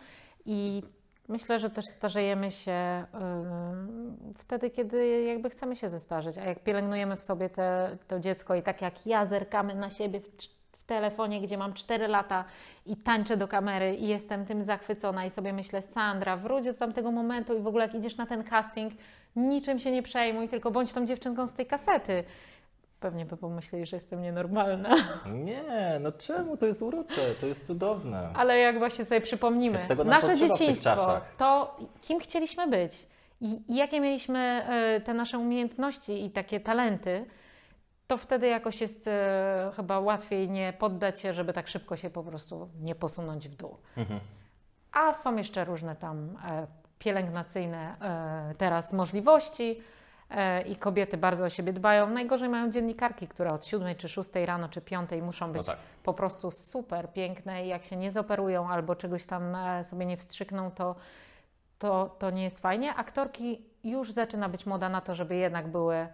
i 0.45 0.83
myślę, 1.27 1.59
że 1.59 1.69
też 1.69 1.85
starzejemy 1.97 2.51
się 2.51 3.05
ym, 3.13 4.33
wtedy, 4.37 4.69
kiedy 4.69 5.21
jakby 5.23 5.49
chcemy 5.49 5.75
się 5.75 5.89
zestarzeć, 5.89 6.37
a 6.37 6.43
jak 6.43 6.59
pielęgnujemy 6.63 7.15
w 7.15 7.21
sobie 7.21 7.49
te, 7.49 7.97
to 8.07 8.19
dziecko 8.19 8.55
i 8.55 8.61
tak 8.61 8.81
jak 8.81 9.05
ja 9.07 9.25
zerkamy 9.25 9.75
na 9.75 9.89
siebie 9.89 10.21
w, 10.83 10.85
telefonie, 10.85 11.41
gdzie 11.41 11.57
mam 11.57 11.73
4 11.73 12.07
lata 12.07 12.45
i 12.85 12.95
tańczę 12.95 13.37
do 13.37 13.47
kamery 13.47 13.95
i 13.95 14.07
jestem 14.07 14.45
tym 14.45 14.63
zachwycona 14.63 15.25
i 15.25 15.29
sobie 15.29 15.53
myślę, 15.53 15.81
Sandra, 15.81 16.37
wróć 16.37 16.65
do 16.65 16.73
tamtego 16.73 17.11
momentu 17.11 17.57
i 17.57 17.61
w 17.61 17.67
ogóle 17.67 17.85
jak 17.85 17.95
idziesz 17.95 18.17
na 18.17 18.25
ten 18.25 18.43
casting, 18.43 18.93
niczym 19.35 19.79
się 19.79 19.91
nie 19.91 20.03
przejmuj, 20.03 20.49
tylko 20.49 20.71
bądź 20.71 20.93
tą 20.93 21.05
dziewczynką 21.05 21.47
z 21.47 21.53
tej 21.53 21.65
kasety. 21.65 22.23
Pewnie 22.99 23.25
by 23.25 23.37
pomyśleli, 23.37 23.85
że 23.85 23.97
jestem 23.97 24.21
nienormalna. 24.21 24.95
Nie, 25.45 25.63
no 25.99 26.11
czemu? 26.11 26.57
To 26.57 26.65
jest 26.65 26.81
urocze, 26.81 27.35
to 27.41 27.47
jest 27.47 27.67
cudowne. 27.67 28.29
Ale 28.35 28.59
jak 28.59 28.79
właśnie 28.79 29.05
sobie 29.05 29.21
przypomnimy, 29.21 29.87
nasze 30.05 30.37
dzieciństwo, 30.37 31.21
to 31.37 31.77
kim 32.01 32.19
chcieliśmy 32.19 32.67
być 32.67 33.07
i, 33.41 33.61
i 33.67 33.75
jakie 33.75 34.01
mieliśmy 34.01 34.39
e, 34.39 35.01
te 35.01 35.13
nasze 35.13 35.37
umiejętności 35.37 36.25
i 36.25 36.31
takie 36.31 36.59
talenty, 36.59 37.25
to 38.07 38.17
wtedy 38.17 38.47
jakoś 38.47 38.81
jest 38.81 39.07
e, 39.07 39.71
chyba 39.75 39.99
łatwiej 39.99 40.49
nie 40.49 40.73
poddać 40.73 41.19
się, 41.19 41.33
żeby 41.33 41.53
tak 41.53 41.67
szybko 41.67 41.97
się 41.97 42.09
po 42.09 42.23
prostu 42.23 42.69
nie 42.81 42.95
posunąć 42.95 43.49
w 43.49 43.55
dół. 43.55 43.77
Mhm. 43.97 44.19
A 44.91 45.13
są 45.13 45.35
jeszcze 45.35 45.65
różne 45.65 45.95
tam 45.95 46.37
e, 46.45 46.67
pielęgnacyjne 46.99 47.95
e, 48.01 48.55
teraz 48.57 48.93
możliwości 48.93 49.81
e, 50.29 50.61
i 50.61 50.75
kobiety 50.75 51.17
bardzo 51.17 51.43
o 51.43 51.49
siebie 51.49 51.73
dbają. 51.73 52.09
Najgorzej 52.09 52.49
mają 52.49 52.69
dziennikarki, 52.71 53.27
które 53.27 53.53
od 53.53 53.65
7 53.65 53.95
czy 53.95 54.09
6 54.09 54.29
rano 54.45 54.69
czy 54.69 54.81
5 54.81 55.09
muszą 55.21 55.51
być 55.51 55.67
No 55.67 55.73
tak. 55.73 55.77
po 56.03 56.13
prostu 56.13 56.51
super 56.51 57.13
piękne 57.13 57.65
i 57.65 57.67
jak 57.67 57.83
się 57.83 57.95
nie 57.95 58.11
zoperują 58.11 58.69
albo 58.69 58.95
czegoś 58.95 59.25
tam 59.25 59.55
e, 59.55 59.83
sobie 59.83 60.05
nie 60.05 60.17
wstrzykną, 60.17 60.71
to, 60.71 60.95
to, 61.79 62.15
to 62.19 62.29
nie 62.31 62.43
jest 62.43 62.59
fajnie. 62.59 62.95
Aktorki 62.95 63.61
już 63.83 64.11
zaczyna 64.11 64.49
być 64.49 64.65
moda 64.65 64.89
na 64.89 65.01
to, 65.01 65.15
żeby 65.15 65.35
jednak 65.35 65.67
były 65.67 66.07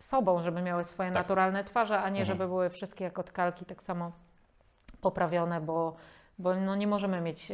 sobą, 0.00 0.42
żeby 0.42 0.62
miały 0.62 0.84
swoje 0.84 1.08
Tak. 1.08 1.14
naturalne 1.14 1.64
twarze, 1.64 1.98
a 2.00 2.08
nie 2.08 2.20
Mhm. 2.20 2.26
żeby 2.26 2.46
były 2.48 2.70
wszystkie 2.70 3.04
jak 3.04 3.18
od 3.18 3.30
kalki 3.30 3.64
tak 3.64 3.82
samo 3.82 4.12
poprawione, 5.00 5.60
bo, 5.60 5.96
bo 6.38 6.54
no 6.54 6.74
nie 6.76 6.86
możemy 6.86 7.20
mieć 7.20 7.52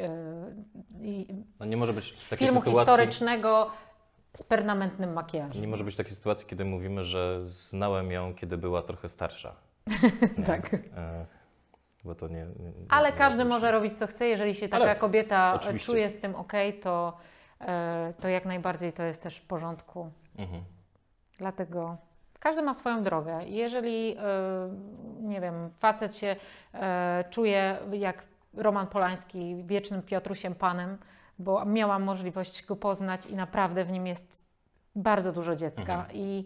i, 1.01 1.27
No 1.61 1.67
nie 1.67 1.77
może 1.77 1.93
być 1.93 2.29
takiej 2.29 2.49
filmu 2.49 2.61
sytuacji. 2.61 2.81
historycznego 2.81 3.71
z 4.37 4.43
permanentnym 4.43 5.13
makijażem. 5.13 5.63
Nie 5.63 5.69
może 5.69 5.85
być 5.85 5.97
takiej 5.97 6.13
sytuacji, 6.15 6.47
kiedy 6.47 6.65
mówimy, 6.65 7.05
że 7.05 7.41
znałem 7.51 8.11
ją, 8.11 8.35
kiedy 8.35 8.59
była 8.59 8.83
trochę 8.83 9.09
starsza. 9.09 9.55
Tak. 10.47 10.75
E, 10.75 11.27
bo 12.05 12.15
to 12.15 12.29
nie. 12.29 12.35
nie 12.35 12.73
Ale 12.89 13.11
nie 13.13 13.17
każdy 13.19 13.45
może 13.45 13.73
robić 13.73 13.99
co 13.99 14.07
chce, 14.07 14.27
jeżeli 14.29 14.55
się 14.55 14.69
taka 14.69 14.85
Ale 14.85 14.97
kobieta 14.97 15.55
oczywiście. 15.55 15.93
czuje 15.93 16.11
z 16.11 16.21
tym 16.21 16.35
ok, 16.35 16.53
to, 16.83 17.17
e, 17.61 18.15
to 18.21 18.29
jak 18.29 18.45
najbardziej 18.45 18.93
to 18.93 19.03
jest 19.03 19.23
też 19.23 19.37
w 19.39 19.47
porządku. 19.47 20.11
Mhm. 20.39 20.63
Dlatego 21.39 21.97
każdy 22.41 22.63
ma 22.63 22.75
swoją 22.75 23.03
drogę. 23.03 23.45
Jeżeli, 23.47 24.17
e, 24.17 24.23
nie 25.21 25.41
wiem, 25.41 25.71
facet 25.79 26.17
się 26.17 26.37
e, 26.75 27.25
czuje 27.31 27.79
jak 27.93 28.23
Roman 28.55 28.87
Polański 28.87 29.65
wiecznym 29.67 30.03
Piotrusiem 30.03 30.55
Panem, 30.55 30.99
bo 31.39 31.65
miałam 31.65 32.03
możliwość 32.03 32.67
go 32.67 32.77
poznać 32.77 33.27
i 33.27 33.37
naprawdę 33.37 33.85
w 33.85 33.91
nim 33.91 34.07
jest 34.07 34.47
bardzo 34.97 35.33
dużo 35.33 35.57
dziecka. 35.57 35.95
Mhm. 35.95 36.09
I 36.13 36.45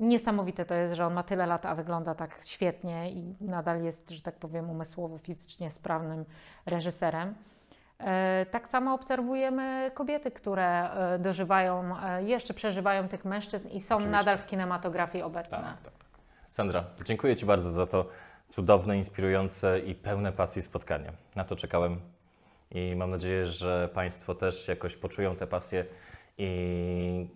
niesamowite 0.00 0.64
to 0.64 0.74
jest, 0.74 0.94
że 0.94 1.06
on 1.06 1.14
ma 1.14 1.22
tyle 1.22 1.46
lat, 1.46 1.66
a 1.66 1.74
wygląda 1.74 2.14
tak 2.14 2.40
świetnie 2.44 3.10
i 3.10 3.36
nadal 3.40 3.82
jest, 3.82 4.10
że 4.10 4.22
tak 4.22 4.34
powiem, 4.34 4.70
umysłowo, 4.70 5.18
fizycznie 5.18 5.70
sprawnym 5.70 6.24
reżyserem. 6.66 7.34
E, 8.00 8.46
Tak 8.50 8.68
samo 8.68 8.94
obserwujemy 8.94 9.90
kobiety, 9.94 10.30
które 10.30 10.90
e, 10.90 11.18
dożywają, 11.18 12.02
e, 12.02 12.22
jeszcze 12.22 12.54
przeżywają 12.54 13.08
tych 13.08 13.24
mężczyzn 13.24 13.68
i 13.68 13.80
są 13.80 13.94
Oczywiście. 13.96 14.10
nadal 14.10 14.38
w 14.38 14.46
kinematografii 14.46 15.24
obecne. 15.24 15.58
Tak, 15.58 15.82
tak, 15.82 15.92
tak. 15.94 16.08
Sandra, 16.48 16.84
dziękuję 17.04 17.36
Ci 17.36 17.46
bardzo 17.46 17.70
za 17.70 17.86
to 17.86 18.08
cudowne, 18.50 18.98
inspirujące 18.98 19.80
i 19.80 19.94
pełne 19.94 20.32
pasji 20.32 20.62
spotkanie. 20.62 21.12
Na 21.36 21.44
to 21.44 21.56
czekałem 21.56 22.00
I 22.70 22.96
mam 22.96 23.10
nadzieję, 23.10 23.46
że 23.46 23.88
Państwo 23.94 24.34
też 24.34 24.68
jakoś 24.68 24.96
poczują 24.96 25.36
tę 25.36 25.46
pasję, 25.46 25.84
i 26.38 27.28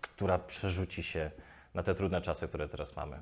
która 0.00 0.38
przerzuci 0.38 1.02
się 1.02 1.30
na 1.74 1.82
te 1.82 1.94
trudne 1.94 2.20
czasy, 2.20 2.48
które 2.48 2.68
teraz 2.68 2.96
mamy. 2.96 3.16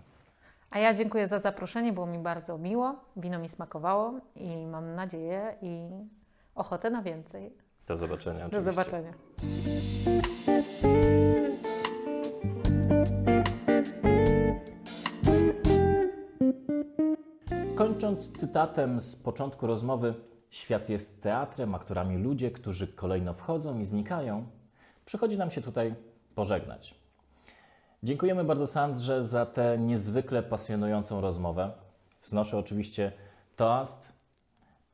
A 0.70 0.78
ja 0.78 0.94
dziękuję 0.94 1.28
za 1.28 1.38
zaproszenie, 1.38 1.92
było 1.92 2.06
mi 2.06 2.18
bardzo 2.18 2.58
miło, 2.58 2.94
wino 3.16 3.38
mi 3.38 3.48
smakowało 3.48 4.14
i 4.36 4.66
mam 4.66 4.94
nadzieję 4.94 5.54
i 5.62 5.88
ochotę 6.54 6.90
na 6.90 7.02
więcej. 7.02 7.56
Do 7.86 7.96
zobaczenia. 7.96 8.48
Do 8.48 8.58
oczywiście. 8.58 8.72
zobaczenia. 8.72 9.12
Kończąc 17.76 18.32
cytatem 18.32 19.00
z 19.00 19.16
początku 19.16 19.66
rozmowy, 19.66 20.14
świat 20.50 20.88
jest 20.88 21.22
teatrem, 21.22 21.74
aktorami 21.74 22.16
ludzie, 22.18 22.50
którzy 22.50 22.88
kolejno 22.88 23.34
wchodzą 23.34 23.78
i 23.78 23.84
znikają. 23.84 24.46
Przychodzi 25.04 25.38
nam 25.38 25.50
się 25.50 25.62
tutaj 25.62 25.94
pożegnać. 26.34 26.94
Dziękujemy 28.02 28.44
bardzo 28.44 28.66
Sandrze 28.66 29.24
za 29.24 29.46
tę 29.46 29.78
niezwykle 29.78 30.42
pasjonującą 30.42 31.20
rozmowę. 31.20 31.72
Wznoszę 32.22 32.58
oczywiście 32.58 33.12
toast 33.56 34.11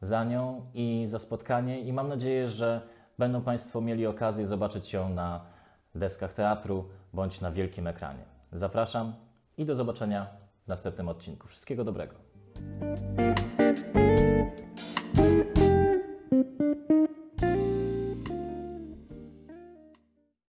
za 0.01 0.24
nią 0.24 0.66
i 0.74 1.05
za 1.07 1.18
spotkanie 1.18 1.80
i 1.80 1.92
mam 1.92 2.09
nadzieję, 2.09 2.49
że 2.49 2.80
będą 3.18 3.42
Państwo 3.42 3.80
mieli 3.80 4.07
okazję 4.07 4.46
zobaczyć 4.46 4.92
ją 4.92 5.09
na 5.09 5.40
deskach 5.94 6.34
teatru 6.34 6.88
bądź 7.12 7.40
na 7.40 7.53
wielkim 7.53 7.86
ekranie. 7.86 8.24
Zapraszam 8.53 9.12
i 9.59 9.64
do 9.64 9.76
zobaczenia 9.76 10.26
w 10.64 10.68
następnym 10.68 11.09
odcinku. 11.09 11.49
Wszystkiego 11.49 11.84
dobrego. 11.84 12.14